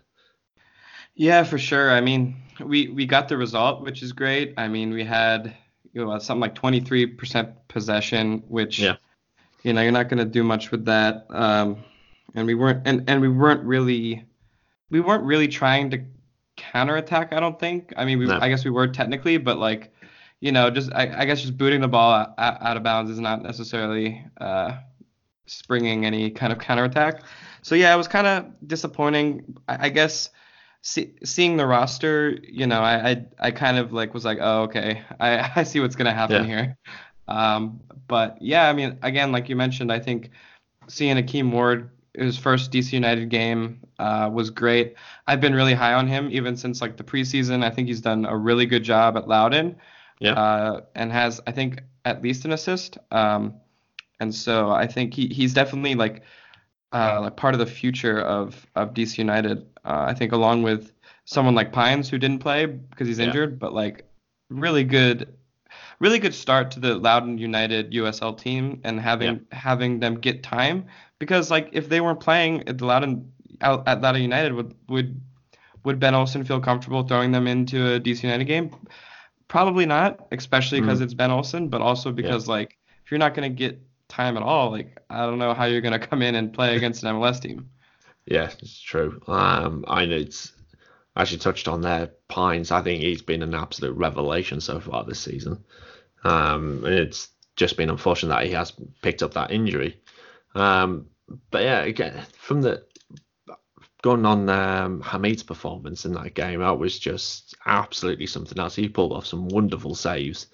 Yeah, 1.15 1.43
for 1.43 1.57
sure. 1.57 1.91
I 1.91 2.01
mean, 2.01 2.35
we 2.63 2.89
we 2.89 3.05
got 3.05 3.27
the 3.27 3.37
result, 3.37 3.81
which 3.81 4.03
is 4.03 4.13
great. 4.13 4.53
I 4.57 4.67
mean, 4.67 4.91
we 4.91 5.03
had 5.03 5.53
you 5.93 6.05
know 6.05 6.17
something 6.19 6.41
like 6.41 6.55
23% 6.55 7.53
possession, 7.67 8.43
which 8.47 8.79
yeah. 8.79 8.95
you 9.63 9.73
know 9.73 9.81
you're 9.81 9.91
not 9.91 10.09
going 10.09 10.19
to 10.19 10.25
do 10.25 10.43
much 10.43 10.71
with 10.71 10.85
that. 10.85 11.25
Um, 11.29 11.83
and 12.35 12.45
we 12.45 12.53
weren't 12.53 12.83
and 12.85 13.09
and 13.09 13.19
we 13.21 13.29
weren't 13.29 13.63
really 13.63 14.25
we 14.89 14.99
weren't 14.99 15.23
really 15.23 15.47
trying 15.47 15.89
to 15.89 16.03
counterattack. 16.57 17.31
I 17.33 17.39
don't 17.39 17.57
think. 17.59 17.93
I 17.95 18.03
mean, 18.05 18.19
we, 18.19 18.25
No. 18.25 18.37
I 18.41 18.49
guess 18.49 18.65
we 18.65 18.71
were 18.71 18.87
technically, 18.87 19.37
but 19.37 19.57
like 19.57 19.93
you 20.39 20.51
know, 20.51 20.69
just 20.69 20.91
I, 20.93 21.21
I 21.21 21.25
guess 21.25 21.41
just 21.41 21.57
booting 21.57 21.81
the 21.81 21.87
ball 21.87 22.11
out, 22.13 22.33
out 22.37 22.77
of 22.77 22.83
bounds 22.83 23.09
is 23.09 23.19
not 23.19 23.41
necessarily 23.41 24.23
uh, 24.39 24.77
springing 25.47 26.05
any 26.05 26.29
kind 26.29 26.51
of 26.53 26.59
counterattack. 26.59 27.23
So 27.63 27.73
yeah, 27.75 27.93
it 27.93 27.97
was 27.97 28.07
kind 28.07 28.27
of 28.27 28.45
disappointing. 28.67 29.57
I, 29.67 29.87
I 29.87 29.89
guess 29.89 30.29
see, 30.81 31.13
seeing 31.23 31.57
the 31.57 31.65
roster, 31.65 32.37
you 32.47 32.67
know, 32.67 32.81
I, 32.81 33.09
I 33.09 33.25
I 33.39 33.51
kind 33.51 33.77
of 33.77 33.93
like 33.93 34.13
was 34.13 34.25
like, 34.25 34.37
oh 34.41 34.63
okay, 34.63 35.01
I 35.19 35.51
I 35.55 35.63
see 35.63 35.79
what's 35.79 35.95
gonna 35.95 36.13
happen 36.13 36.43
Yeah. 36.43 36.47
here. 36.47 36.77
Um, 37.27 37.81
but 38.07 38.37
yeah, 38.41 38.69
I 38.69 38.73
mean, 38.73 38.97
again, 39.01 39.31
like 39.31 39.49
you 39.49 39.55
mentioned, 39.55 39.91
I 39.91 39.99
think 39.99 40.29
seeing 40.87 41.17
Akeem 41.17 41.51
Ward 41.51 41.89
his 42.25 42.37
first 42.37 42.71
DC 42.71 42.93
United 42.93 43.29
game 43.29 43.79
uh, 43.99 44.29
was 44.33 44.49
great. 44.49 44.95
I've 45.27 45.39
been 45.41 45.53
really 45.53 45.73
high 45.73 45.93
on 45.93 46.07
him 46.07 46.29
even 46.31 46.57
since 46.57 46.81
like 46.81 46.97
the 46.97 47.03
preseason. 47.03 47.63
I 47.63 47.69
think 47.69 47.87
he's 47.87 48.01
done 48.01 48.25
a 48.25 48.35
really 48.35 48.65
good 48.65 48.83
job 48.83 49.15
at 49.17 49.27
Loudoun 49.27 49.75
Yeah. 50.19 50.33
uh, 50.33 50.81
and 50.95 51.11
has 51.11 51.39
I 51.47 51.51
think 51.51 51.81
at 52.05 52.21
least 52.21 52.45
an 52.45 52.51
assist. 52.53 52.97
Um, 53.11 53.53
and 54.19 54.33
so 54.33 54.71
I 54.71 54.87
think 54.87 55.13
he, 55.13 55.27
he's 55.27 55.53
definitely 55.53 55.95
like 55.95 56.23
uh, 56.91 57.19
like 57.21 57.35
part 57.37 57.53
of 57.53 57.59
the 57.59 57.65
future 57.65 58.19
of 58.21 58.65
of 58.75 58.93
DC 58.93 59.17
United. 59.17 59.59
Uh, 59.85 60.05
I 60.07 60.13
think 60.13 60.31
along 60.31 60.63
with 60.63 60.91
someone 61.25 61.55
like 61.55 61.71
Pines 61.71 62.09
who 62.09 62.17
didn't 62.17 62.39
play 62.39 62.65
because 62.65 63.07
he's 63.07 63.19
Yeah. 63.19 63.25
injured, 63.27 63.59
but 63.59 63.73
like 63.73 64.05
really 64.49 64.83
good, 64.83 65.36
really 65.99 66.19
good 66.19 66.33
start 66.33 66.71
to 66.71 66.79
the 66.79 66.95
Loudoun 66.95 67.37
United 67.37 67.91
USL 67.91 68.37
team 68.37 68.81
and 68.83 68.99
having 68.99 69.45
having 69.51 69.99
them 69.99 70.15
get 70.19 70.43
time 70.43 70.85
because 71.19 71.49
like 71.49 71.69
if 71.73 71.89
they 71.89 72.01
weren't 72.01 72.19
playing 72.19 72.67
at 72.67 72.77
the 72.77 72.85
Loudoun 72.85 73.31
out 73.61 73.87
at 73.87 74.01
Loudoun 74.01 74.21
United 74.21 74.53
would 74.53 74.73
would 74.89 75.19
would 75.83 75.99
Ben 75.99 76.13
Olsen 76.15 76.43
feel 76.43 76.59
comfortable 76.59 77.03
throwing 77.03 77.31
them 77.31 77.47
into 77.47 77.93
a 77.95 77.99
DC 77.99 78.23
United 78.23 78.45
game? 78.45 78.75
Probably 79.47 79.85
not, 79.85 80.27
especially 80.31 80.81
because 80.81 80.99
Mm. 80.99 81.03
it's 81.03 81.13
Ben 81.13 81.31
Olsen, 81.31 81.69
but 81.69 81.81
also 81.81 82.11
because 82.11 82.47
like 82.47 82.77
if 83.05 83.11
you're 83.11 83.17
not 83.19 83.33
gonna 83.33 83.49
get 83.49 83.81
time 84.09 84.35
at 84.37 84.43
all, 84.43 84.69
like 84.71 84.97
I 85.09 85.25
don't 85.25 85.39
know 85.39 85.53
how 85.53 85.65
you're 85.65 85.81
gonna 85.81 85.99
come 86.09 86.21
in 86.21 86.35
and 86.35 86.51
play 86.53 86.75
against 86.75 87.03
an 87.03 87.15
MLS 87.15 87.41
team. 87.41 87.69
Yeah, 88.25 88.51
it's 88.61 88.79
true. 88.81 89.21
Um, 89.27 89.85
I 89.87 90.05
know 90.05 90.17
it's 90.17 90.51
actually 91.17 91.39
touched 91.39 91.67
on 91.67 91.81
there. 91.81 92.11
Pines, 92.27 92.71
I 92.71 92.81
think 92.81 93.01
he's 93.01 93.21
been 93.21 93.41
an 93.41 93.55
absolute 93.55 93.97
revelation 93.97 94.61
so 94.61 94.79
far 94.79 95.03
this 95.03 95.19
season. 95.19 95.63
Um, 96.23 96.83
it's 96.85 97.29
just 97.55 97.75
been 97.75 97.89
unfortunate 97.89 98.29
that 98.29 98.45
he 98.45 98.51
has 98.53 98.71
picked 99.01 99.23
up 99.23 99.33
that 99.33 99.51
injury. 99.51 99.99
Um, 100.55 101.07
but 101.51 101.63
yeah, 101.63 101.81
again, 101.81 102.25
from 102.37 102.61
the 102.61 102.85
going 104.01 104.25
on 104.25 104.47
um, 104.47 105.01
Hamid's 105.01 105.43
performance 105.43 106.05
in 106.05 106.13
that 106.13 106.33
game, 106.33 106.59
that 106.59 106.79
was 106.79 106.97
just 106.97 107.55
absolutely 107.65 108.27
something 108.27 108.59
else. 108.59 108.75
He 108.75 108.87
pulled 108.87 109.11
off 109.11 109.25
some 109.25 109.47
wonderful 109.49 109.95
saves, 109.95 110.47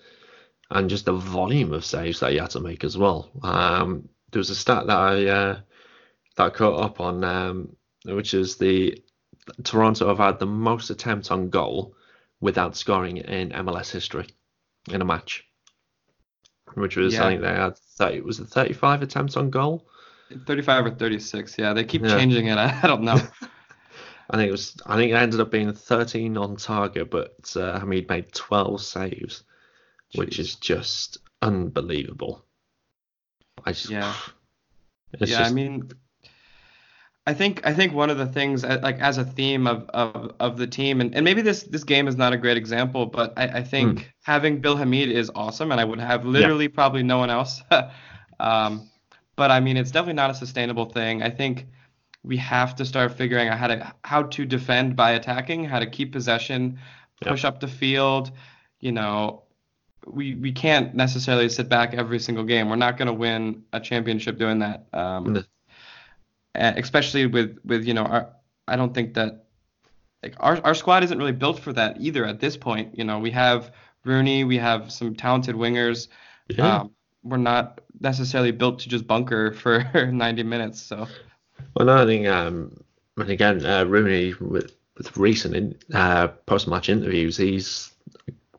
and 0.71 0.89
just 0.89 1.05
the 1.05 1.13
volume 1.13 1.73
of 1.73 1.85
saves 1.85 2.19
that 2.21 2.31
he 2.31 2.37
had 2.37 2.51
to 2.51 2.59
make 2.61 2.83
as 2.83 2.97
well. 2.97 3.29
Um, 3.43 4.09
there 4.31 4.39
was 4.39 4.49
a 4.49 4.55
stat 4.55 4.87
that 4.87 4.97
I 4.97 5.27
uh, 5.27 5.59
that 6.37 6.43
I 6.43 6.49
caught 6.49 6.83
up 6.83 6.99
on, 6.99 7.23
um, 7.23 7.75
which 8.05 8.33
is 8.33 8.55
the 8.57 8.97
Toronto 9.63 10.07
have 10.07 10.17
had 10.19 10.39
the 10.39 10.45
most 10.45 10.89
attempts 10.89 11.31
on 11.31 11.49
goal 11.49 11.95
without 12.41 12.75
scoring 12.75 13.17
in 13.17 13.49
MLS 13.49 13.91
history 13.91 14.27
in 14.91 15.01
a 15.01 15.05
match, 15.05 15.45
which 16.75 16.95
was 16.97 17.13
Yeah. 17.13 17.25
I 17.25 17.29
think 17.29 17.41
they 17.41 17.53
had 17.53 17.77
30, 17.77 18.21
was 18.21 18.39
it 18.39 18.47
35 18.47 19.01
attempts 19.01 19.37
on 19.37 19.49
goal. 19.49 19.87
35 20.45 20.85
or 20.87 20.91
36, 20.91 21.57
yeah. 21.57 21.73
They 21.73 21.83
keep 21.83 22.01
Yeah. 22.03 22.17
changing 22.17 22.47
it. 22.47 22.57
I, 22.57 22.79
I 22.83 22.87
don't 22.87 23.03
know. 23.03 23.19
I 24.29 24.37
think 24.37 24.47
it 24.47 24.51
was. 24.51 24.75
I 24.85 24.95
think 24.95 25.11
it 25.11 25.15
ended 25.15 25.41
up 25.41 25.51
being 25.51 25.71
13 25.73 26.37
on 26.37 26.55
target, 26.55 27.11
but 27.11 27.35
uh, 27.55 27.77
Hamid 27.79 28.07
made 28.09 28.31
12 28.31 28.81
saves, 28.81 29.43
which 30.15 30.39
is 30.39 30.55
just 30.55 31.17
unbelievable. 31.41 32.43
I 33.65 33.71
just, 33.73 33.89
Yeah. 33.89 34.13
Yeah, 35.19 35.25
just, 35.25 35.51
I 35.51 35.53
mean, 35.53 35.91
I 37.25 37.33
think 37.33 37.65
I 37.65 37.73
think 37.73 37.93
one 37.93 38.09
of 38.09 38.17
the 38.17 38.25
things 38.25 38.63
uh, 38.65 38.79
like 38.83 38.99
as 38.99 39.17
a 39.17 39.23
theme 39.23 39.65
of 39.65 39.89
of, 39.93 40.33
of 40.39 40.57
the 40.57 40.67
team, 40.67 40.99
and, 41.01 41.15
and 41.15 41.23
maybe 41.23 41.41
this 41.41 41.63
this 41.63 41.83
game 41.85 42.07
is 42.07 42.17
not 42.17 42.33
a 42.33 42.37
great 42.37 42.57
example, 42.57 43.05
but 43.05 43.33
I, 43.37 43.59
I 43.59 43.63
think 43.63 43.99
Hmm. 43.99 44.07
having 44.23 44.59
Bill 44.61 44.75
Hamid 44.75 45.09
is 45.09 45.31
awesome, 45.35 45.71
and 45.71 45.79
I 45.79 45.85
would 45.85 45.99
have 45.99 46.25
literally 46.25 46.67
probably 46.67 47.03
no 47.03 47.17
one 47.19 47.29
else. 47.29 47.61
um, 48.39 48.89
but 49.35 49.51
I 49.51 49.59
mean, 49.61 49.77
it's 49.77 49.91
definitely 49.91 50.13
not 50.15 50.31
a 50.31 50.35
sustainable 50.35 50.85
thing. 50.85 51.23
I 51.23 51.29
think 51.29 51.67
we 52.23 52.37
have 52.37 52.75
to 52.77 52.85
start 52.85 53.17
figuring 53.17 53.47
out 53.49 53.57
how 53.57 53.67
to 53.67 53.93
how 54.03 54.23
to 54.23 54.45
defend 54.45 54.95
by 54.95 55.11
attacking, 55.11 55.65
how 55.65 55.79
to 55.79 55.87
keep 55.89 56.11
possession, 56.11 56.79
Yeah. 57.21 57.29
push 57.29 57.45
up 57.45 57.59
the 57.61 57.67
field. 57.69 58.31
You 58.81 58.91
know, 58.91 59.43
we 60.07 60.35
we 60.35 60.51
can't 60.51 60.95
necessarily 60.95 61.49
sit 61.49 61.69
back 61.69 61.93
every 61.93 62.19
single 62.19 62.43
game. 62.43 62.69
We're 62.69 62.75
not 62.75 62.97
going 62.97 63.07
to 63.07 63.13
win 63.13 63.63
a 63.73 63.79
championship 63.79 64.37
doing 64.37 64.59
that. 64.59 64.87
Um, 64.93 65.45
No. 66.55 66.61
uh, 66.61 66.73
especially 66.77 67.25
with 67.25 67.59
with 67.65 67.85
you 67.85 67.93
know 67.93 68.03
our 68.03 68.29
I 68.67 68.75
don't 68.75 68.93
think 68.93 69.13
that 69.15 69.45
like 70.21 70.35
our 70.39 70.59
our 70.63 70.73
squad 70.73 71.03
isn't 71.03 71.17
really 71.17 71.33
built 71.33 71.59
for 71.59 71.73
that 71.73 71.97
either 71.99 72.25
at 72.25 72.39
this 72.39 72.57
point. 72.57 72.97
You 72.97 73.03
know, 73.03 73.19
we 73.19 73.31
have 73.31 73.71
Rooney, 74.05 74.43
we 74.43 74.57
have 74.57 74.91
some 74.91 75.15
talented 75.15 75.55
wingers. 75.55 76.07
yeah. 76.49 76.79
Um, 76.79 76.91
we're 77.23 77.37
not 77.37 77.79
necessarily 77.99 78.51
built 78.51 78.79
to 78.79 78.89
just 78.89 79.07
bunker 79.07 79.53
for 79.63 79.83
90 80.11 80.43
minutes. 80.43 80.81
So 80.81 81.07
Well, 81.75 81.85
no, 81.85 82.03
I 82.03 82.05
think, 82.05 82.27
um, 82.27 82.83
and 83.17 83.29
again, 83.29 83.65
uh, 83.65 83.85
Rooney 83.85 84.33
with 84.39 84.75
with 84.97 85.17
recent 85.17 85.55
in, 85.55 85.75
uh, 85.93 86.27
post-match 86.45 86.87
interviews, 86.89 87.37
he's 87.37 87.91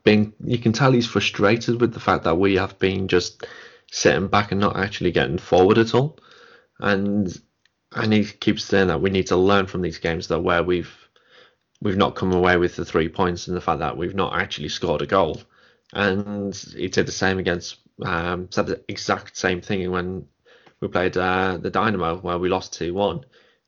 been 0.03 0.33
you 0.43 0.57
can 0.57 0.73
tell 0.73 0.91
he's 0.91 1.07
frustrated 1.07 1.79
with 1.81 1.93
the 1.93 1.99
fact 1.99 2.23
that 2.25 2.35
we 2.35 2.55
have 2.55 2.77
been 2.79 3.07
just 3.07 3.45
sitting 3.91 4.27
back 4.27 4.51
and 4.51 4.59
not 4.61 4.77
actually 4.77 5.11
getting 5.11 5.37
forward 5.37 5.77
at 5.77 5.93
all. 5.95 6.17
And 6.79 7.39
and 7.95 8.13
he 8.13 8.25
keeps 8.25 8.65
saying 8.65 8.87
that 8.87 9.01
we 9.01 9.09
need 9.09 9.27
to 9.27 9.37
learn 9.37 9.65
from 9.65 9.81
these 9.81 9.97
games 9.97 10.27
that 10.27 10.41
where 10.41 10.63
we've 10.63 10.93
we've 11.81 11.97
not 11.97 12.15
come 12.15 12.33
away 12.33 12.57
with 12.57 12.75
the 12.75 12.85
three 12.85 13.09
points 13.09 13.47
and 13.47 13.55
the 13.55 13.61
fact 13.61 13.79
that 13.79 13.97
we've 13.97 14.15
not 14.15 14.39
actually 14.39 14.69
scored 14.69 15.01
a 15.01 15.05
goal. 15.05 15.41
And 15.93 16.55
he 16.55 16.87
did 16.87 17.05
the 17.05 17.11
same 17.11 17.39
against 17.39 17.77
um, 18.03 18.49
said 18.51 18.67
the 18.67 18.83
exact 18.87 19.37
same 19.37 19.61
thing 19.61 19.89
when 19.91 20.25
we 20.81 20.87
played 20.87 21.15
uh, 21.15 21.57
the 21.57 21.69
Dynamo 21.69 22.17
where 22.17 22.37
we 22.37 22.49
lost 22.49 22.73
two 22.73 22.93
one. 22.93 23.21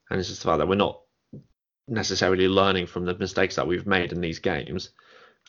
And 0.09 0.19
it's 0.19 0.29
just 0.29 0.41
the 0.41 0.49
fact 0.49 0.59
that 0.59 0.67
we're 0.67 0.75
not 0.75 1.01
necessarily 1.87 2.47
learning 2.47 2.87
from 2.87 3.05
the 3.05 3.17
mistakes 3.17 3.55
that 3.55 3.67
we've 3.67 3.87
made 3.87 4.11
in 4.11 4.21
these 4.21 4.39
games. 4.39 4.89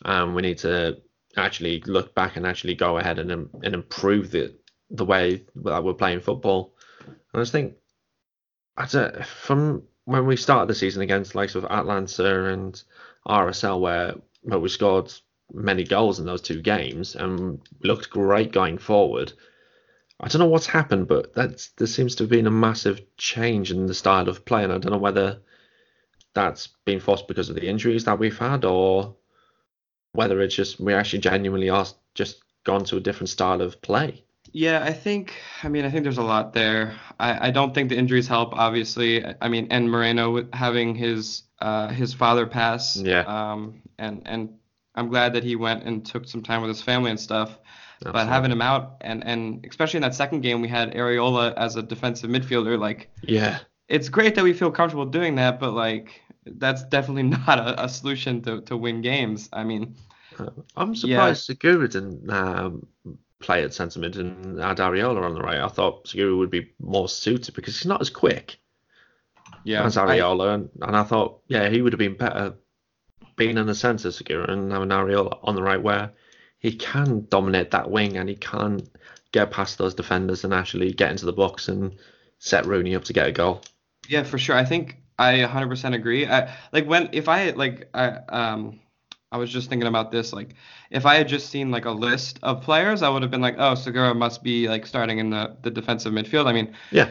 Um, 0.04 0.34
we 0.34 0.42
need 0.42 0.58
to 0.58 0.98
actually 1.36 1.82
look 1.86 2.14
back 2.14 2.36
and 2.36 2.46
actually 2.46 2.74
go 2.74 2.98
ahead 2.98 3.18
and 3.18 3.30
and 3.32 3.74
improve 3.74 4.30
the 4.30 4.54
the 4.90 5.04
way 5.04 5.44
that 5.56 5.84
we're 5.84 5.94
playing 5.94 6.20
football. 6.20 6.74
And 7.06 7.16
I 7.34 7.40
just 7.40 7.52
think, 7.52 7.74
a, 8.94 9.24
from 9.24 9.82
when 10.04 10.26
we 10.26 10.36
started 10.36 10.68
the 10.68 10.74
season 10.74 11.02
against 11.02 11.34
likes 11.34 11.54
of 11.54 11.64
Atlanta 11.64 12.52
and 12.52 12.82
RSL, 13.26 13.80
where 13.80 14.14
where 14.42 14.58
we 14.58 14.68
scored 14.68 15.12
many 15.52 15.84
goals 15.84 16.18
in 16.18 16.26
those 16.26 16.42
two 16.42 16.60
games 16.60 17.14
and 17.14 17.60
looked 17.82 18.10
great 18.10 18.52
going 18.52 18.78
forward. 18.78 19.32
I 20.20 20.28
don't 20.28 20.40
know 20.40 20.48
what's 20.48 20.66
happened, 20.66 21.08
but 21.08 21.34
that's 21.34 21.68
there 21.70 21.86
seems 21.86 22.14
to 22.16 22.24
have 22.24 22.30
been 22.30 22.46
a 22.46 22.50
massive 22.50 23.00
change 23.16 23.70
in 23.70 23.86
the 23.86 23.94
style 23.94 24.28
of 24.28 24.44
play, 24.44 24.64
and 24.64 24.72
I 24.72 24.78
don't 24.78 24.92
know 24.92 24.98
whether 24.98 25.40
that's 26.34 26.68
been 26.84 27.00
forced 27.00 27.28
because 27.28 27.48
of 27.48 27.54
the 27.56 27.68
injuries 27.68 28.04
that 28.04 28.18
we've 28.18 28.38
had, 28.38 28.64
or 28.64 29.16
whether 30.12 30.40
it's 30.40 30.54
just 30.54 30.80
we 30.80 30.94
actually 30.94 31.20
genuinely 31.20 31.68
are 31.70 31.86
just 32.14 32.42
gone 32.64 32.84
to 32.84 32.96
a 32.96 33.00
different 33.00 33.28
style 33.28 33.62
of 33.62 33.80
play. 33.82 34.24
Yeah, 34.52 34.82
I 34.84 34.92
think. 34.92 35.34
I 35.62 35.68
mean, 35.68 35.84
I 35.84 35.90
think 35.90 36.02
there's 36.04 36.18
a 36.18 36.22
lot 36.22 36.52
there. 36.52 36.94
I, 37.18 37.48
I 37.48 37.50
don't 37.50 37.74
think 37.74 37.88
the 37.88 37.96
injuries 37.96 38.28
help. 38.28 38.54
Obviously, 38.54 39.24
I 39.40 39.48
mean, 39.48 39.68
and 39.70 39.90
Moreno 39.90 40.46
having 40.52 40.94
his 40.94 41.42
uh, 41.60 41.88
his 41.88 42.14
father 42.14 42.46
pass. 42.46 42.96
Yeah. 42.96 43.20
Um, 43.22 43.82
and 43.98 44.22
and 44.26 44.54
I'm 44.94 45.08
glad 45.08 45.34
that 45.34 45.44
he 45.44 45.56
went 45.56 45.84
and 45.84 46.04
took 46.04 46.26
some 46.26 46.42
time 46.42 46.62
with 46.62 46.68
his 46.68 46.82
family 46.82 47.10
and 47.10 47.20
stuff. 47.20 47.58
Absolutely. 47.96 48.12
But 48.12 48.28
having 48.28 48.50
him 48.50 48.62
out 48.62 48.96
and 49.00 49.26
and 49.26 49.66
especially 49.68 49.98
in 49.98 50.02
that 50.02 50.14
second 50.14 50.40
game, 50.40 50.60
we 50.60 50.68
had 50.68 50.94
Arriola 50.94 51.54
as 51.56 51.76
a 51.76 51.82
defensive 51.82 52.30
midfielder. 52.30 52.78
Like. 52.78 53.10
Yeah. 53.22 53.58
It's 53.88 54.10
great 54.10 54.34
that 54.34 54.44
we 54.44 54.52
feel 54.52 54.70
comfortable 54.70 55.06
doing 55.06 55.36
that, 55.36 55.58
but 55.58 55.72
like 55.72 56.20
that's 56.44 56.84
definitely 56.84 57.22
not 57.46 57.58
a, 57.58 57.84
a 57.84 57.88
solution 57.88 58.42
to, 58.42 58.60
to 58.62 58.76
win 58.76 59.00
games. 59.00 59.48
I 59.52 59.64
mean. 59.64 59.96
I'm 60.76 60.94
surprised 60.94 61.48
yeah. 61.48 61.54
Segura 61.54 61.88
didn't 61.88 62.30
um, 62.30 62.86
play 63.40 63.62
at 63.62 63.74
centre 63.74 64.00
mid 64.00 64.16
and 64.16 64.60
add 64.60 64.78
Arriola 64.78 65.22
on 65.22 65.34
the 65.34 65.40
right. 65.40 65.60
I 65.60 65.68
thought 65.68 66.08
Segura 66.08 66.36
would 66.36 66.50
be 66.50 66.70
more 66.80 67.08
suited 67.08 67.54
because 67.54 67.76
he's 67.76 67.86
not 67.86 68.00
as 68.00 68.10
quick 68.10 68.58
yeah, 69.64 69.84
as 69.84 69.96
Arriola, 69.96 70.50
I, 70.50 70.54
and, 70.54 70.70
and 70.80 70.96
I 70.96 71.04
thought 71.04 71.40
yeah 71.48 71.68
he 71.68 71.82
would 71.82 71.92
have 71.92 71.98
been 71.98 72.16
better 72.16 72.54
being 73.36 73.58
in 73.58 73.66
the 73.66 73.74
centre 73.74 74.10
Segura 74.10 74.50
and 74.50 74.72
having 74.72 74.88
Arriola 74.88 75.38
on 75.42 75.54
the 75.54 75.62
right 75.62 75.80
where 75.80 76.12
he 76.58 76.72
can 76.72 77.26
dominate 77.28 77.70
that 77.70 77.90
wing 77.90 78.16
and 78.16 78.28
he 78.28 78.34
can 78.34 78.80
get 79.32 79.50
past 79.50 79.78
those 79.78 79.94
defenders 79.94 80.44
and 80.44 80.52
actually 80.52 80.92
get 80.92 81.10
into 81.10 81.26
the 81.26 81.32
box 81.32 81.68
and 81.68 81.96
set 82.38 82.66
Rooney 82.66 82.94
up 82.94 83.04
to 83.04 83.12
get 83.12 83.28
a 83.28 83.32
goal. 83.32 83.62
Yeah, 84.08 84.22
for 84.22 84.38
sure. 84.38 84.56
I 84.56 84.64
think 84.64 84.96
I 85.18 85.38
100% 85.38 85.94
agree. 85.94 86.26
I 86.26 86.54
like 86.72 86.86
when 86.86 87.10
if 87.12 87.28
I 87.28 87.50
like 87.50 87.90
I 87.94 88.08
um 88.28 88.80
I 89.30 89.36
was 89.36 89.50
just 89.50 89.68
thinking 89.68 89.88
about 89.88 90.10
this. 90.10 90.32
Like, 90.32 90.54
if 90.90 91.04
I 91.04 91.16
had 91.16 91.28
just 91.28 91.50
seen 91.50 91.70
like 91.70 91.84
a 91.84 91.90
list 91.90 92.38
of 92.42 92.62
players, 92.62 93.02
I 93.02 93.08
would 93.08 93.22
have 93.22 93.30
been 93.30 93.40
like, 93.40 93.56
oh, 93.58 93.74
Segura 93.74 94.14
must 94.14 94.42
be 94.42 94.68
like 94.68 94.86
starting 94.86 95.18
in 95.18 95.30
the, 95.30 95.56
the 95.62 95.70
defensive 95.70 96.12
midfield. 96.12 96.46
I 96.46 96.52
mean, 96.52 96.74
yeah, 96.90 97.10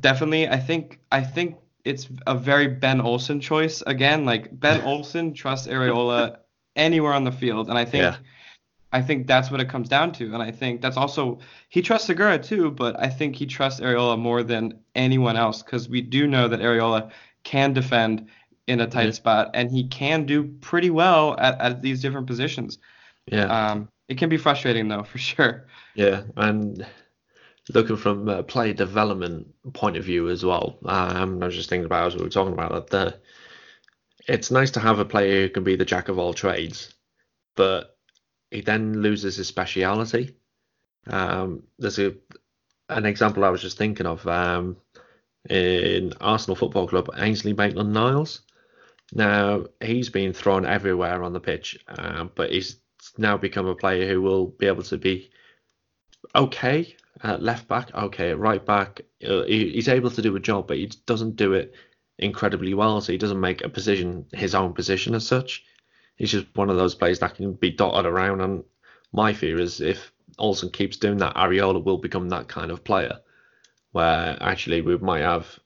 definitely. 0.00 0.48
I 0.48 0.58
think 0.58 0.98
I 1.12 1.22
think 1.22 1.56
it's 1.84 2.08
a 2.26 2.34
very 2.34 2.66
Ben 2.66 3.00
Olsen 3.00 3.40
choice 3.40 3.82
again. 3.86 4.24
Like 4.24 4.58
Ben 4.58 4.80
Olsen 4.84 5.32
trusts 5.32 5.68
Arriola 5.68 6.38
anywhere 6.74 7.12
on 7.12 7.24
the 7.24 7.32
field, 7.32 7.68
and 7.68 7.78
I 7.78 7.84
think. 7.84 8.02
Yeah. 8.02 8.16
I 8.90 9.02
think 9.02 9.26
that's 9.26 9.50
what 9.50 9.60
it 9.60 9.68
comes 9.68 9.90
down 9.90 10.12
to, 10.12 10.32
and 10.32 10.42
I 10.42 10.50
think 10.50 10.80
that's 10.80 10.96
also 10.96 11.40
he 11.68 11.82
trusts 11.82 12.06
Segura 12.06 12.38
too, 12.38 12.70
but 12.70 12.98
I 12.98 13.10
think 13.10 13.36
he 13.36 13.44
trusts 13.44 13.80
Arriola 13.80 14.18
more 14.18 14.42
than 14.42 14.78
anyone 14.94 15.36
else 15.36 15.62
because 15.62 15.90
we 15.90 16.00
do 16.00 16.26
know 16.26 16.48
that 16.48 16.60
Arriola 16.60 17.10
can 17.44 17.74
defend 17.74 18.28
in 18.68 18.80
a 18.80 18.86
tight 18.86 19.06
yeah. 19.06 19.12
spot, 19.12 19.50
and 19.54 19.70
he 19.70 19.88
can 19.88 20.26
do 20.26 20.44
pretty 20.44 20.90
well 20.90 21.34
at, 21.38 21.60
at 21.60 21.82
these 21.82 22.02
different 22.02 22.26
positions. 22.26 22.78
Yeah. 23.26 23.46
Um, 23.46 23.88
it 24.08 24.18
can 24.18 24.28
be 24.28 24.36
frustrating 24.36 24.88
though, 24.88 25.02
for 25.02 25.18
sure. 25.30 25.66
Yeah, 25.94 26.22
and 26.36 26.86
looking 27.74 27.96
from 27.96 28.28
a 28.28 28.42
player 28.42 28.74
development 28.74 29.48
point 29.72 29.96
of 29.96 30.04
view 30.04 30.28
as 30.28 30.44
well, 30.44 30.78
um, 30.84 31.42
I 31.42 31.46
was 31.46 31.56
just 31.56 31.68
thinking 31.68 31.86
about 31.86 32.08
as 32.08 32.16
we 32.16 32.22
were 32.22 32.28
talking 32.28 32.52
about 32.52 32.72
it. 32.72 32.86
The, 32.88 33.18
it's 34.28 34.50
nice 34.50 34.70
to 34.72 34.80
have 34.80 34.98
a 34.98 35.04
player 35.04 35.42
who 35.42 35.48
can 35.48 35.64
be 35.64 35.76
the 35.76 35.86
jack 35.86 36.08
of 36.08 36.18
all 36.18 36.34
trades, 36.34 36.94
but 37.56 37.96
he 38.50 38.60
then 38.60 39.00
loses 39.00 39.36
his 39.36 39.48
speciality. 39.48 40.36
Um, 41.06 41.62
there's 41.78 41.98
a 41.98 42.14
an 42.90 43.06
example 43.06 43.44
I 43.44 43.50
was 43.50 43.62
just 43.62 43.78
thinking 43.78 44.06
of 44.06 44.26
um, 44.26 44.76
in 45.48 46.12
Arsenal 46.20 46.56
Football 46.56 46.88
Club, 46.88 47.10
Ainsley 47.16 47.52
Maitland-Niles. 47.52 48.42
Now 49.12 49.66
he's 49.80 50.10
been 50.10 50.32
thrown 50.32 50.66
everywhere 50.66 51.22
on 51.22 51.32
the 51.32 51.40
pitch, 51.40 51.78
uh, 51.88 52.24
but 52.24 52.50
he's 52.50 52.76
now 53.16 53.36
become 53.36 53.66
a 53.66 53.74
player 53.74 54.06
who 54.06 54.20
will 54.20 54.46
be 54.46 54.66
able 54.66 54.82
to 54.84 54.98
be 54.98 55.30
okay 56.34 56.94
at 57.22 57.42
left 57.42 57.68
back, 57.68 57.94
okay 57.94 58.30
at 58.30 58.38
right 58.38 58.64
back. 58.64 59.00
Uh, 59.26 59.44
he, 59.44 59.70
he's 59.70 59.88
able 59.88 60.10
to 60.10 60.22
do 60.22 60.36
a 60.36 60.40
job, 60.40 60.68
but 60.68 60.76
he 60.76 60.86
doesn't 61.06 61.36
do 61.36 61.54
it 61.54 61.74
incredibly 62.18 62.74
well. 62.74 63.00
So 63.00 63.12
he 63.12 63.18
doesn't 63.18 63.40
make 63.40 63.62
a 63.62 63.68
position 63.68 64.26
his 64.32 64.54
own 64.54 64.74
position 64.74 65.14
as 65.14 65.26
such. 65.26 65.64
He's 66.16 66.32
just 66.32 66.46
one 66.54 66.68
of 66.68 66.76
those 66.76 66.94
players 66.94 67.20
that 67.20 67.36
can 67.36 67.54
be 67.54 67.70
dotted 67.70 68.06
around. 68.06 68.40
And 68.40 68.64
my 69.12 69.32
fear 69.32 69.58
is 69.60 69.80
if 69.80 70.12
Olsen 70.38 70.70
keeps 70.70 70.96
doing 70.96 71.18
that, 71.18 71.36
Arriola 71.36 71.82
will 71.82 71.98
become 71.98 72.28
that 72.28 72.48
kind 72.48 72.70
of 72.70 72.84
player, 72.84 73.20
where 73.92 74.36
actually 74.40 74.80
we 74.80 74.96
might 74.98 75.22
have 75.22 75.58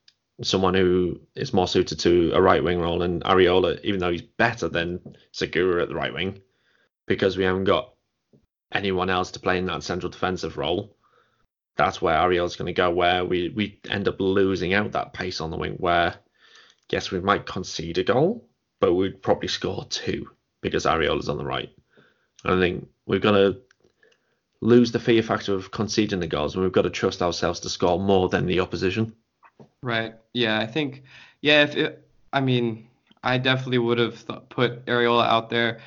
someone 0.43 0.75
who 0.75 1.21
is 1.35 1.53
more 1.53 1.69
suited 1.69 1.99
to 2.01 2.33
a 2.35 2.41
right 2.41 2.63
wing 2.63 2.81
role 2.81 3.03
and 3.03 3.23
Arriola, 3.25 3.81
even 3.85 4.01
though 4.01 4.11
he's 4.11 4.23
better 4.23 4.69
than 4.69 5.17
Segura 5.33 5.83
at 5.83 5.89
the 5.89 5.95
right 5.95 6.13
wing, 6.13 6.41
because 7.07 7.37
we 7.37 7.45
haven't 7.45 7.65
got 7.65 7.93
anyone 8.73 9.11
else 9.11 9.33
to 9.33 9.41
play 9.41 9.59
in 9.59 9.67
that 9.67 9.83
central 9.83 10.11
defensive 10.11 10.57
role. 10.57 10.97
That's 11.77 12.03
where 12.03 12.17
Arriola's 12.17 12.57
going 12.57 12.67
to 12.67 12.73
go, 12.73 12.91
where 12.91 13.25
we, 13.25 13.49
we 13.51 13.81
end 13.89 14.09
up 14.09 14.17
losing 14.21 14.75
out 14.75 14.93
that 14.93 15.13
pace 15.13 15.41
on 15.41 15.51
the 15.51 15.57
wing, 15.57 15.75
where 15.75 16.15
yes, 16.91 17.11
we 17.11 17.21
might 17.21 17.47
concede 17.47 17.99
a 17.99 18.05
goal, 18.05 18.47
but 18.81 18.95
we'd 18.95 19.23
probably 19.23 19.49
score 19.49 19.85
two 19.87 20.31
because 20.61 20.85
Arriola's 20.85 21.29
on 21.29 21.39
the 21.39 21.45
right. 21.45 21.71
I 22.45 22.59
think 22.59 22.89
we've 23.07 23.21
got 23.21 23.33
to 23.33 23.61
lose 24.61 24.93
the 24.93 25.01
fear 25.01 25.23
factor 25.23 25.55
of 25.55 25.71
conceding 25.71 26.21
the 26.21 26.27
goals, 26.27 26.55
and 26.55 26.63
we've 26.63 26.73
got 26.73 26.83
to 26.83 26.91
trust 26.91 27.23
ourselves 27.23 27.61
to 27.61 27.69
score 27.69 27.99
more 27.99 28.29
than 28.29 28.47
the 28.47 28.61
opposition. 28.61 29.15
Right. 29.83 30.15
Yeah, 30.33 30.59
I 30.59 30.67
think. 30.67 31.03
Yeah, 31.41 31.65
if 31.65 31.77
it, 31.77 32.09
I 32.33 32.41
mean, 32.41 32.89
I 33.23 33.39
definitely 33.39 33.79
would 33.79 33.99
have 33.99 34.27
th- 34.27 34.41
put 34.49 34.85
Arriola 34.87 35.27
out 35.27 35.51
there. 35.51 35.81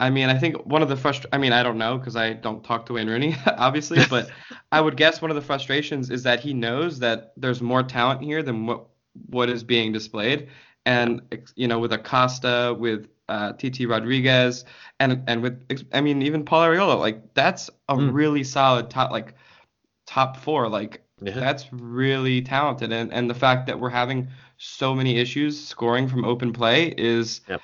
I 0.00 0.10
mean, 0.10 0.28
I 0.28 0.38
think 0.38 0.66
one 0.66 0.82
of 0.82 0.88
the 0.88 0.96
frust. 0.96 1.26
I 1.32 1.38
mean, 1.38 1.52
I 1.52 1.62
don't 1.62 1.78
know 1.78 1.96
because 1.96 2.16
I 2.16 2.32
don't 2.32 2.64
talk 2.64 2.86
to 2.86 2.94
Wayne 2.94 3.08
Rooney, 3.08 3.36
obviously, 3.46 4.00
but 4.10 4.30
I 4.72 4.80
would 4.80 4.96
guess 4.96 5.22
one 5.22 5.30
of 5.30 5.36
the 5.36 5.42
frustrations 5.42 6.10
is 6.10 6.24
that 6.24 6.40
he 6.40 6.54
knows 6.54 6.98
that 6.98 7.32
there's 7.36 7.62
more 7.62 7.82
talent 7.82 8.22
here 8.22 8.42
than 8.42 8.66
what 8.66 8.86
what 9.28 9.48
is 9.48 9.62
being 9.62 9.92
displayed, 9.92 10.48
and 10.86 11.22
you 11.54 11.68
know, 11.68 11.78
with 11.78 11.92
Acosta, 11.92 12.74
with 12.76 13.08
uh, 13.28 13.52
TT 13.52 13.86
Rodriguez, 13.86 14.64
and 14.98 15.22
and 15.28 15.42
with 15.42 15.86
I 15.92 16.00
mean, 16.00 16.22
even 16.22 16.44
Paul 16.44 16.62
Arriola, 16.66 16.98
like 16.98 17.34
that's 17.34 17.70
a 17.88 17.94
mm. 17.94 18.12
really 18.12 18.42
solid 18.42 18.90
top 18.90 19.12
like 19.12 19.34
top 20.06 20.36
four. 20.36 20.68
Like 20.68 21.01
yeah. 21.24 21.34
That's 21.34 21.72
really 21.72 22.42
talented, 22.42 22.92
and 22.92 23.12
and 23.12 23.28
the 23.28 23.34
fact 23.34 23.66
that 23.66 23.78
we're 23.78 23.90
having 23.90 24.28
so 24.58 24.94
many 24.94 25.18
issues 25.18 25.62
scoring 25.62 26.08
from 26.08 26.24
open 26.24 26.52
play 26.52 26.94
is 26.96 27.40
yep. 27.48 27.60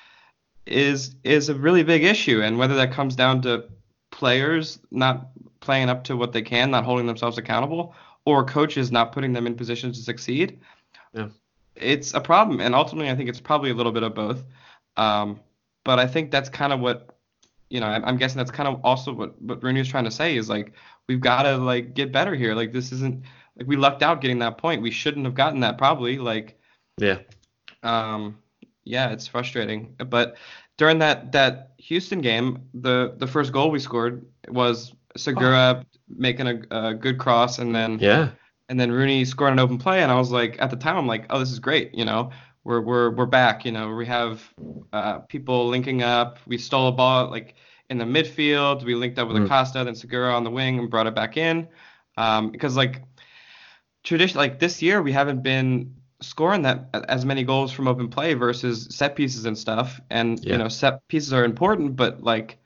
is 0.65 1.15
is 1.23 1.49
a 1.49 1.55
really 1.55 1.83
big 1.83 2.03
issue. 2.03 2.41
And 2.41 2.57
whether 2.57 2.75
that 2.75 2.91
comes 2.91 3.15
down 3.15 3.41
to 3.43 3.65
players 4.11 4.79
not 4.91 5.29
playing 5.61 5.89
up 5.89 6.03
to 6.05 6.17
what 6.17 6.33
they 6.33 6.41
can, 6.41 6.71
not 6.71 6.83
holding 6.83 7.07
themselves 7.07 7.37
accountable, 7.37 7.95
or 8.25 8.43
coaches 8.43 8.91
not 8.91 9.11
putting 9.11 9.33
them 9.33 9.47
in 9.47 9.55
positions 9.55 9.97
to 9.97 10.03
succeed, 10.03 10.59
yeah. 11.13 11.29
it's 11.75 12.13
a 12.13 12.19
problem. 12.21 12.59
And 12.59 12.75
ultimately, 12.75 13.09
I 13.09 13.15
think 13.15 13.29
it's 13.29 13.41
probably 13.41 13.71
a 13.71 13.73
little 13.73 13.91
bit 13.91 14.03
of 14.03 14.13
both. 14.13 14.43
Um, 14.97 15.39
but 15.83 15.99
I 15.99 16.07
think 16.07 16.31
that's 16.31 16.49
kind 16.49 16.73
of 16.73 16.79
what 16.79 17.15
you 17.69 17.79
know. 17.79 17.87
I'm 17.87 18.17
guessing 18.17 18.37
that's 18.37 18.51
kind 18.51 18.67
of 18.67 18.81
also 18.83 19.13
what 19.13 19.41
what 19.41 19.63
Rooney 19.63 19.79
is 19.79 19.87
trying 19.87 20.03
to 20.05 20.11
say 20.11 20.35
is 20.35 20.49
like 20.49 20.73
we've 21.07 21.21
got 21.21 21.43
to 21.43 21.57
like 21.57 21.93
get 21.93 22.11
better 22.11 22.35
here. 22.35 22.55
Like 22.55 22.73
this 22.73 22.91
isn't 22.91 23.23
like 23.59 23.67
we 23.67 23.75
lucked 23.75 24.01
out 24.01 24.21
getting 24.21 24.39
that 24.39 24.57
point. 24.57 24.81
We 24.81 24.91
shouldn't 24.91 25.25
have 25.25 25.35
gotten 25.35 25.59
that 25.59 25.77
probably. 25.77 26.17
Like 26.17 26.57
yeah. 26.97 27.19
Um 27.83 28.39
yeah, 28.83 29.09
it's 29.11 29.27
frustrating. 29.27 29.95
But 30.09 30.37
during 30.77 30.99
that 30.99 31.31
that 31.33 31.73
Houston 31.77 32.21
game, 32.21 32.63
the 32.73 33.13
the 33.17 33.27
first 33.27 33.51
goal 33.51 33.69
we 33.71 33.79
scored 33.79 34.25
was 34.47 34.93
Segura 35.17 35.85
making 36.07 36.47
a, 36.47 36.61
a 36.71 36.93
good 36.93 37.17
cross, 37.19 37.59
and 37.59 37.75
then 37.75 37.99
Yeah. 37.99 38.29
and 38.69 38.79
then 38.79 38.91
Rooney 38.91 39.25
scored 39.25 39.53
an 39.53 39.59
open 39.59 39.77
play, 39.77 40.01
and 40.01 40.11
I 40.11 40.15
was 40.15 40.31
like, 40.31 40.55
at 40.59 40.69
the 40.69 40.75
time, 40.75 40.97
I'm 40.97 41.07
like, 41.07 41.25
oh, 41.29 41.39
this 41.39 41.51
is 41.51 41.59
great, 41.59 41.93
you 41.93 42.05
know, 42.05 42.31
we're 42.63 42.81
we're 42.81 43.09
we're 43.11 43.25
back, 43.25 43.65
you 43.65 43.71
know, 43.71 43.93
we 43.93 44.05
have 44.05 44.41
uh, 44.93 45.19
people 45.19 45.67
linking 45.67 46.01
up, 46.03 46.39
we 46.47 46.57
stole 46.57 46.87
a 46.87 46.91
ball 46.91 47.29
like 47.29 47.55
in 47.89 47.97
the 47.97 48.05
midfield, 48.05 48.83
we 48.83 48.95
linked 48.95 49.17
up 49.19 49.27
with 49.27 49.37
Mm. 49.37 49.45
Acosta, 49.45 49.83
then 49.83 49.95
Segura 49.95 50.33
on 50.33 50.43
the 50.43 50.51
wing 50.51 50.79
and 50.79 50.89
brought 50.89 51.07
it 51.07 51.15
back 51.15 51.37
in, 51.37 51.67
um, 52.17 52.51
because 52.51 52.75
like 52.77 53.01
tradition, 54.03 54.37
like 54.37 54.59
this 54.59 54.81
year 54.81 55.01
we 55.01 55.11
haven't 55.11 55.43
been 55.43 55.95
scoring 56.21 56.63
that 56.63 56.89
as 57.07 57.25
many 57.25 57.43
goals 57.43 57.71
from 57.71 57.87
open 57.87 58.09
play 58.09 58.33
versus 58.33 58.87
set 58.91 59.15
pieces 59.15 59.45
and 59.45 59.57
stuff, 59.57 60.01
and 60.09 60.43
Yeah. 60.43 60.53
you 60.53 60.57
know, 60.57 60.67
set 60.67 61.07
pieces 61.07 61.33
are 61.33 61.45
important, 61.45 61.95
but 61.95 62.21
like 62.23 62.57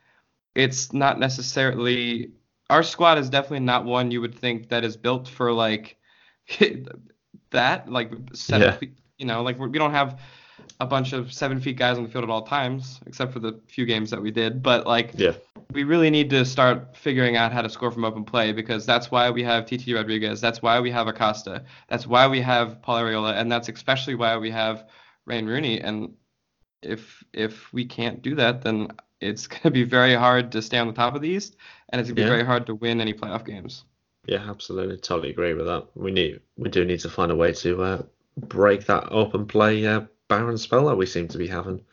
it's 0.55 0.93
not 0.93 1.19
necessarily 1.19 2.31
our 2.69 2.83
squad 2.83 3.17
is 3.17 3.29
definitely 3.29 3.59
not 3.59 3.85
one 3.85 4.11
you 4.11 4.21
would 4.21 4.35
think 4.35 4.69
that 4.69 4.83
is 4.83 4.97
built 4.97 5.27
for 5.27 5.51
like 5.51 5.97
that 7.51 7.91
like 7.91 8.11
set 8.33 8.61
Yeah. 8.61 8.89
you 9.17 9.25
know 9.25 9.43
like 9.43 9.59
we 9.59 9.77
don't 9.77 9.91
have 9.91 10.19
a 10.79 10.85
bunch 10.85 11.13
of 11.13 11.31
seven 11.31 11.59
feet 11.59 11.77
guys 11.77 11.97
on 11.97 12.03
the 12.03 12.09
field 12.09 12.23
at 12.23 12.29
all 12.29 12.41
times 12.43 12.99
except 13.05 13.31
for 13.33 13.39
the 13.39 13.59
few 13.67 13.85
games 13.85 14.09
that 14.09 14.21
we 14.21 14.31
did 14.31 14.61
but 14.63 14.85
like 14.85 15.11
Yeah. 15.15 15.33
we 15.71 15.83
really 15.83 16.09
need 16.09 16.29
to 16.31 16.43
start 16.45 16.95
figuring 16.95 17.37
out 17.37 17.51
how 17.51 17.61
to 17.61 17.69
score 17.69 17.91
from 17.91 18.05
open 18.05 18.23
play 18.25 18.51
because 18.51 18.85
that's 18.85 19.11
why 19.11 19.29
we 19.29 19.43
have 19.43 19.65
TT 19.65 19.93
Rodriguez 19.93 20.41
that's 20.41 20.61
why 20.61 20.79
we 20.79 20.91
have 20.91 21.07
Acosta 21.07 21.63
that's 21.87 22.05
why 22.07 22.27
we 22.27 22.41
have 22.41 22.81
Paul 22.81 23.01
Arriola 23.01 23.35
and 23.35 23.51
that's 23.51 23.69
especially 23.69 24.15
why 24.15 24.37
we 24.37 24.51
have 24.51 24.87
Wayne 25.25 25.45
Rooney 25.45 25.79
and 25.79 26.13
if 26.81 27.23
if 27.33 27.71
we 27.71 27.85
can't 27.85 28.21
do 28.21 28.35
that 28.35 28.61
then 28.61 28.89
it's 29.21 29.47
going 29.53 29.61
to 29.61 29.71
be 29.71 29.83
very 29.83 30.15
hard 30.15 30.51
to 30.51 30.61
stay 30.61 30.77
on 30.77 30.87
the 30.87 30.93
top 30.93 31.15
of 31.15 31.21
the 31.21 31.29
East 31.29 31.55
and 31.89 31.99
it's 32.01 32.09
going 32.09 32.15
to 32.15 32.21
be 32.21 32.23
Yeah. 32.23 32.35
very 32.35 32.45
hard 32.45 32.65
to 32.65 32.75
win 32.75 32.99
any 32.99 33.13
playoff 33.13 33.45
games. 33.45 33.85
Yeah, 34.25 34.49
absolutely. 34.49 34.97
Totally 34.97 35.31
agree 35.31 35.53
with 35.53 35.65
that. 35.65 35.87
We 35.95 36.11
need, 36.11 36.39
we 36.57 36.69
do 36.69 36.85
need 36.85 36.99
to 37.01 37.09
find 37.09 37.31
a 37.31 37.35
way 37.35 37.51
to 37.53 37.83
uh, 37.83 38.01
break 38.37 38.85
that 38.85 39.11
open 39.11 39.45
play 39.45 39.85
uh, 39.85 40.01
barren 40.27 40.57
spell 40.57 40.85
that 40.87 40.95
we 40.95 41.05
seem 41.05 41.27
to 41.29 41.37
be 41.37 41.47
having. 41.47 41.83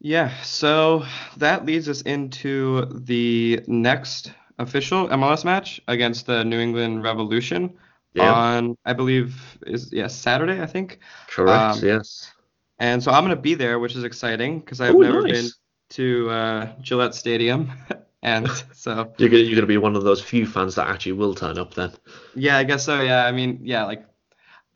Yeah, 0.00 0.30
so 0.42 1.04
that 1.38 1.64
leads 1.64 1.88
us 1.88 2.02
into 2.02 2.84
the 3.04 3.60
next 3.66 4.32
official 4.58 5.08
MLS 5.08 5.44
match 5.44 5.80
against 5.88 6.26
the 6.26 6.44
New 6.44 6.58
England 6.60 7.02
Revolution 7.02 7.76
Yeah. 8.14 8.32
on 8.32 8.76
I 8.84 8.92
believe 8.92 9.58
is 9.66 9.92
yeah 9.92 10.06
Saturday 10.08 10.60
I 10.62 10.66
think. 10.66 10.98
Correct. 11.28 11.76
Um, 11.76 11.84
yes. 11.84 12.30
And 12.78 13.02
so 13.02 13.10
I'm 13.10 13.24
going 13.24 13.34
to 13.34 13.40
be 13.40 13.54
there, 13.54 13.78
which 13.78 13.96
is 13.96 14.04
exciting 14.04 14.60
because 14.60 14.80
I've 14.82 14.94
Ooh, 14.94 15.00
never 15.02 15.22
nice. 15.22 15.32
been 15.32 15.50
to 15.90 16.30
uh, 16.30 16.72
Gillette 16.82 17.14
Stadium. 17.14 17.72
and 18.22 18.48
so 18.72 19.12
You're 19.16 19.28
gonna, 19.30 19.42
you're 19.42 19.54
gonna 19.54 19.66
be 19.66 19.78
one 19.78 19.96
of 19.96 20.04
those 20.04 20.20
few 20.22 20.46
fans 20.46 20.74
that 20.74 20.88
actually 20.88 21.12
will 21.12 21.34
turn 21.34 21.58
up 21.58 21.72
then. 21.74 21.92
Yeah, 22.34 22.58
I 22.58 22.64
guess 22.64 22.84
so. 22.84 23.00
Yeah, 23.00 23.24
I 23.24 23.32
mean, 23.32 23.60
yeah, 23.62 23.84
like, 23.84 24.04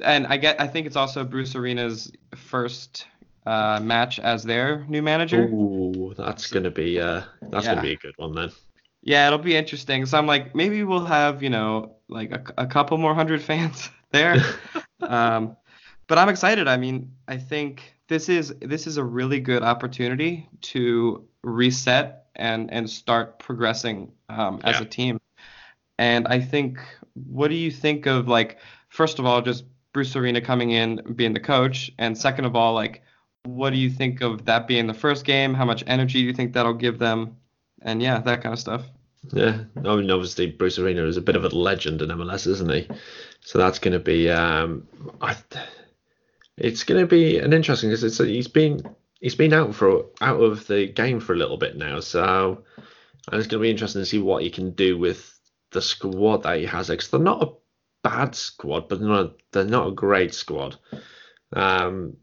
and 0.02 0.26
I 0.26 0.36
get, 0.36 0.60
I 0.60 0.66
think 0.66 0.86
it's 0.86 0.96
also 0.96 1.24
Bruce 1.24 1.54
Arena's 1.54 2.12
first 2.34 3.06
uh, 3.46 3.80
match 3.82 4.18
as 4.18 4.42
their 4.44 4.84
new 4.88 5.02
manager. 5.02 5.44
Ooh, 5.44 6.14
that's 6.16 6.50
gonna 6.50 6.70
be 6.70 7.00
uh, 7.00 7.22
that's 7.50 7.64
Yeah. 7.64 7.74
gonna 7.74 7.82
be 7.82 7.92
a 7.92 7.96
good 7.96 8.14
one 8.16 8.34
then. 8.34 8.50
Yeah, 9.02 9.26
it'll 9.26 9.38
be 9.38 9.56
interesting. 9.56 10.04
So 10.06 10.18
I'm 10.18 10.26
like, 10.26 10.54
maybe 10.54 10.84
we'll 10.84 11.04
have, 11.06 11.42
you 11.42 11.48
know, 11.48 11.96
like 12.08 12.32
a, 12.32 12.42
a 12.58 12.66
couple 12.66 12.98
more 12.98 13.14
hundred 13.14 13.42
fans 13.50 13.90
there. 14.12 14.36
um, 15.00 15.56
but 16.06 16.18
I'm 16.18 16.28
excited. 16.28 16.68
I 16.68 16.76
mean, 16.76 17.12
I 17.28 17.36
think 17.36 17.94
this 18.08 18.28
is 18.28 18.54
this 18.60 18.86
is 18.86 18.96
a 18.96 19.04
really 19.04 19.40
good 19.40 19.62
opportunity 19.62 20.48
to 20.62 21.24
reset 21.42 22.26
and 22.36 22.70
and 22.72 22.88
start 22.88 23.38
progressing 23.38 24.12
um, 24.28 24.60
as 24.64 24.76
Yeah. 24.76 24.82
a 24.82 24.88
team. 24.88 25.20
And 25.98 26.26
I 26.28 26.40
think, 26.40 26.78
what 27.14 27.48
do 27.48 27.54
you 27.54 27.70
think 27.70 28.06
of 28.06 28.26
like, 28.26 28.58
first 28.88 29.18
of 29.18 29.26
all, 29.26 29.42
just 29.42 29.64
Bruce 29.92 30.14
Arena 30.16 30.40
coming 30.40 30.70
in 30.70 31.14
being 31.14 31.32
the 31.32 31.40
coach, 31.40 31.90
and 31.98 32.16
second 32.16 32.44
of 32.44 32.54
all, 32.54 32.74
like, 32.74 33.02
what 33.44 33.70
do 33.70 33.76
you 33.78 33.90
think 33.90 34.20
of 34.20 34.44
that 34.44 34.66
being 34.66 34.86
the 34.86 34.94
first 34.94 35.24
game? 35.24 35.54
How 35.54 35.64
much 35.64 35.82
energy 35.86 36.20
do 36.20 36.26
you 36.26 36.32
think 36.32 36.52
that'll 36.52 36.74
give 36.74 36.98
them? 36.98 37.36
And 37.82 38.02
yeah, 38.02 38.18
that 38.20 38.42
kind 38.42 38.52
of 38.52 38.58
stuff. 38.58 38.84
Yeah, 39.32 39.64
I 39.76 39.96
mean, 39.96 40.10
obviously 40.10 40.46
Bruce 40.46 40.78
Arena 40.78 41.04
is 41.04 41.16
a 41.16 41.22
bit 41.22 41.36
of 41.36 41.44
a 41.44 41.48
legend 41.48 42.02
in 42.02 42.08
MLS, 42.08 42.46
isn't 42.46 42.72
he? 42.72 42.88
So 43.40 43.58
that's 43.58 43.78
going 43.78 43.92
to 43.92 43.98
be, 44.00 44.30
um, 44.30 44.86
I, 45.20 45.36
it's 46.56 46.84
going 46.84 47.00
to 47.00 47.06
be 47.06 47.38
an 47.38 47.52
interesting 47.52 47.90
because 47.90 48.04
it's 48.04 48.18
he's 48.18 48.48
been 48.48 48.82
he's 49.20 49.34
been 49.34 49.52
out 49.52 49.74
for 49.74 50.06
out 50.20 50.40
of 50.40 50.66
the 50.66 50.86
game 50.86 51.20
for 51.20 51.34
a 51.34 51.36
little 51.36 51.58
bit 51.58 51.76
now, 51.76 52.00
so 52.00 52.64
and 53.30 53.38
it's 53.38 53.46
going 53.46 53.60
to 53.60 53.66
be 53.66 53.70
interesting 53.70 54.02
to 54.02 54.06
see 54.06 54.18
what 54.18 54.42
he 54.42 54.50
can 54.50 54.72
do 54.72 54.98
with 54.98 55.38
the 55.72 55.82
squad 55.82 56.42
that 56.42 56.58
he 56.58 56.66
has. 56.66 56.88
Because 56.88 57.08
they're 57.08 57.20
not 57.20 57.42
a 57.42 57.52
bad 58.02 58.34
squad, 58.34 58.88
but 58.88 59.00
they're 59.00 59.08
not 59.08 59.34
they're 59.52 59.64
not 59.64 59.88
a 59.88 59.92
great 59.92 60.34
squad. 60.34 60.76
Um, 61.52 62.16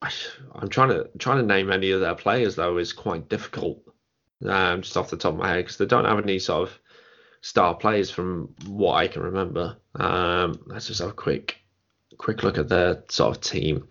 I, 0.00 0.10
I'm 0.54 0.68
trying 0.68 0.90
to 0.90 1.10
trying 1.18 1.38
to 1.38 1.46
name 1.46 1.70
any 1.70 1.90
of 1.92 2.00
their 2.00 2.14
players 2.14 2.56
though 2.56 2.78
is 2.78 2.92
quite 2.92 3.28
difficult 3.28 3.82
um, 4.46 4.82
just 4.82 4.96
off 4.96 5.10
the 5.10 5.16
top 5.16 5.34
of 5.34 5.38
my 5.38 5.48
head 5.48 5.58
because 5.58 5.78
they 5.78 5.86
don't 5.86 6.04
have 6.04 6.18
any 6.18 6.38
sort 6.38 6.68
of 6.68 6.78
star 7.40 7.74
players 7.74 8.10
from 8.10 8.54
what 8.66 8.94
I 8.94 9.08
can 9.08 9.22
remember. 9.22 9.76
Um, 9.94 10.62
let's 10.66 10.88
just 10.88 11.00
have 11.00 11.10
a 11.10 11.14
quick 11.14 11.58
quick 12.18 12.42
look 12.42 12.58
at 12.58 12.68
their 12.68 13.02
sort 13.08 13.36
of 13.36 13.42
team. 13.42 13.88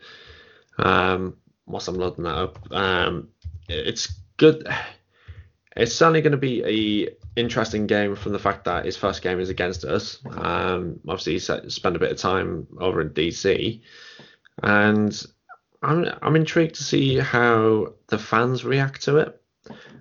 Um, 0.78 1.36
whilst 1.66 1.88
I'm 1.88 1.96
loading 1.96 2.24
that 2.24 2.36
up, 2.36 2.72
um, 2.72 3.30
it's 3.68 4.14
good. 4.38 4.68
It's 5.74 5.96
certainly 5.96 6.20
going 6.22 6.34
to 6.34 6.38
be 6.38 6.62
a 6.66 7.08
interesting 7.36 7.88
game 7.88 8.16
from 8.16 8.34
the 8.34 8.40
fact 8.40 8.66
that 8.66 8.86
his 8.86 8.98
first 8.98 9.22
game 9.22 9.40
is 9.40 9.50
against 9.50 9.86
us. 9.86 10.20
Um, 10.30 11.00
obviously, 11.08 11.34
he 11.34 11.70
spent 11.70 11.96
a 11.96 12.00
bit 12.00 12.12
of 12.12 12.18
time 12.18 12.68
over 12.80 13.02
in 13.02 13.10
DC, 13.12 13.82
and 14.62 15.26
I'm 15.82 16.06
I'm 16.22 16.36
intrigued 16.36 16.76
to 16.76 16.84
see 16.84 17.18
how 17.18 17.94
the 18.08 18.18
fans 18.18 18.66
react 18.66 19.04
to 19.04 19.18
it. 19.18 19.42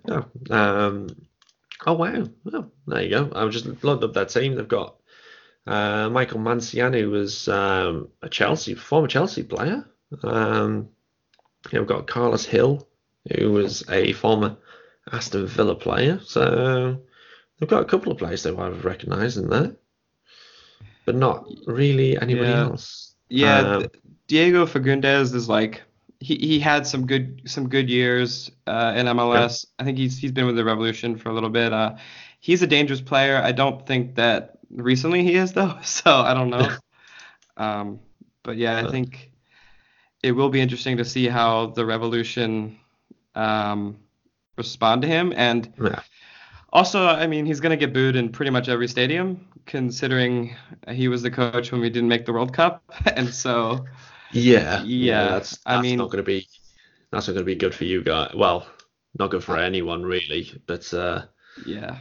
Oh, 0.09 0.25
um, 0.51 1.09
oh 1.87 1.95
wow! 1.95 2.25
Oh, 2.53 2.71
there 2.87 3.03
you 3.03 3.11
go. 3.11 3.31
I 3.35 3.45
was 3.45 3.55
just 3.55 3.85
looked 3.85 4.05
up 4.05 4.13
their 4.13 4.25
team. 4.25 4.55
They've 4.55 4.67
got 4.67 4.97
uh, 5.67 6.09
Michael 6.11 6.41
Mancienne, 6.41 6.95
who 6.95 7.11
was 7.11 7.49
um, 7.49 8.09
a 8.23 8.29
Chelsea 8.29 8.75
former 8.75 9.09
Chelsea 9.09 9.43
player. 9.43 9.87
Um, 10.23 10.89
yeah, 11.73 11.81
we've 11.81 11.89
got 11.89 12.07
Carles 12.07 12.47
Gil, 12.47 12.87
who 13.37 13.53
was 13.53 13.89
a 13.89 14.13
former 14.15 14.57
Aston 15.13 15.47
Villa 15.47 15.75
player. 15.75 16.21
So 16.25 17.01
they've 17.61 17.69
got 17.69 17.83
a 17.83 17.87
couple 17.87 18.11
of 18.11 18.19
players 18.19 18.43
that 18.43 18.59
I've 18.59 18.85
recognised 18.85 19.39
in 19.39 19.49
there, 19.49 19.77
but 21.05 21.15
not 21.15 21.47
really 21.67 22.17
anybody 22.21 22.49
Yeah. 22.51 22.63
else. 22.65 23.15
Yeah, 23.29 23.59
Um, 23.77 23.87
Diego 24.27 24.67
Fagundez 24.67 25.35
is 25.35 25.49
like 25.49 25.83
he, 26.19 26.35
he 26.37 26.59
had 26.61 26.87
some 26.87 27.07
good 27.07 27.43
some 27.47 27.69
good 27.69 27.89
years 27.89 28.51
uh, 28.67 28.93
in 28.97 29.07
MLS. 29.07 29.67
I 29.79 29.85
think 29.85 29.99
he's 29.99 30.19
he's 30.19 30.33
been 30.33 30.47
with 30.47 30.57
the 30.57 30.65
Revolution 30.65 31.17
for 31.17 31.29
a 31.31 31.33
little 31.33 31.49
bit. 31.51 31.73
Uh, 31.73 31.97
he's 32.41 32.63
a 32.63 32.67
dangerous 32.67 33.01
player. 33.01 33.37
I 33.37 33.53
don't 33.53 33.87
think 33.87 34.17
that 34.17 34.59
recently 34.71 35.23
he 35.23 35.35
is 35.37 35.53
though. 35.59 35.79
So 35.83 36.11
I 36.13 36.35
don't 36.35 36.51
know. 36.51 36.69
um, 37.57 38.01
but 38.43 38.57
yeah, 38.57 38.77
I 38.79 38.83
Uh. 38.83 38.91
think 38.91 39.31
it 40.23 40.33
will 40.33 40.51
be 40.51 40.61
interesting 40.61 40.99
to 40.99 41.05
see 41.05 41.29
how 41.29 41.67
the 41.69 41.87
Revolution 41.87 42.77
um, 43.35 43.97
respond 44.59 45.03
to 45.03 45.09
him. 45.09 45.33
And 45.35 45.73
yeah. 45.83 46.01
Also, 46.73 47.07
I 47.07 47.27
mean, 47.27 47.47
he's 47.47 47.61
going 47.61 47.71
to 47.71 47.77
get 47.77 47.93
booed 47.93 48.17
in 48.17 48.31
pretty 48.31 48.51
much 48.51 48.69
every 48.69 48.89
stadium, 48.89 49.49
considering 49.67 50.55
he 50.89 51.09
was 51.09 51.23
the 51.23 51.31
coach 51.31 51.73
when 51.73 51.81
we 51.81 51.91
didn't 51.91 52.09
make 52.09 52.25
the 52.27 52.33
World 52.33 52.53
Cup. 52.53 52.83
And 53.17 53.33
so, 53.33 53.85
Yeah, 54.33 54.83
Yeah, 54.83 55.29
that's, 55.31 55.59
I 55.67 55.81
mean- 55.81 55.99
not 55.99 56.11
going 56.11 56.19
to 56.19 56.23
be 56.23 56.47
that's 57.11 57.27
not 57.27 57.35
going 57.35 57.45
to 57.45 57.53
be 57.53 57.57
good 57.57 57.75
for 57.75 57.85
you 57.85 58.03
guys. 58.03 58.33
Well, 58.35 58.67
not 59.19 59.31
good 59.31 59.43
for 59.43 59.59
anyone 59.59 60.03
really. 60.03 60.61
But 60.67 60.93
uh, 60.95 61.23
yeah, 61.67 61.99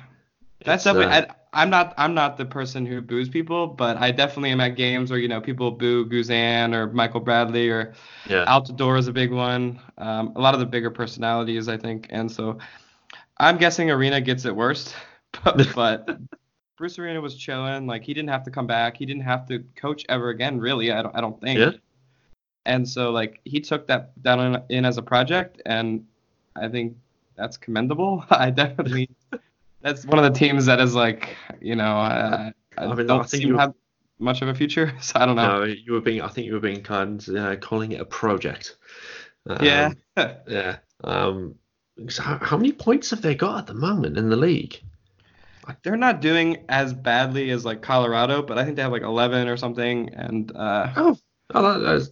that's 0.63 0.83
definitely. 0.83 1.13
uh, 1.13 1.21
I, 1.21 1.61
I'm 1.61 1.71
not. 1.71 1.95
I'm 1.97 2.13
not 2.13 2.37
the 2.37 2.45
person 2.45 2.85
who 2.85 3.01
boos 3.01 3.27
people, 3.27 3.65
but 3.65 3.97
I 3.97 4.11
definitely 4.11 4.51
am 4.51 4.61
at 4.61 4.75
games 4.75 5.09
where 5.09 5.19
you 5.19 5.27
know 5.27 5.41
people 5.41 5.71
boo 5.71 6.05
Guzan 6.05 6.75
or 6.75 6.91
Michael 6.91 7.21
Bradley 7.21 7.69
or 7.69 7.93
yeah, 8.29 8.45
Altidore 8.45 8.99
is 8.99 9.07
a 9.07 9.13
big 9.13 9.31
one. 9.31 9.81
Um, 9.97 10.33
a 10.35 10.41
lot 10.41 10.53
of 10.53 10.59
the 10.59 10.65
bigger 10.67 10.91
personalities, 10.91 11.67
I 11.67 11.77
think, 11.77 12.07
and 12.11 12.31
so 12.31 12.59
I'm 13.39 13.57
guessing 13.57 13.89
Arena 13.89 14.19
gets 14.21 14.45
it 14.45 14.55
worst, 14.55 14.95
but, 15.43 15.67
but 15.75 16.19
Bruce 16.77 16.99
Arena 16.99 17.21
was 17.21 17.35
chilling. 17.35 17.87
Like 17.87 18.03
he 18.03 18.13
didn't 18.13 18.29
have 18.29 18.43
to 18.43 18.51
come 18.51 18.67
back. 18.67 18.97
He 18.97 19.05
didn't 19.05 19.23
have 19.23 19.47
to 19.47 19.63
coach 19.75 20.05
ever 20.09 20.29
again. 20.29 20.59
Really, 20.59 20.91
I 20.91 21.01
don't. 21.01 21.15
I 21.15 21.21
don't 21.21 21.39
think. 21.39 21.59
Yeah. 21.59 21.71
And 22.65 22.87
so 22.87 23.11
like 23.11 23.39
he 23.45 23.59
took 23.59 23.87
that 23.87 24.21
down 24.21 24.39
in, 24.55 24.61
in 24.69 24.85
as 24.85 24.97
a 24.97 25.01
project, 25.01 25.61
and 25.65 26.05
I 26.55 26.67
think 26.67 26.95
that's 27.35 27.57
commendable. 27.57 28.25
I 28.29 28.49
definitely. 28.49 29.09
That's 29.81 30.05
one 30.05 30.19
of 30.19 30.25
the 30.25 30.37
teams 30.37 30.65
that 30.65 30.81
is 30.81 30.93
like, 30.93 31.37
you 31.61 31.73
know, 31.75 31.97
uh, 31.97 32.51
I, 32.77 32.83
I 32.83 32.93
mean, 32.93 33.07
don't 33.07 33.21
I 33.21 33.23
think 33.23 33.43
you- 33.43 33.57
have 33.57 33.73
much 34.19 34.41
of 34.41 34.49
a 34.49 34.53
future. 34.53 34.93
So 34.99 35.13
I 35.15 35.25
don't 35.25 35.37
know. 35.37 35.59
no, 35.59 35.63
you 35.63 35.93
were 35.93 36.01
being 36.01 36.21
I 36.21 36.27
think 36.27 36.47
you 36.47 36.53
were 36.53 36.59
being 36.59 36.83
kind, 36.83 37.25
uh, 37.29 37.55
calling 37.55 37.93
it 37.93 38.01
a 38.01 38.05
project. 38.05 38.75
Um, 39.47 39.57
yeah. 39.61 39.93
yeah. 40.47 40.77
Um, 41.03 41.55
how, 42.17 42.37
how 42.39 42.57
many 42.57 42.71
points 42.71 43.09
have 43.11 43.21
they 43.21 43.35
got 43.35 43.59
at 43.59 43.67
the 43.67 43.73
moment 43.73 44.17
in 44.17 44.29
the 44.29 44.35
league? 44.35 44.81
They're 45.83 45.97
not 45.97 46.21
doing 46.21 46.65
as 46.67 46.93
badly 46.93 47.51
as 47.51 47.63
like 47.63 47.81
Colorado, 47.81 48.41
but 48.41 48.57
I 48.57 48.63
think 48.63 48.75
they 48.75 48.81
have 48.81 48.91
like 48.91 49.03
11 49.03 49.47
or 49.47 49.57
something. 49.57 50.09
And 50.13 50.55
uh, 50.55 50.91
Oh, 50.95 51.17
oh 51.53 51.61
that, 51.61 51.79
that's 51.79 52.09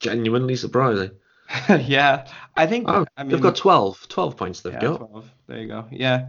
genuinely 0.00 0.56
surprising. 0.56 1.10
yeah, 1.68 2.26
I 2.56 2.66
think 2.66 2.88
Oh, 2.88 3.06
I 3.16 3.22
mean 3.24 3.32
they've 3.32 3.42
got 3.42 3.56
12, 3.56 4.08
12 4.08 4.36
points 4.36 4.60
they've 4.60 4.72
yeah, 4.72 4.80
got. 4.80 4.96
12. 4.98 5.30
There 5.46 5.58
you 5.58 5.68
go. 5.68 5.86
Yeah, 5.90 6.28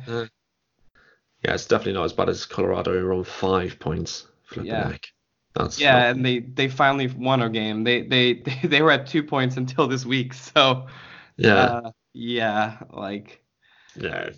Yeah, 1.43 1.53
it's 1.53 1.65
definitely 1.65 1.93
not 1.93 2.05
as 2.05 2.13
bad 2.13 2.29
as 2.29 2.45
Colorado 2.45 2.97
who 2.97 3.05
are 3.07 3.13
on 3.13 3.23
five 3.23 3.79
points. 3.79 4.27
Flipping 4.45 4.67
Yeah. 4.67 4.89
heck. 4.91 5.07
That's 5.55 5.79
yeah, 5.79 6.09
and 6.09 6.25
they 6.25 6.39
they 6.39 6.67
finally 6.67 7.07
won 7.07 7.41
a 7.41 7.49
game. 7.49 7.83
They 7.83 8.01
they 8.03 8.33
they 8.63 8.81
were 8.81 8.91
at 8.91 9.07
two 9.07 9.23
points 9.23 9.57
until 9.57 9.87
this 9.87 10.05
week. 10.05 10.33
So 10.33 10.87
yeah, 11.37 11.55
uh, 11.55 11.91
yeah, 12.13 12.77
like 12.89 13.43
yeah. 13.95 14.29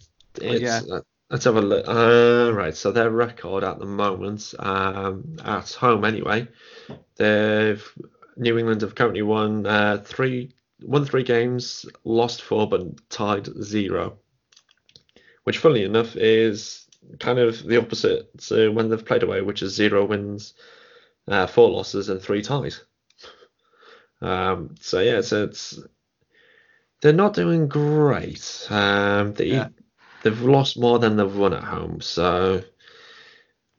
Well, 0.41 0.59
yeah. 0.59 0.81
Uh, 0.89 1.01
let's 1.29 1.45
have 1.45 1.55
a 1.55 1.61
look. 1.61 1.87
Uh, 1.87 2.53
right, 2.53 2.75
so 2.75 2.91
their 2.91 3.09
record 3.09 3.63
at 3.63 3.79
the 3.79 3.85
moment, 3.85 4.53
um, 4.59 5.37
at 5.43 5.71
home 5.71 6.05
anyway, 6.05 6.47
they've 7.17 7.83
New 8.37 8.57
England 8.57 8.81
have 8.81 8.95
currently 8.95 9.21
won 9.21 9.65
uh, 9.65 10.01
three, 10.03 10.53
won 10.81 11.05
three 11.05 11.23
games, 11.23 11.85
lost 12.03 12.41
four, 12.41 12.67
but 12.67 13.09
tied 13.09 13.47
zero. 13.63 14.17
Which, 15.43 15.59
funnily 15.59 15.83
enough, 15.83 16.15
is 16.15 16.87
kind 17.19 17.39
of 17.39 17.63
the 17.63 17.77
opposite 17.77 18.37
to 18.39 18.71
when 18.71 18.89
they've 18.89 19.05
played 19.05 19.23
away, 19.23 19.41
which 19.41 19.61
is 19.61 19.75
zero 19.75 20.05
wins, 20.05 20.53
uh, 21.27 21.47
four 21.47 21.69
losses, 21.69 22.09
and 22.09 22.21
three 22.21 22.41
ties. 22.41 22.83
Um, 24.21 24.75
so 24.79 24.99
yeah, 25.01 25.21
so 25.21 25.43
it's 25.43 25.79
they're 27.05 27.13
not 27.13 27.35
doing 27.35 27.67
great. 27.67 28.65
Um, 28.71 29.35
they, 29.35 29.45
Yeah. 29.45 29.67
they've 30.23 30.41
lost 30.41 30.75
more 30.75 30.97
than 30.97 31.17
they've 31.17 31.35
won 31.35 31.53
at 31.53 31.63
home, 31.63 32.01
so 32.01 32.63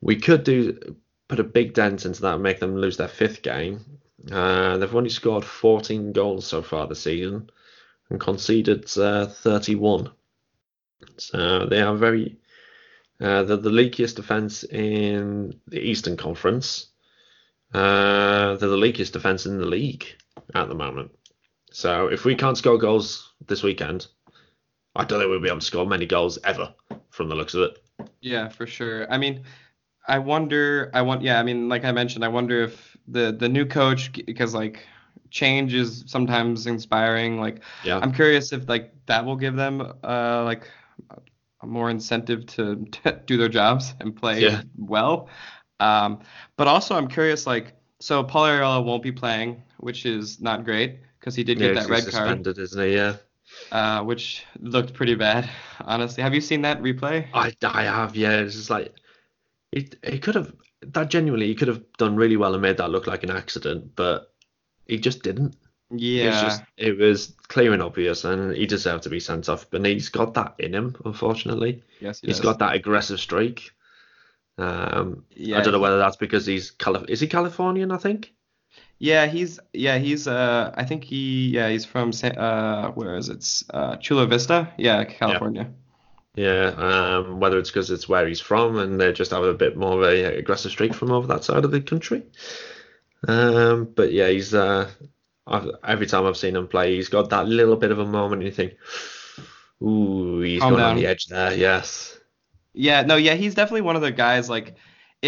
we 0.00 0.14
could 0.14 0.44
do 0.44 0.94
put 1.26 1.40
a 1.40 1.44
big 1.44 1.74
dent 1.74 2.06
into 2.06 2.22
that 2.22 2.34
and 2.34 2.42
make 2.44 2.60
them 2.60 2.76
lose 2.76 2.96
their 2.98 3.08
fifth 3.08 3.42
game. 3.42 3.80
Uh, 4.30 4.78
they've 4.78 4.94
only 4.94 5.10
scored 5.10 5.44
14 5.44 6.12
goals 6.12 6.46
so 6.46 6.62
far 6.62 6.86
this 6.86 7.00
season 7.00 7.50
and 8.10 8.20
conceded 8.20 8.88
uh, 8.96 9.26
31. 9.26 10.12
So 11.16 11.66
they 11.66 11.80
are 11.82 11.96
very 11.96 12.36
uh, 13.20 13.42
they're 13.42 13.56
the 13.56 13.70
leakiest 13.70 14.14
defense 14.14 14.62
in 14.62 15.58
the 15.66 15.80
Eastern 15.80 16.16
Conference. 16.16 16.90
Uh, 17.74 18.54
they're 18.54 18.68
the 18.68 18.76
leakiest 18.76 19.10
defense 19.10 19.46
in 19.46 19.58
the 19.58 19.66
league 19.66 20.06
at 20.54 20.68
the 20.68 20.76
moment. 20.76 21.10
So 21.76 22.06
if 22.06 22.24
we 22.24 22.34
can't 22.34 22.56
score 22.56 22.78
goals 22.78 23.34
this 23.48 23.62
weekend, 23.62 24.06
I 24.94 25.04
don't 25.04 25.18
think 25.20 25.28
we'll 25.28 25.42
be 25.42 25.48
able 25.48 25.58
to 25.58 25.66
score 25.66 25.86
many 25.86 26.06
goals 26.06 26.38
ever 26.42 26.72
from 27.10 27.28
the 27.28 27.34
looks 27.34 27.52
of 27.52 27.64
it. 27.64 28.08
Yeah, 28.22 28.48
for 28.48 28.66
sure. 28.66 29.06
I 29.12 29.18
mean, 29.18 29.44
I 30.08 30.18
wonder. 30.18 30.90
I 30.94 31.02
want. 31.02 31.20
Yeah, 31.20 31.38
I 31.38 31.42
mean, 31.42 31.68
like 31.68 31.84
I 31.84 31.92
mentioned, 31.92 32.24
I 32.24 32.28
wonder 32.28 32.62
if 32.62 32.96
the 33.08 33.30
the 33.30 33.50
new 33.50 33.66
coach, 33.66 34.10
because 34.24 34.54
like 34.54 34.86
change 35.28 35.74
is 35.74 36.02
sometimes 36.06 36.66
inspiring. 36.66 37.38
Like, 37.38 37.60
Yeah. 37.84 37.98
I'm 37.98 38.10
curious 38.10 38.54
if 38.54 38.66
like 38.70 38.94
that 39.04 39.26
will 39.26 39.36
give 39.36 39.54
them 39.54 39.82
uh 40.02 40.44
like 40.44 40.70
a 41.60 41.66
more 41.66 41.90
incentive 41.90 42.46
to, 42.46 42.86
to 42.86 43.20
do 43.26 43.36
their 43.36 43.50
jobs 43.50 43.92
and 44.00 44.16
play 44.16 44.40
Yeah. 44.40 44.62
well. 44.78 45.28
Um, 45.78 46.20
but 46.56 46.68
also 46.68 46.94
I'm 46.96 47.08
curious 47.08 47.46
like 47.46 47.74
so 48.00 48.24
Paul 48.24 48.46
Arriola 48.46 48.82
won't 48.82 49.02
be 49.02 49.12
playing, 49.12 49.62
which 49.76 50.06
is 50.06 50.40
not 50.40 50.64
great 50.64 51.00
because 51.26 51.34
he 51.34 51.42
did 51.42 51.58
Yeah, 51.58 51.72
get 51.72 51.82
that 51.82 51.90
red 51.90 52.06
card, 52.08 52.46
isn't 52.56 52.80
he? 52.86 52.94
Yeah. 52.94 53.16
uh, 53.72 54.00
which 54.04 54.44
looked 54.60 54.94
pretty 54.94 55.16
bad. 55.16 55.50
Honestly, 55.80 56.22
have 56.22 56.32
you 56.32 56.40
seen 56.40 56.62
that 56.62 56.80
replay? 56.80 57.26
I, 57.34 57.52
I 57.64 57.82
have, 57.82 58.14
yeah. 58.14 58.38
It's 58.38 58.54
just 58.54 58.70
like 58.70 58.94
he 59.72 59.88
he 60.06 60.20
could 60.20 60.36
have 60.36 60.52
that 60.82 61.10
genuinely 61.10 61.48
he 61.48 61.56
could 61.56 61.66
have 61.66 61.82
done 61.98 62.14
really 62.14 62.36
well 62.36 62.52
and 62.54 62.62
made 62.62 62.76
that 62.76 62.90
look 62.92 63.08
like 63.08 63.24
an 63.24 63.32
accident, 63.32 63.96
but 63.96 64.32
he 64.86 64.98
just 64.98 65.24
didn't. 65.24 65.56
It 65.90 65.94
was 65.94 66.02
Yeah. 66.02 66.42
just 66.42 66.62
it 66.76 66.96
was 66.96 67.34
clear 67.48 67.72
and 67.72 67.82
obvious, 67.82 68.22
and 68.24 68.54
he 68.56 68.64
deserved 68.66 69.02
to 69.02 69.10
be 69.10 69.18
sent 69.18 69.48
off. 69.48 69.68
But 69.68 69.84
he's 69.84 70.08
got 70.08 70.34
that 70.34 70.54
in 70.60 70.72
him, 70.74 70.94
unfortunately. 71.04 71.82
yes, 72.00 72.20
he 72.20 72.28
He's 72.28 72.36
does. 72.36 72.44
got 72.44 72.58
that 72.60 72.76
aggressive 72.76 73.18
streak. 73.18 73.72
Um, 74.58 75.24
Yeah. 75.30 75.58
I 75.58 75.62
don't 75.62 75.72
know 75.72 75.80
whether 75.80 75.98
that's 75.98 76.16
because 76.16 76.46
he's 76.46 76.70
Calif- 76.70 77.08
is 77.10 77.18
he 77.18 77.26
Californian? 77.26 77.90
I 77.90 77.96
think. 77.96 78.32
Yeah, 78.98 79.26
he's 79.26 79.60
yeah 79.72 79.98
he's 79.98 80.26
uh 80.26 80.72
I 80.74 80.84
think 80.84 81.04
he 81.04 81.50
yeah 81.50 81.68
he's 81.68 81.84
from 81.84 82.12
uh 82.22 82.90
where 82.92 83.16
is 83.16 83.28
it 83.28 83.62
uh 83.74 83.96
Chula 83.96 84.26
Vista 84.26 84.72
yeah 84.78 85.04
California 85.04 85.70
Yeah. 86.34 86.72
Um, 86.76 87.40
whether 87.40 87.58
it's 87.58 87.70
because 87.70 87.90
it's 87.90 88.08
where 88.08 88.26
he's 88.26 88.40
from 88.40 88.78
and 88.78 89.00
they 89.00 89.12
just 89.12 89.30
have 89.30 89.42
a 89.42 89.54
bit 89.54 89.76
more 89.76 90.02
of 90.02 90.02
a 90.02 90.36
aggressive 90.38 90.70
streak 90.70 90.94
from 90.94 91.10
over 91.10 91.26
that 91.28 91.44
side 91.44 91.64
of 91.64 91.70
the 91.70 91.80
country. 91.80 92.24
Um, 93.26 93.90
but 93.94 94.12
yeah, 94.12 94.28
he's 94.28 94.54
uh, 94.54 94.90
I've, 95.46 95.70
every 95.84 96.06
time 96.06 96.26
I've 96.26 96.36
seen 96.36 96.56
him 96.56 96.68
play, 96.68 96.96
he's 96.96 97.08
got 97.08 97.30
that 97.30 97.46
little 97.46 97.76
bit 97.76 97.90
of 97.90 97.98
a 97.98 98.04
moment, 98.04 98.42
and 98.42 98.44
you 98.44 98.50
think, 98.52 98.74
ooh, 99.82 100.40
he's 100.40 100.60
Calm 100.60 100.72
going 100.72 100.84
on 100.84 100.96
the 100.96 101.06
edge 101.06 101.26
there. 101.26 101.54
Yes. 101.54 102.18
Yeah, 102.74 103.02
no, 103.02 103.16
yeah, 103.16 103.34
he's 103.34 103.54
definitely 103.54 103.82
one 103.82 103.96
of 103.96 104.02
the 104.02 104.10
guys 104.10 104.50
like 104.50 104.76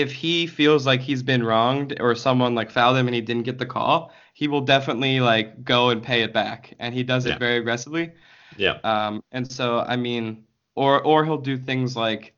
if 0.01 0.13
he 0.13 0.47
feels 0.47 0.87
like 0.87 1.01
he's 1.01 1.23
been 1.23 1.43
wronged 1.45 1.97
or 2.01 2.15
someone 2.15 2.55
like 2.55 2.71
fouled 2.71 2.97
him 2.97 3.07
and 3.09 3.15
he 3.15 3.21
didn't 3.21 3.45
get 3.45 3.59
the 3.59 3.67
call, 3.67 4.13
he 4.35 4.49
will 4.49 4.61
definitely 4.63 5.21
like 5.21 5.65
go 5.65 5.91
and 5.91 6.03
pay 6.03 6.23
it 6.23 6.33
back 6.33 6.75
and 6.79 6.95
he 6.95 7.03
does 7.03 7.27
it 7.27 7.35
Yeah. 7.35 7.39
very 7.39 7.59
aggressively. 7.59 8.13
Yeah. 8.57 8.81
Um 8.85 9.23
and 9.33 9.51
so 9.51 9.81
I 9.81 9.97
mean 9.97 10.45
or 10.75 11.03
or 11.05 11.25
he'll 11.25 11.39
do 11.39 11.59
things 11.59 11.97
like 11.97 12.35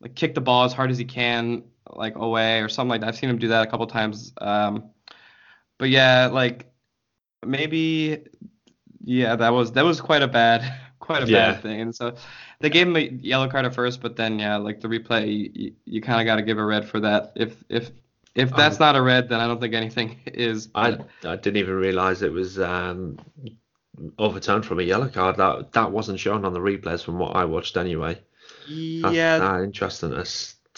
like 0.00 0.14
kick 0.16 0.34
the 0.34 0.40
ball 0.42 0.64
as 0.64 0.72
hard 0.74 0.90
as 0.90 0.98
he 0.98 1.04
can 1.06 1.64
like 1.90 2.16
away 2.16 2.60
or 2.62 2.68
something 2.68 2.90
like 2.90 3.02
that. 3.02 3.08
I've 3.08 3.16
seen 3.16 3.30
him 3.30 3.38
do 3.38 3.48
that 3.48 3.66
a 3.68 3.70
couple 3.70 3.86
times. 3.88 4.32
Um 4.40 4.90
but 5.78 5.90
yeah, 5.90 6.26
like 6.32 6.72
maybe 7.46 8.26
yeah, 9.04 9.36
that 9.36 9.50
was 9.50 9.72
that 9.72 9.84
was 9.84 10.00
quite 10.00 10.22
a 10.22 10.28
bad 10.28 10.62
quite 11.00 11.22
a 11.22 11.26
Yeah. 11.26 11.28
bad 11.28 11.62
thing. 11.62 11.80
And 11.82 11.94
so 11.94 12.16
they 12.64 12.70
gave 12.70 12.86
him 12.88 12.96
a 12.96 13.00
yellow 13.00 13.46
card 13.48 13.66
at 13.66 13.74
first, 13.74 14.00
but 14.00 14.16
then 14.16 14.38
yeah, 14.38 14.56
like 14.56 14.80
the 14.80 14.88
replay, 14.88 15.52
you, 15.54 15.72
you 15.84 16.00
kind 16.00 16.18
of 16.20 16.24
got 16.24 16.36
to 16.36 16.42
give 16.42 16.56
a 16.56 16.64
red 16.64 16.88
for 16.88 16.98
that. 17.00 17.32
If 17.36 17.62
if 17.68 17.90
if 18.34 18.50
that's 18.56 18.80
not 18.80 18.96
a 18.96 19.02
red, 19.02 19.28
then 19.28 19.38
I 19.38 19.46
don't 19.46 19.60
think 19.60 19.74
anything 19.74 20.18
is. 20.26 20.68
I 20.74 20.92
but- 20.92 21.08
I 21.24 21.36
didn't 21.36 21.58
even 21.58 21.74
realize 21.74 22.22
it 22.22 22.32
was 22.32 22.58
um 22.58 23.18
overturned 24.18 24.64
from 24.64 24.80
a 24.80 24.82
yellow 24.82 25.08
card. 25.08 25.36
That 25.36 25.72
that 25.72 25.92
wasn't 25.92 26.18
shown 26.20 26.44
on 26.46 26.54
the 26.54 26.60
replays 26.60 27.04
from 27.04 27.18
what 27.18 27.36
I 27.36 27.44
watched 27.44 27.76
anyway. 27.76 28.18
Yeah. 28.66 29.38
That's, 29.38 29.42
uh, 29.42 29.62
interesting 29.62 30.10
to, 30.10 30.24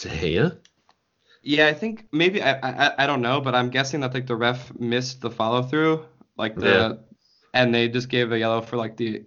to 0.03 0.09
hear. 0.09 0.57
yeah, 1.41 1.67
I 1.67 1.73
think 1.73 2.05
maybe 2.11 2.41
I, 2.43 2.51
I 2.87 3.03
I 3.03 3.07
don't 3.07 3.21
know, 3.21 3.39
but 3.39 3.55
I'm 3.55 3.69
guessing 3.69 4.01
that 4.01 4.13
like 4.13 4.27
the 4.27 4.35
ref 4.35 4.77
missed 4.77 5.21
the 5.21 5.31
follow 5.31 5.63
through, 5.63 6.03
like 6.37 6.55
the, 6.55 6.67
Yeah. 6.67 6.93
and 7.53 7.73
they 7.73 7.87
just 7.87 8.09
gave 8.09 8.33
a 8.33 8.37
yellow 8.37 8.59
for 8.61 8.75
like 8.75 8.97
the 8.97 9.23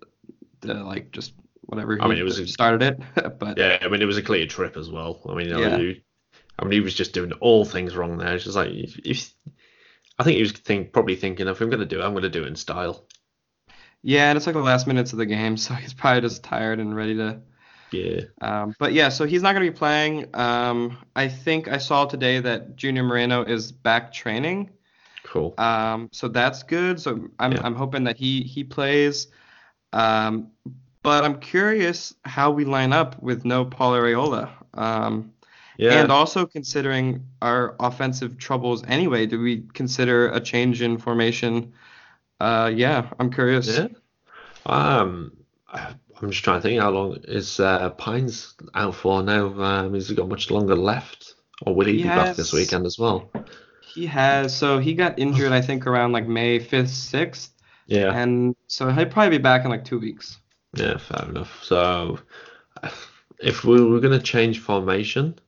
the 0.60 0.74
like 0.74 1.10
just 1.10 1.32
whatever. 1.70 1.96
I 2.00 2.06
mean, 2.08 2.18
it 2.18 2.22
was 2.24 2.38
a- 2.38 2.46
started 2.46 2.82
it, 2.82 3.38
but 3.38 3.56
Yeah, 3.56 3.78
I 3.80 3.88
mean 3.88 4.02
it 4.02 4.06
was 4.06 4.18
a 4.18 4.22
clear 4.22 4.46
trip 4.46 4.76
as 4.76 4.90
well. 4.90 5.20
I 5.28 5.34
mean, 5.34 5.48
Yeah. 5.48 5.76
you- 5.78 6.00
I 6.58 6.64
mean 6.64 6.72
he 6.72 6.80
was 6.80 6.94
just 6.94 7.14
doing 7.14 7.32
all 7.34 7.64
things 7.64 7.96
wrong 7.96 8.18
there. 8.18 8.34
It's 8.34 8.44
just 8.44 8.56
like 8.56 8.70
if, 8.70 8.98
if 8.98 9.32
I 10.18 10.24
think 10.24 10.36
he 10.36 10.42
was 10.42 10.52
think 10.52 10.92
probably 10.92 11.16
thinking 11.16 11.48
if 11.48 11.60
I'm 11.60 11.70
gonna 11.70 11.86
do 11.86 12.00
it, 12.00 12.04
I'm 12.04 12.12
gonna 12.14 12.28
do 12.28 12.42
it 12.44 12.48
in 12.48 12.56
style. 12.56 13.06
yeah, 14.02 14.28
and 14.30 14.36
it's 14.36 14.46
like 14.46 14.54
the 14.54 14.60
last 14.62 14.86
minutes 14.86 15.12
of 15.12 15.18
the 15.18 15.26
game, 15.26 15.56
so 15.64 15.74
he's 15.74 15.94
probably 15.94 16.20
just 16.22 16.42
tired 16.44 16.78
and 16.80 16.94
ready 16.94 17.16
to. 17.16 17.40
Yeah. 17.92 18.20
Um, 18.40 18.74
but 18.78 18.92
yeah, 18.92 19.08
so 19.08 19.26
he's 19.26 19.42
not 19.42 19.52
going 19.52 19.66
to 19.66 19.72
be 19.72 19.76
playing. 19.76 20.26
Um, 20.32 20.96
I 21.16 21.26
think 21.26 21.66
I 21.66 21.78
saw 21.78 22.04
today 22.04 22.38
that 22.38 22.76
Junior 22.76 23.02
Moreno 23.02 23.42
is 23.42 23.72
back 23.72 24.12
training. 24.12 24.70
Cool. 25.24 25.54
Um, 25.58 26.08
so 26.12 26.28
that's 26.28 26.62
good. 26.62 27.00
So 27.00 27.30
I'm 27.40 27.50
Yeah. 27.50 27.62
I'm 27.64 27.74
hoping 27.74 28.04
that 28.04 28.16
he 28.16 28.42
he 28.42 28.62
plays. 28.62 29.26
Um, 29.92 30.52
but 31.02 31.24
I'm 31.24 31.38
curious 31.40 32.14
how 32.24 32.50
we 32.50 32.64
line 32.64 32.92
up 32.92 33.20
with 33.22 33.44
no 33.44 33.64
Paul 33.64 33.92
Arriola. 33.92 34.50
Um, 34.74 35.32
Yeah. 35.78 36.02
and 36.02 36.12
also 36.12 36.44
considering 36.46 37.24
our 37.40 37.74
offensive 37.80 38.36
troubles 38.38 38.84
anyway, 38.86 39.26
do 39.26 39.40
we 39.40 39.62
consider 39.72 40.28
a 40.30 40.40
change 40.40 40.82
in 40.82 40.98
formation? 40.98 41.72
Uh, 42.38 42.70
yeah, 42.74 43.08
I'm 43.18 43.30
curious. 43.32 43.66
yeah. 43.78 43.88
Um, 44.66 45.32
I'm 45.72 46.30
just 46.30 46.44
trying 46.44 46.58
to 46.60 46.62
think 46.62 46.80
how 46.80 46.90
long 46.90 47.16
is 47.24 47.60
uh, 47.60 47.88
Pines 47.90 48.54
out 48.74 48.94
for 48.94 49.22
now? 49.22 49.46
Um, 49.62 49.94
has 49.94 50.08
he 50.08 50.14
got 50.14 50.28
much 50.28 50.50
longer 50.50 50.76
left, 50.76 51.34
or 51.62 51.74
will 51.74 51.86
he, 51.86 51.96
He 51.96 52.02
be 52.02 52.08
back 52.08 52.36
this 52.36 52.52
weekend 52.52 52.84
as 52.84 52.98
well? 52.98 53.30
He 53.80 54.06
has 54.06 54.54
so 54.54 54.78
he 54.78 54.94
got 54.94 55.18
injured 55.18 55.52
I 55.52 55.62
think 55.62 55.86
around 55.86 56.12
like 56.12 56.26
May 56.28 56.60
5th, 56.60 56.90
6th, 56.90 57.48
Yeah. 57.86 58.12
and 58.12 58.54
so 58.66 58.90
he'll 58.90 59.06
probably 59.06 59.38
be 59.38 59.42
back 59.42 59.64
in 59.64 59.70
like 59.70 59.84
two 59.84 59.98
weeks. 59.98 60.38
Yeah, 60.74 60.98
fair 60.98 61.28
enough. 61.28 61.62
So, 61.64 62.18
if 63.38 63.64
we 63.64 63.82
were 63.82 64.00
going 64.00 64.18
to 64.18 64.24
change 64.24 64.60
formation, 64.60 65.38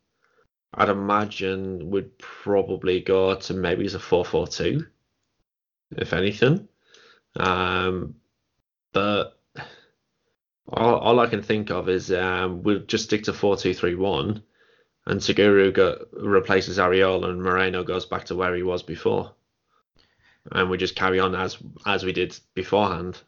I'd 0.74 0.88
imagine 0.88 1.90
we'd 1.90 2.18
probably 2.18 3.00
go 3.00 3.34
to 3.34 3.54
maybe 3.54 3.84
as 3.84 3.94
a 3.94 3.98
4-4-2, 3.98 4.86
if 5.92 6.12
anything. 6.12 6.68
Um, 7.36 8.16
but 8.92 9.38
all, 10.68 11.20
I 11.20 11.26
can 11.26 11.42
think 11.42 11.70
of 11.70 11.88
is 11.88 12.12
um, 12.12 12.62
we'll 12.62 12.80
just 12.80 13.04
stick 13.04 13.24
to 13.24 13.32
four 13.32 13.56
two 13.56 13.74
three 13.74 13.94
one, 13.94 14.42
and 15.06 15.22
Segura 15.22 15.70
go, 15.72 16.06
replaces 16.12 16.78
Arriola, 16.78 17.30
and 17.30 17.42
Moreno 17.42 17.84
goes 17.84 18.06
back 18.06 18.24
to 18.26 18.36
where 18.36 18.54
he 18.54 18.62
was 18.62 18.82
before, 18.82 19.34
and 20.52 20.70
we 20.70 20.78
just 20.78 20.94
carry 20.96 21.18
on 21.20 21.34
as 21.34 21.58
as 21.86 22.04
we 22.04 22.12
did 22.12 22.38
beforehand. 22.54 23.20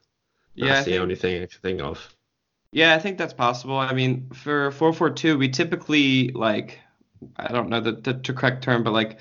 That's 0.57 0.67
Yeah, 0.69 0.79
the 0.83 0.91
think- 0.93 1.03
only 1.03 1.15
thing 1.17 1.37
I 1.43 1.47
can 1.47 1.61
think 1.63 1.81
of. 1.81 2.15
Yeah, 2.73 2.95
I 2.95 2.99
think 2.99 3.19
that's 3.19 3.33
possible. 3.33 3.77
I 3.79 3.93
mean, 3.93 4.29
for 4.35 4.73
442, 4.73 5.39
we 5.39 5.49
typically 5.49 6.31
like 6.31 6.81
I 7.37 7.53
don't 7.53 7.69
know 7.69 7.81
the, 7.81 7.93
the, 7.93 8.15
the 8.15 8.33
correct 8.33 8.63
term, 8.65 8.83
but 8.83 8.93
like 8.93 9.19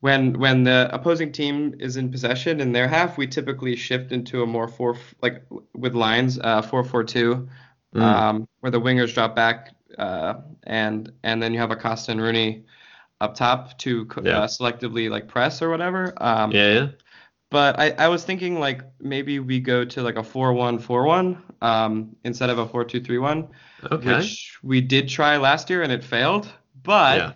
when 0.00 0.38
when 0.38 0.64
the 0.64 0.88
opposing 0.92 1.32
team 1.32 1.74
is 1.78 1.96
in 1.96 2.10
possession 2.10 2.60
in 2.60 2.72
their 2.72 2.88
half, 2.88 3.16
we 3.16 3.26
typically 3.26 3.76
shift 3.76 4.12
into 4.12 4.42
a 4.42 4.46
more 4.46 4.68
four 4.68 4.96
like 5.22 5.44
with 5.74 5.94
lines 5.94 6.38
uh 6.38 6.60
442 6.62 7.48
Mm. 7.94 8.00
um 8.02 8.48
where 8.60 8.70
the 8.70 8.80
wingers 8.80 9.14
drop 9.14 9.34
back 9.36 9.74
uh 9.96 10.34
and 10.64 11.12
and 11.22 11.40
then 11.42 11.54
you 11.54 11.60
have 11.60 11.70
Acosta 11.70 12.10
and 12.12 12.20
Rooney 12.20 12.64
up 13.20 13.34
top 13.36 13.78
to 13.78 14.06
Yeah. 14.22 14.40
uh, 14.40 14.46
selectively 14.48 15.08
like 15.08 15.28
press 15.28 15.62
or 15.62 15.70
whatever. 15.70 16.12
Um 16.16 16.50
Yeah, 16.52 16.72
yeah. 16.74 16.88
But 17.50 17.78
I, 17.78 17.90
I 17.92 18.08
was 18.08 18.24
thinking 18.24 18.58
like 18.58 18.82
maybe 19.00 19.38
we 19.38 19.60
go 19.60 19.84
to 19.84 20.02
like 20.02 20.16
a 20.16 20.22
4-1-4-1 20.22 21.42
um, 21.62 22.16
instead 22.24 22.50
of 22.50 22.58
a 22.58 22.66
4-2-3-1, 22.66 23.48
Okay. 23.92 24.16
which 24.16 24.58
we 24.62 24.80
did 24.80 25.08
try 25.08 25.36
last 25.36 25.70
year 25.70 25.82
and 25.82 25.92
it 25.92 26.02
failed. 26.02 26.48
But 26.82 27.16
Yeah. 27.18 27.32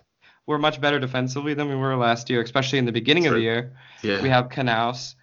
we're 0.47 0.57
much 0.57 0.81
better 0.81 0.99
defensively 0.99 1.53
than 1.53 1.69
we 1.69 1.75
were 1.75 1.95
last 1.95 2.29
year, 2.29 2.41
especially 2.41 2.79
in 2.79 2.85
the 2.85 2.91
beginning 2.91 3.25
of 3.27 3.33
the 3.33 3.39
year. 3.41 3.73
yeah. 4.03 4.21
We 4.21 4.29
have 4.29 4.49
Canouse. 4.49 5.15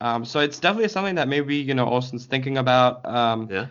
Um, 0.00 0.24
so 0.24 0.40
it's 0.40 0.58
definitely 0.58 0.88
something 0.88 1.14
that 1.14 1.28
maybe 1.28 1.54
you 1.56 1.74
know 1.74 1.86
Olsen's 1.86 2.26
thinking 2.26 2.58
about. 2.58 3.06
Um, 3.06 3.48
yeah. 3.48 3.66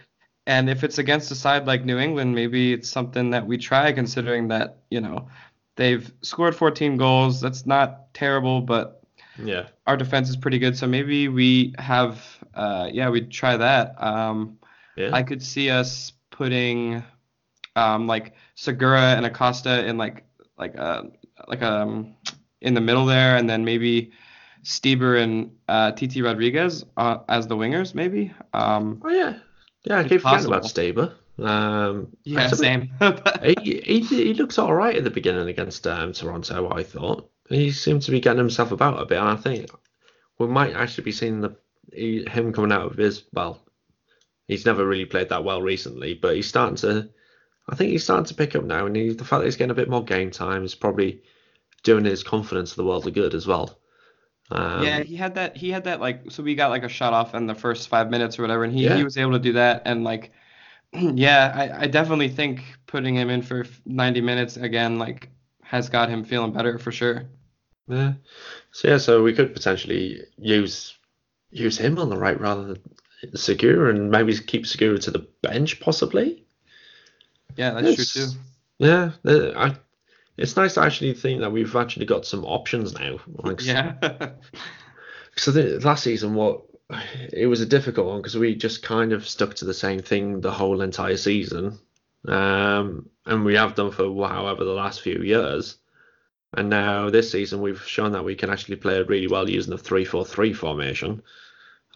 and 0.48 0.70
if 0.70 0.86
it's 0.86 0.98
against 0.98 1.30
a 1.32 1.36
side 1.36 1.68
like 1.68 1.84
New 1.84 1.98
England, 2.00 2.34
maybe 2.34 2.72
it's 2.72 2.90
something 2.90 3.32
that 3.32 3.46
we 3.46 3.58
try, 3.58 3.92
considering 3.92 4.48
that 4.48 4.78
you 4.90 5.02
know 5.02 5.28
they've 5.76 6.10
scored 6.22 6.56
14 6.56 6.96
goals. 6.96 7.42
That's 7.42 7.66
not 7.66 8.14
terrible, 8.14 8.62
but 8.62 9.01
Yeah. 9.38 9.68
our 9.88 9.98
defense 9.98 10.30
is 10.30 10.36
pretty 10.38 10.60
good, 10.60 10.78
so 10.78 10.88
maybe 10.88 11.28
we 11.28 11.74
have, 11.78 12.22
uh, 12.54 12.90
yeah, 12.92 13.10
we'd 13.10 13.32
try 13.32 13.58
that. 13.58 13.96
Um, 14.02 14.60
Yeah. 14.96 15.10
I 15.14 15.24
could 15.24 15.42
see 15.42 15.70
us 15.70 16.14
putting, 16.32 17.04
um, 17.76 18.08
like 18.08 18.34
Segura 18.56 19.16
and 19.16 19.26
Acosta 19.26 19.86
in 19.86 19.98
like 19.98 20.26
like 20.58 20.78
uh 20.78 21.04
like 21.48 21.62
um 21.64 22.16
in 22.62 22.74
the 22.74 22.82
middle 22.82 23.06
there, 23.06 23.38
and 23.38 23.50
then 23.50 23.66
maybe 23.66 24.12
Stieber 24.64 25.22
and 25.22 25.52
uh, 25.68 25.92
TT 25.92 26.18
Rodriguez 26.22 26.86
uh, 26.98 27.20
as 27.28 27.48
the 27.48 27.56
wingers, 27.56 27.96
maybe. 27.96 28.34
Um, 28.54 29.02
oh 29.04 29.10
yeah. 29.10 29.40
Yeah, 29.84 30.00
I 30.00 30.04
keep 30.08 30.22
forgetting 30.22 30.46
about. 30.46 30.64
Stieber. 30.64 31.14
Um, 31.40 32.16
yeah, 32.24 32.48
same. 32.50 32.92
he, 33.44 33.82
he 33.84 34.00
he 34.02 34.34
looks 34.36 34.60
all 34.60 34.74
right 34.74 34.96
at 34.96 35.04
the 35.04 35.10
beginning 35.10 35.48
against 35.48 35.88
um, 35.88 36.14
Toronto. 36.14 36.72
I 36.72 36.84
thought 36.84 37.32
he 37.52 37.72
seemed 37.72 38.02
to 38.04 38.12
be 38.12 38.20
getting 38.20 38.40
himself 38.40 38.72
about 38.72 39.02
a 39.02 39.06
bit, 39.06 39.20
and 39.20 39.30
I 39.30 39.36
think 39.36 39.70
we 40.38 40.48
might 40.48 40.74
actually 40.76 41.06
be 41.06 41.12
seeing 41.12 41.42
the 41.42 41.56
he, 41.94 42.26
him 42.30 42.54
coming 42.54 42.72
out 42.72 42.92
of 42.92 42.98
his 42.98 43.24
well. 43.34 43.60
He's 44.48 44.66
never 44.66 44.86
really 44.86 45.06
played 45.06 45.30
that 45.30 45.44
well 45.44 45.62
recently, 45.62 46.14
but 46.14 46.36
he's 46.36 46.48
starting 46.48 46.76
to. 46.78 47.10
I 47.70 47.76
think 47.76 47.92
he's 47.92 48.04
starting 48.04 48.26
to 48.26 48.34
pick 48.34 48.56
up 48.56 48.64
now, 48.64 48.86
and 48.86 48.96
he, 48.96 49.10
the 49.14 49.24
fact 49.24 49.42
that 49.42 49.46
he's 49.46 49.56
getting 49.56 49.72
a 49.72 49.76
bit 49.76 49.90
more 49.90 50.04
game 50.04 50.32
time 50.32 50.64
is 50.64 50.76
probably 50.76 51.22
doing 51.84 52.06
his 52.06 52.24
confidence 52.24 52.72
of 52.72 52.78
the 52.78 52.84
world 52.86 53.08
of 53.08 53.14
good 53.14 53.34
as 53.34 53.48
well. 53.48 53.80
Um, 54.52 54.84
yeah, 54.84 55.02
he 55.04 55.16
had 55.16 55.36
that. 55.36 55.56
He 55.56 55.72
had 55.72 55.86
that 55.86 56.02
like. 56.02 56.30
So 56.32 56.44
we 56.44 56.56
got 56.56 56.70
like 56.72 56.84
a 56.84 56.90
shot 56.90 57.14
off 57.14 57.34
in 57.36 57.48
the 57.48 57.56
first 57.56 57.88
five 57.88 58.10
minutes 58.10 58.38
or 58.38 58.42
whatever, 58.42 58.64
and 58.64 58.74
he, 58.74 58.84
Yeah. 58.86 58.98
he 58.98 59.04
was 59.04 59.18
able 59.18 59.32
to 59.34 59.40
do 59.40 59.54
that. 59.54 59.84
And 59.86 60.04
like, 60.04 60.32
yeah, 60.94 61.52
I, 61.56 61.84
I 61.84 61.88
definitely 61.88 62.30
think 62.30 62.64
putting 62.88 63.16
him 63.16 63.30
in 63.30 63.42
for 63.42 63.66
90 63.86 64.22
minutes 64.22 64.58
again 64.58 65.00
like 65.00 65.30
has 65.64 65.88
got 65.90 66.10
him 66.10 66.24
feeling 66.26 66.52
better 66.52 66.78
for 66.78 66.92
sure. 66.92 67.30
Yeah. 67.92 68.14
So 68.72 68.88
yeah, 68.88 68.98
so 68.98 69.22
we 69.22 69.34
could 69.34 69.54
potentially 69.54 70.22
use 70.38 70.98
use 71.52 71.78
him 71.78 72.00
on 72.00 72.10
the 72.10 72.18
right 72.18 72.40
rather 72.40 72.74
than 72.74 73.36
Segura, 73.36 73.94
and 73.94 74.10
maybe 74.10 74.38
keep 74.38 74.66
Segura 74.66 74.98
to 75.00 75.12
the 75.12 75.28
bench 75.42 75.80
possibly. 75.80 76.46
Yeah, 77.56 77.72
that's 77.72 77.96
true 77.96 78.24
too. 78.26 78.32
Yeah, 78.80 79.12
I, 79.26 79.76
it's 80.38 80.56
nice 80.56 80.76
to 80.76 80.82
actually 80.82 81.14
think 81.14 81.42
that 81.42 81.52
we've 81.52 81.76
actually 81.76 82.06
got 82.06 82.26
some 82.26 82.46
options 82.46 82.94
now. 82.94 83.20
Like, 83.28 83.64
Yeah. 83.64 84.32
So 85.38 85.52
the, 85.52 85.80
last 85.80 86.04
season, 86.04 86.34
what 86.34 86.64
it 87.32 87.48
was 87.48 87.62
a 87.62 87.66
difficult 87.66 88.08
one 88.08 88.18
because 88.18 88.38
we 88.38 88.54
just 88.54 88.84
kind 88.84 89.14
of 89.14 89.28
stuck 89.28 89.54
to 89.56 89.66
the 89.66 89.74
same 89.74 90.02
thing 90.02 90.42
the 90.42 90.52
whole 90.52 90.82
entire 90.82 91.16
season, 91.16 91.80
um, 92.28 93.10
and 93.26 93.46
we 93.46 93.56
have 93.56 93.76
done 93.76 93.92
for 93.92 94.04
however 94.28 94.66
the 94.66 94.72
last 94.72 95.02
few 95.02 95.22
years. 95.24 95.78
And 96.54 96.70
now 96.70 97.10
this 97.10 97.32
season, 97.32 97.62
we've 97.62 97.82
shown 97.82 98.12
that 98.12 98.26
we 98.26 98.36
can 98.36 98.50
actually 98.50 98.76
play 98.76 99.02
really 99.04 99.28
well 99.28 99.50
using 99.50 99.72
the 99.72 99.78
three-four-three 99.78 100.54
formation. 100.54 101.22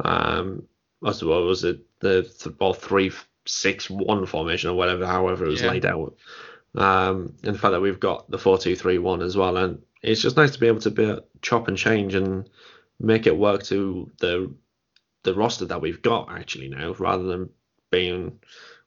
Um, 0.04 0.64
as 1.06 1.24
well 1.24 1.46
was 1.46 1.64
it 1.64 1.80
the 2.00 2.24
th- 2.24 2.56
or 2.60 2.74
three-six-one 2.74 4.26
formation 4.26 4.70
or 4.70 4.74
whatever, 4.76 5.06
however 5.06 5.46
it 5.46 5.50
was 5.50 5.62
Yeah. 5.62 5.72
laid 5.72 5.86
out. 5.86 6.16
Um, 6.76 7.34
and 7.44 7.56
the 7.56 7.60
fact 7.60 7.72
that 7.74 7.82
we've 7.82 8.00
got 8.00 8.30
the 8.30 8.38
four-two-three-one 8.38 9.22
as 9.22 9.36
well, 9.38 9.58
and 9.58 9.82
it's 10.02 10.22
just 10.22 10.38
nice 10.38 10.52
to 10.52 10.60
be 10.60 10.68
able 10.68 10.82
to 10.82 10.92
be, 10.92 11.18
chop 11.42 11.68
and 11.68 11.78
change 11.78 12.16
and 12.16 12.50
make 13.00 13.28
it 13.28 13.38
work 13.38 13.64
to 13.64 14.10
the 14.20 14.54
the 15.24 15.34
roster 15.34 15.66
that 15.66 15.82
we've 15.82 16.04
got 16.04 16.30
actually 16.32 16.70
now, 16.70 16.94
rather 17.00 17.24
than 17.24 17.50
being 17.92 18.40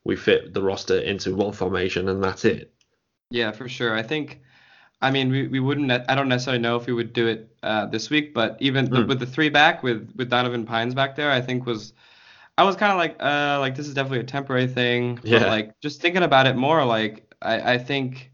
we 0.05 0.15
fit 0.15 0.55
the 0.55 0.63
roster 0.63 0.99
into 0.99 1.35
one 1.35 1.53
formation 1.53 2.09
and 2.09 2.23
that's 2.23 2.45
it. 2.45 2.73
Yeah, 3.31 3.51
for 3.51 3.69
sure. 3.69 3.95
I 3.95 4.03
think, 4.05 4.41
I 5.01 5.11
mean, 5.11 5.31
we, 5.31 5.47
we 5.47 5.61
wouldn't, 5.61 5.91
I 5.93 6.15
don't 6.15 6.29
necessarily 6.29 6.61
know 6.61 6.77
if 6.77 6.87
we 6.87 6.93
would 6.93 7.13
do 7.13 7.29
it 7.29 7.55
uh, 7.63 7.87
this 7.87 8.11
week, 8.11 8.35
but 8.35 8.57
even 8.61 8.87
the- 8.91 9.01
Mm. 9.03 9.09
with 9.09 9.21
the 9.21 9.27
three 9.27 9.49
back 9.49 9.83
with, 9.83 10.13
with 10.17 10.29
Donovan 10.29 10.65
Pines 10.67 10.95
back 10.95 11.15
there, 11.15 11.31
I 11.31 11.41
think 11.41 11.67
was, 11.67 11.93
I 12.57 12.65
was 12.65 12.75
kind 12.75 12.91
of 12.91 12.99
like, 12.99 13.17
uh, 13.21 13.59
like 13.61 13.77
this 13.77 13.87
is 13.87 13.95
definitely 13.95 14.21
a 14.21 14.25
temporary 14.25 14.67
thing. 14.67 15.17
But 15.17 15.29
Yeah. 15.29 15.47
like 15.49 15.81
just 15.81 16.01
thinking 16.01 16.25
about 16.25 16.47
it 16.49 16.57
more, 16.57 16.85
like 16.85 17.33
I, 17.41 17.75
I 17.75 17.79
think 17.79 18.33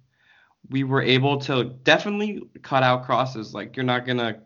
we 0.71 0.85
were 0.85 1.03
able 1.03 1.39
to 1.43 1.65
definitely 1.65 2.43
cut 2.63 2.83
out 2.83 3.05
crosses. 3.05 3.53
Like 3.53 3.77
you're 3.77 3.85
not 3.85 4.07
gonna 4.07 4.41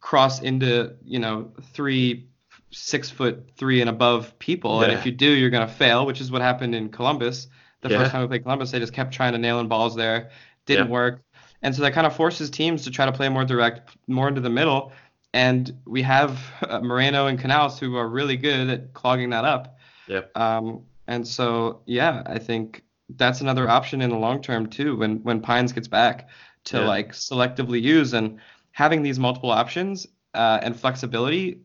cross 0.00 0.42
into, 0.42 0.94
you 1.04 1.18
know, 1.18 1.52
three, 1.72 2.28
six 2.70 3.08
foot 3.08 3.50
three 3.56 3.80
and 3.80 3.88
above 3.88 4.38
people, 4.38 4.82
and 4.82 4.92
if 4.92 5.06
you 5.06 5.12
do, 5.12 5.30
you're 5.30 5.48
gonna 5.50 5.66
fail, 5.66 6.04
which 6.04 6.20
is 6.20 6.30
what 6.30 6.42
happened 6.42 6.74
in 6.74 6.90
Columbus. 6.90 7.48
The 7.80 7.88
Yeah. 7.88 7.98
first 7.98 8.10
time 8.12 8.20
we 8.20 8.28
played 8.28 8.42
Columbus, 8.42 8.70
they 8.70 8.78
just 8.78 8.92
kept 8.92 9.14
trying 9.14 9.32
to 9.32 9.38
nail 9.38 9.60
in 9.60 9.68
balls 9.68 9.96
there, 9.96 10.30
didn't 10.66 10.86
Yeah. 10.88 10.92
work, 10.92 11.22
and 11.62 11.74
so 11.74 11.82
that 11.82 11.92
kind 11.92 12.06
of 12.06 12.14
forces 12.16 12.50
teams 12.50 12.84
to 12.84 12.90
try 12.90 13.06
to 13.06 13.12
play 13.12 13.28
more 13.28 13.44
direct, 13.44 13.96
more 14.06 14.28
into 14.28 14.40
the 14.40 14.50
middle. 14.50 14.92
And 15.34 15.76
we 15.86 16.02
have 16.02 16.38
uh, 16.62 16.80
Moreno 16.80 17.26
and 17.26 17.38
Canouse 17.38 17.78
who 17.78 17.96
are 17.96 18.08
really 18.08 18.36
good 18.36 18.68
at 18.70 18.94
clogging 18.94 19.30
that 19.30 19.44
up. 19.44 19.78
Yep. 20.06 20.36
Um, 20.36 20.84
and 21.06 21.26
so 21.26 21.82
yeah, 21.86 22.22
I 22.26 22.38
think 22.38 22.82
that's 23.16 23.40
another 23.40 23.68
option 23.68 24.00
in 24.02 24.10
the 24.10 24.16
long 24.16 24.40
term 24.42 24.66
too. 24.68 24.96
When 24.96 25.22
when 25.22 25.40
Pines 25.40 25.72
gets 25.72 25.88
back 25.88 26.28
to 26.64 26.78
Yeah. 26.78 26.84
like 26.84 27.12
selectively 27.12 27.80
use 27.82 28.12
and 28.14 28.40
having 28.72 29.02
these 29.02 29.18
multiple 29.18 29.50
options 29.50 30.06
uh, 30.34 30.58
and 30.62 30.78
flexibility 30.78 31.60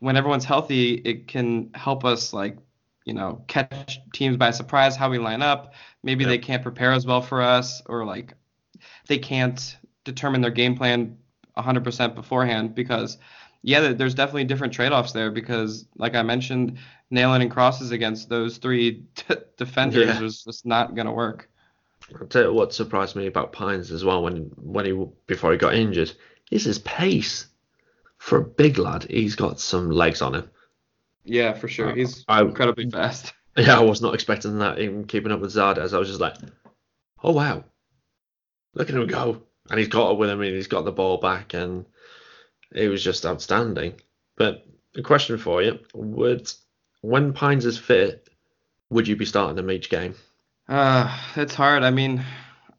when 0.00 0.16
everyone's 0.16 0.44
healthy, 0.44 0.94
it 0.94 1.28
can 1.28 1.70
help 1.74 2.04
us 2.04 2.32
like 2.32 2.58
you 3.04 3.14
know 3.14 3.44
catch 3.48 4.00
teams 4.12 4.36
by 4.36 4.50
surprise 4.50 4.96
how 4.96 5.08
we 5.10 5.18
line 5.18 5.42
up. 5.42 5.74
Maybe 6.02 6.24
Yeah. 6.24 6.30
they 6.30 6.38
can't 6.38 6.62
prepare 6.62 6.92
as 6.92 7.06
well 7.06 7.22
for 7.22 7.40
us, 7.42 7.82
or 7.86 8.04
like 8.04 8.34
they 9.06 9.18
can't 9.18 9.76
determine 10.04 10.40
their 10.40 10.50
game 10.50 10.76
plan 10.76 11.16
100% 11.56 12.14
beforehand 12.14 12.74
because 12.74 13.18
yeah, 13.64 13.92
there's 13.92 14.14
definitely 14.14 14.44
different 14.44 14.72
trade-offs 14.72 15.12
there 15.12 15.30
because 15.30 15.86
like 15.96 16.14
I 16.16 16.22
mentioned, 16.22 16.78
nailing 17.10 17.42
in 17.42 17.48
crosses 17.48 17.92
against 17.92 18.28
those 18.28 18.56
three 18.58 18.90
d- 19.28 19.36
defenders 19.56 20.06
Yeah. 20.06 20.20
was 20.20 20.42
just 20.44 20.66
not 20.66 20.94
gonna 20.96 21.12
work. 21.12 21.48
I'll 22.20 22.26
tell 22.26 22.42
you 22.42 22.52
what 22.52 22.74
surprised 22.74 23.14
me 23.16 23.26
about 23.26 23.52
Pines 23.52 23.90
as 23.92 24.04
well 24.04 24.22
when 24.22 24.50
when 24.56 24.84
he 24.86 25.06
before 25.26 25.52
he 25.52 25.58
got 25.58 25.74
injured 25.74 26.12
is 26.50 26.64
his 26.64 26.78
pace. 26.80 27.46
For 28.18 28.38
a 28.38 28.44
big 28.44 28.78
lad, 28.78 29.04
he's 29.04 29.34
got 29.34 29.58
some 29.60 29.90
legs 29.90 30.22
on 30.22 30.34
him. 30.34 30.50
Yeah, 31.24 31.54
for 31.54 31.66
sure. 31.68 31.90
Uh, 31.90 31.94
He's 31.94 32.24
I- 32.28 32.42
incredibly 32.42 32.88
fast. 32.90 33.32
Yeah, 33.56 33.78
I 33.78 33.82
was 33.82 34.00
not 34.00 34.14
expecting 34.14 34.58
that. 34.60 34.78
Even 34.78 35.04
keeping 35.04 35.30
up 35.30 35.40
with 35.40 35.52
Zardes, 35.54 35.92
I 35.92 35.98
was 35.98 36.08
just 36.08 36.20
like, 36.20 36.36
oh 37.22 37.32
wow, 37.32 37.64
look 38.74 38.88
at 38.88 38.94
him 38.94 39.06
go! 39.06 39.42
And 39.70 39.78
he's 39.78 39.88
got 39.88 40.12
it 40.12 40.18
with 40.18 40.30
him, 40.30 40.40
and 40.40 40.54
he's 40.54 40.66
got 40.66 40.84
the 40.84 40.92
ball 40.92 41.18
back, 41.18 41.54
and 41.54 41.86
it 42.74 42.88
was 42.88 43.02
just 43.02 43.24
outstanding. 43.24 43.94
But 44.36 44.66
a 44.96 45.02
question 45.02 45.38
for 45.38 45.62
you: 45.62 45.78
Would 45.94 46.52
when 47.00 47.32
Pines 47.32 47.64
is 47.66 47.78
fit, 47.78 48.28
would 48.90 49.08
you 49.08 49.16
be 49.16 49.24
starting 49.24 49.58
him 49.58 49.70
each 49.70 49.90
game? 49.90 50.14
Uh, 50.68 51.16
it's 51.36 51.54
hard. 51.54 51.82
I 51.82 51.90
mean, 51.90 52.24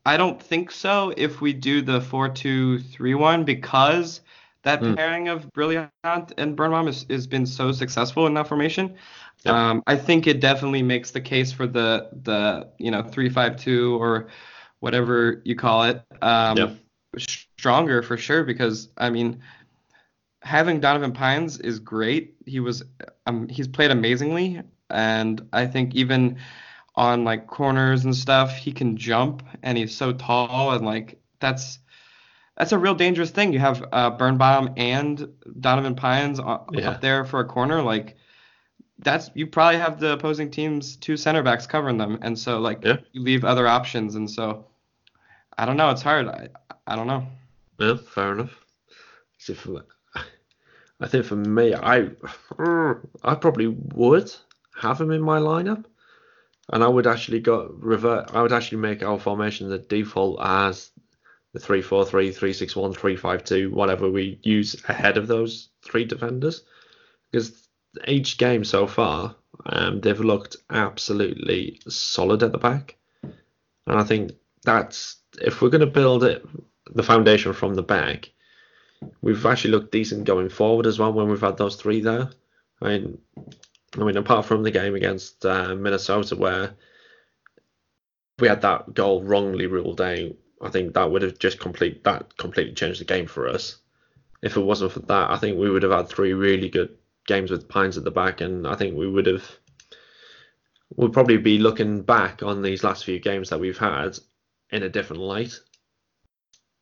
I 0.05 0.17
don't 0.17 0.41
think 0.41 0.71
so 0.71 1.13
if 1.15 1.41
we 1.41 1.53
do 1.53 1.81
the 1.81 1.99
4-2-3-1 1.99 3.45
because 3.45 4.21
that 4.63 4.81
Mm. 4.81 4.95
pairing 4.95 5.27
of 5.27 5.49
Brillant 5.53 5.89
and 6.37 6.55
Birnbaum 6.55 6.85
has, 6.85 7.05
has 7.09 7.27
been 7.27 7.45
so 7.45 7.71
successful 7.71 8.25
in 8.27 8.33
that 8.35 8.47
formation. 8.47 8.95
Yep. 9.43 9.53
Um, 9.53 9.83
I 9.87 9.97
think 9.97 10.25
it 10.25 10.39
definitely 10.39 10.83
makes 10.83 11.11
the 11.11 11.19
case 11.21 11.51
for 11.51 11.67
the 11.67 12.09
the 12.23 12.69
you 12.77 12.91
know 12.91 13.03
three 13.03 13.27
five 13.29 13.57
two 13.57 14.01
or 14.01 14.27
whatever 14.84 15.41
you 15.45 15.55
call 15.55 15.84
it 15.84 16.03
um, 16.21 16.57
Yep. 16.57 16.77
stronger 17.17 18.03
for 18.03 18.17
sure 18.17 18.43
because 18.43 18.89
I 18.97 19.09
mean 19.09 19.41
having 20.41 20.79
Donovan 20.79 21.13
Pines 21.13 21.59
is 21.59 21.79
great. 21.79 22.36
He 22.45 22.59
was 22.59 22.84
um, 23.25 23.47
he's 23.47 23.67
played 23.67 23.91
amazingly, 23.91 24.61
and 24.89 25.47
I 25.53 25.65
think 25.67 25.95
even 25.95 26.38
on 26.95 27.23
like 27.23 27.47
corners 27.47 28.05
and 28.05 28.15
stuff, 28.15 28.55
he 28.57 28.71
can 28.71 28.97
jump, 28.97 29.43
and 29.63 29.77
he's 29.77 29.95
so 29.95 30.11
tall, 30.13 30.71
and 30.71 30.86
like 30.86 31.19
that's 31.39 31.79
that's 32.57 32.71
a 32.71 32.77
real 32.77 32.95
dangerous 32.95 33.31
thing. 33.31 33.53
You 33.53 33.59
have 33.59 33.84
uh, 33.91 34.11
Birnbaum 34.11 34.73
and 34.77 35.27
Donovan 35.59 35.95
Pines 35.95 36.39
Yeah. 36.71 36.89
up 36.89 37.01
there 37.01 37.25
for 37.25 37.39
a 37.39 37.45
corner, 37.45 37.81
like 37.81 38.17
that's 38.99 39.29
you 39.36 39.47
probably 39.47 39.79
have 39.79 39.99
the 39.99 40.13
opposing 40.13 40.51
team's 40.51 40.95
two 40.97 41.17
center 41.17 41.43
backs 41.43 41.67
covering 41.67 41.97
them, 41.97 42.19
and 42.21 42.38
so 42.38 42.59
like 42.59 42.81
Yeah. 42.84 42.97
you 43.13 43.21
leave 43.21 43.43
other 43.45 43.67
options, 43.67 44.15
and 44.15 44.29
so 44.29 44.67
I 45.58 45.66
don't 45.66 45.78
know, 45.78 45.89
it's 45.91 46.01
hard. 46.01 46.28
I 46.28 46.49
I 46.86 46.95
don't 46.95 47.08
know. 47.08 47.28
Yeah, 47.80 47.95
fair 47.95 48.34
enough. 48.34 48.54
See, 49.38 49.54
for, 49.54 49.86
I 50.99 51.08
think 51.08 51.26
for 51.26 51.36
me, 51.36 51.74
I 51.74 52.10
I 53.24 53.36
probably 53.36 53.68
would 53.68 54.34
have 54.76 54.99
him 54.99 55.12
in 55.12 55.22
my 55.22 55.39
lineup, 55.39 55.86
and 56.72 56.84
I 56.84 56.88
would 56.88 57.08
actually 57.08 57.39
go 57.39 57.74
revert. 57.78 58.34
I 58.34 58.41
would 58.41 58.54
actually 58.54 58.80
make 58.80 59.04
our 59.04 59.20
formation 59.20 59.70
the 59.70 59.80
default 59.80 60.39
as 60.41 60.91
the 61.54 61.60
3-4-3, 61.60 62.30
3-6-1, 62.36 62.95
3-5-2, 62.95 63.72
whatever 63.72 64.10
we 64.10 64.39
use 64.41 64.76
ahead 64.89 65.18
of 65.18 65.28
those 65.28 65.70
three 65.84 66.04
defenders, 66.04 66.64
because 67.32 67.68
each 68.08 68.39
game 68.39 68.64
so 68.64 68.88
far, 68.88 69.36
um, 69.68 70.01
they've 70.01 70.20
looked 70.20 70.56
absolutely 70.72 71.80
solid 71.88 72.41
at 72.41 72.51
the 72.51 72.58
back, 72.58 72.97
and 73.22 73.99
I 73.99 74.04
think 74.04 74.32
that's 74.64 75.18
if 75.41 75.61
we're 75.61 75.70
going 75.70 75.82
to 75.82 75.88
build 75.88 76.24
it 76.24 76.45
the 76.91 77.03
foundation 77.03 77.53
from 77.53 77.76
the 77.76 77.84
back, 77.84 78.30
we've 79.22 79.45
actually 79.45 79.72
looked 79.72 79.91
decent 79.91 80.26
going 80.26 80.49
forward 80.49 80.86
as 80.86 80.99
well 80.99 81.14
when 81.14 81.28
we've 81.28 81.41
had 81.41 81.57
those 81.57 81.76
three 81.76 82.01
there. 82.01 82.30
I 82.82 82.88
mean, 82.88 83.18
I 83.97 84.03
mean, 84.03 84.18
apart 84.18 84.45
from 84.45 84.64
the 84.64 84.72
game 84.72 84.95
against 84.95 85.45
uh, 85.45 85.76
Minnesota 85.76 86.36
where 86.36 86.74
we 88.39 88.47
had 88.47 88.61
that 88.61 88.93
goal 88.93 89.24
wrongly 89.24 89.68
ruled 89.68 90.01
out, 90.01 90.32
I 90.61 90.70
think 90.70 90.93
that 90.93 91.11
would 91.11 91.22
have 91.22 91.39
just 91.39 91.59
complete 91.59 92.03
that 92.03 92.38
completely 92.38 92.74
changed 92.74 93.01
the 93.01 93.05
game 93.05 93.28
for 93.28 93.47
us. 93.47 93.78
If 94.41 94.57
it 94.57 94.61
wasn't 94.61 94.91
for 94.91 94.99
that, 94.99 95.32
I 95.32 95.38
think 95.38 95.57
we 95.57 95.70
would 95.70 95.84
have 95.84 95.91
had 95.91 96.09
three 96.09 96.34
really 96.34 96.70
good 96.70 96.97
games 97.28 97.51
with 97.51 97.70
Pines 97.70 97.97
at 97.97 98.03
the 98.03 98.11
back, 98.11 98.41
and 98.41 98.68
I 98.68 98.76
think 98.76 98.95
we 98.95 99.07
would 99.07 99.28
have. 99.28 99.43
We'll 100.95 101.09
probably 101.09 101.38
be 101.38 101.57
looking 101.57 102.03
back 102.03 102.43
on 102.43 102.61
these 102.61 102.84
last 102.84 103.05
few 103.05 103.20
games 103.20 103.49
that 103.49 103.59
we've 103.59 103.78
had 103.78 104.20
in 104.74 104.84
a 104.84 104.89
different 104.89 105.21
light. 105.21 105.53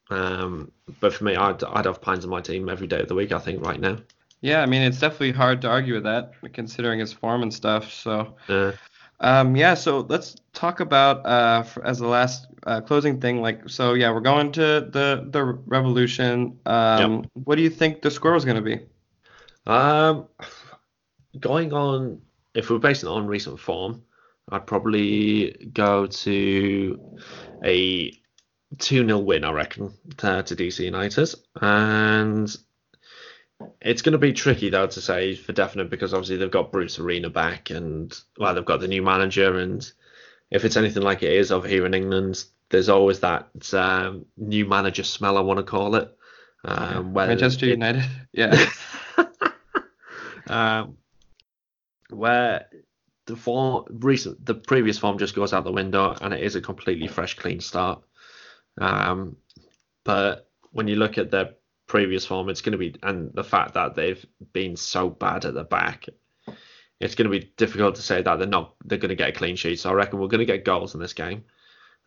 Um, 0.09 0.71
but 0.99 1.13
for 1.13 1.23
me, 1.23 1.35
I'd, 1.35 1.63
I'd 1.63 1.85
have 1.85 2.01
Pines 2.01 2.23
in 2.23 2.29
my 2.29 2.41
team 2.41 2.67
every 2.69 2.87
day 2.87 3.01
of 3.01 3.07
the 3.07 3.15
week. 3.15 3.31
I 3.31 3.39
think 3.39 3.63
right 3.65 3.79
now. 3.79 3.97
Yeah, 4.41 4.61
I 4.61 4.65
mean 4.65 4.81
it's 4.81 4.99
definitely 4.99 5.33
hard 5.33 5.61
to 5.61 5.69
argue 5.69 5.93
with 5.93 6.03
that, 6.03 6.33
considering 6.53 6.99
his 6.99 7.13
form 7.13 7.43
and 7.43 7.53
stuff. 7.53 7.91
So. 7.93 8.35
Uh, 8.49 8.71
Um, 9.23 9.55
yeah, 9.55 9.75
so 9.75 9.99
let's 10.09 10.35
talk 10.51 10.79
about 10.79 11.23
uh, 11.27 11.59
f 11.59 11.77
as 11.83 11.99
the 11.99 12.07
last 12.07 12.47
uh, 12.65 12.81
closing 12.81 13.21
thing. 13.21 13.39
Like, 13.39 13.69
so 13.69 13.93
yeah, 13.93 14.11
we're 14.11 14.19
going 14.19 14.51
to 14.53 14.89
the 14.91 15.27
the 15.29 15.43
revolution. 15.67 16.57
Um, 16.65 17.29
what 17.45 17.55
do 17.57 17.61
you 17.61 17.69
think 17.69 18.01
the 18.01 18.09
score 18.09 18.35
is 18.35 18.45
going 18.45 18.57
to 18.57 18.63
be? 18.63 18.79
um, 19.67 20.27
going 21.39 21.71
on, 21.71 22.19
if 22.55 22.71
we're 22.71 22.79
basing 22.79 23.09
it 23.09 23.11
on 23.11 23.27
recent 23.27 23.59
form, 23.59 24.01
I'd 24.49 24.65
probably 24.65 25.69
go 25.71 26.07
to 26.07 26.99
a 27.63 28.11
2 28.77 29.05
0 29.05 29.19
win, 29.19 29.43
I 29.43 29.51
reckon, 29.51 29.93
to, 30.17 30.43
to 30.43 30.55
DC 30.55 30.83
United. 30.83 31.33
And 31.61 32.55
it's 33.81 34.01
going 34.01 34.13
to 34.13 34.17
be 34.17 34.33
tricky, 34.33 34.69
though, 34.69 34.87
to 34.87 35.01
say 35.01 35.35
for 35.35 35.53
definite 35.53 35.89
because 35.89 36.13
obviously 36.13 36.37
they've 36.37 36.49
got 36.49 36.71
Bruce 36.71 36.99
Arena 36.99 37.29
back 37.29 37.69
and, 37.69 38.17
well, 38.37 38.53
they've 38.55 38.65
got 38.65 38.79
the 38.79 38.87
new 38.87 39.01
manager. 39.01 39.57
And 39.59 39.89
if 40.49 40.65
it's 40.65 40.77
anything 40.77 41.03
like 41.03 41.21
it 41.23 41.31
is 41.33 41.51
over 41.51 41.67
here 41.67 41.85
in 41.85 41.93
England, 41.93 42.43
there's 42.69 42.89
always 42.89 43.19
that 43.19 43.49
um, 43.73 44.25
new 44.37 44.65
manager 44.65 45.03
smell, 45.03 45.37
I 45.37 45.41
want 45.41 45.57
to 45.57 45.63
call 45.63 45.95
it. 45.95 46.15
Um, 46.63 47.13
where 47.13 47.27
Manchester 47.27 47.65
it- 47.65 47.71
United. 47.71 48.03
Yeah. 48.33 48.65
um, 50.47 50.97
where 52.09 52.67
the 53.25 53.35
form 53.35 53.85
recent 53.89 54.43
the 54.45 54.55
previous 54.55 54.97
form 54.97 55.17
just 55.17 55.35
goes 55.35 55.53
out 55.53 55.63
the 55.63 55.71
window 55.71 56.15
and 56.21 56.33
it 56.33 56.43
is 56.43 56.55
a 56.55 56.61
completely 56.61 57.07
fresh 57.07 57.35
clean 57.35 57.59
start. 57.59 58.01
Um, 58.79 59.37
but 60.03 60.49
when 60.71 60.87
you 60.87 60.95
look 60.95 61.17
at 61.17 61.31
their 61.31 61.51
previous 61.87 62.25
form 62.25 62.49
it's 62.49 62.61
going 62.61 62.71
to 62.71 62.77
be 62.77 62.95
and 63.03 63.31
the 63.33 63.43
fact 63.43 63.73
that 63.73 63.95
they've 63.95 64.25
been 64.53 64.75
so 64.75 65.09
bad 65.09 65.45
at 65.45 65.53
the 65.53 65.63
back 65.63 66.05
it's 67.01 67.15
going 67.15 67.29
to 67.29 67.39
be 67.39 67.51
difficult 67.57 67.95
to 67.95 68.01
say 68.01 68.21
that 68.21 68.37
they're 68.37 68.47
not 68.47 68.75
they're 68.85 68.97
going 68.97 69.09
to 69.09 69.15
get 69.15 69.29
a 69.29 69.33
clean 69.33 69.55
sheet. 69.55 69.79
So 69.79 69.89
i 69.89 69.93
reckon 69.93 70.19
we're 70.19 70.27
going 70.27 70.39
to 70.39 70.45
get 70.45 70.65
goals 70.65 70.93
in 70.93 71.01
this 71.01 71.13
game. 71.13 71.43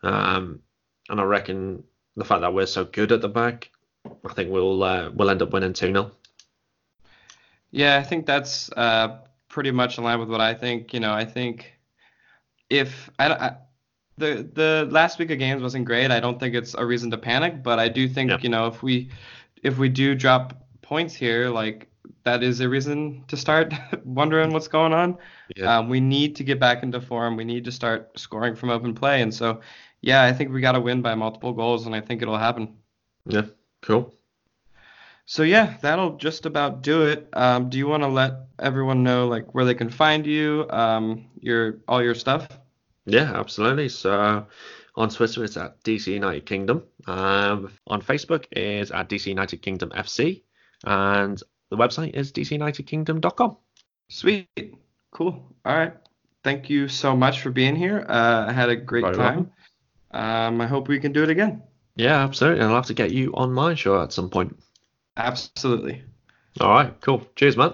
Um, 0.02 0.60
and 1.08 1.20
i 1.20 1.24
reckon 1.24 1.84
the 2.16 2.24
fact 2.24 2.42
that 2.42 2.54
we're 2.54 2.66
so 2.66 2.84
good 2.84 3.12
at 3.12 3.20
the 3.20 3.28
back 3.28 3.70
i 4.24 4.32
think 4.32 4.50
we'll 4.50 4.82
uh, 4.82 5.10
we'll 5.14 5.30
end 5.30 5.42
up 5.42 5.52
winning 5.52 5.72
2-0 5.72 6.10
Yeah, 7.70 7.98
I 7.98 8.02
think 8.02 8.26
that's 8.26 8.70
uh, 8.72 9.18
pretty 9.54 9.70
much 9.70 9.98
in 9.98 10.04
line 10.04 10.18
with 10.18 10.28
what 10.28 10.40
I 10.40 10.52
think. 10.52 10.92
You 10.92 11.00
know, 11.00 11.12
I 11.12 11.24
think 11.24 11.72
if 12.68 13.08
I, 13.18 13.26
I 13.32 13.56
the 14.18 14.48
the 14.52 14.88
last 14.90 15.18
week 15.18 15.30
of 15.30 15.38
games 15.38 15.62
wasn't 15.62 15.84
great, 15.86 16.10
I 16.10 16.20
don't 16.20 16.38
think 16.40 16.54
it's 16.54 16.74
a 16.74 16.84
reason 16.84 17.10
to 17.12 17.18
panic. 17.18 17.62
But 17.62 17.78
I 17.78 17.88
do 17.88 18.08
think 18.08 18.30
Yeah. 18.30 18.38
you 18.42 18.48
know 18.48 18.66
if 18.66 18.82
we 18.82 19.10
if 19.62 19.78
we 19.78 19.88
do 19.88 20.14
drop 20.14 20.66
points 20.82 21.14
here, 21.14 21.48
like 21.50 21.88
that 22.24 22.42
is 22.42 22.60
a 22.60 22.68
reason 22.68 23.24
to 23.28 23.36
start 23.36 23.72
wondering 24.04 24.52
what's 24.52 24.68
going 24.68 24.92
on. 24.92 25.16
Yeah. 25.56 25.78
Um, 25.78 25.88
we 25.88 26.00
need 26.00 26.36
to 26.36 26.44
get 26.44 26.58
back 26.58 26.82
into 26.82 27.00
form. 27.00 27.36
We 27.36 27.44
need 27.44 27.64
to 27.64 27.72
start 27.72 28.10
scoring 28.18 28.56
from 28.56 28.70
open 28.70 28.94
play. 28.94 29.22
And 29.22 29.32
so, 29.32 29.60
yeah, 30.00 30.22
I 30.24 30.32
think 30.32 30.52
we 30.52 30.60
got 30.60 30.72
to 30.72 30.80
win 30.80 31.02
by 31.02 31.14
multiple 31.14 31.52
goals, 31.52 31.86
and 31.86 31.94
I 31.94 32.00
think 32.00 32.22
it'll 32.22 32.38
happen. 32.38 32.76
yeah 33.26 33.46
cool 33.82 34.14
So 35.26 35.42
yeah, 35.42 35.76
that'll 35.80 36.16
just 36.16 36.44
about 36.44 36.82
do 36.82 37.06
it. 37.06 37.28
Um, 37.32 37.70
do 37.70 37.78
you 37.78 37.86
want 37.86 38.02
to 38.02 38.08
let 38.08 38.32
everyone 38.58 39.02
know 39.02 39.26
like 39.26 39.54
where 39.54 39.64
they 39.64 39.74
can 39.74 39.88
find 39.88 40.26
you, 40.26 40.66
um, 40.70 41.26
your 41.40 41.80
all 41.88 42.02
your 42.02 42.14
stuff? 42.14 42.48
Yeah, 43.06 43.32
absolutely. 43.34 43.88
So 43.88 44.46
on 44.96 45.08
Twitter, 45.08 45.44
it's 45.44 45.56
at 45.56 45.82
DC 45.82 46.06
United 46.08 46.46
Kingdom. 46.46 46.82
Um, 47.06 47.72
on 47.86 48.02
Facebook, 48.02 48.44
is 48.52 48.90
at 48.90 49.08
DC 49.08 49.26
United 49.26 49.62
Kingdom 49.62 49.90
FC, 49.90 50.42
and 50.84 51.42
the 51.70 51.76
website 51.76 52.14
is 52.14 52.32
dcunitedkingdom.com. 52.32 53.56
Sweet, 54.08 54.48
cool. 55.10 55.54
All 55.64 55.76
right, 55.76 55.94
thank 56.42 56.68
you 56.68 56.88
so 56.88 57.16
much 57.16 57.40
for 57.40 57.50
being 57.50 57.76
here. 57.76 58.04
Uh, 58.08 58.46
I 58.48 58.52
had 58.52 58.68
a 58.68 58.76
great 58.76 59.04
Very 59.04 59.16
time. 59.16 59.50
Um, 60.10 60.60
I 60.60 60.66
hope 60.66 60.86
we 60.88 61.00
can 61.00 61.12
do 61.12 61.22
it 61.22 61.30
again. 61.30 61.62
Yeah, 61.96 62.22
absolutely. 62.22 62.60
And 62.60 62.68
I'll 62.68 62.76
have 62.76 62.86
to 62.86 62.94
get 62.94 63.12
you 63.12 63.32
on 63.34 63.52
my 63.52 63.74
show 63.74 64.00
at 64.00 64.12
some 64.12 64.28
point. 64.30 64.56
Absolutely. 65.16 66.02
All 66.60 66.70
right, 66.70 67.00
cool. 67.00 67.26
Cheers, 67.36 67.56
man. 67.56 67.72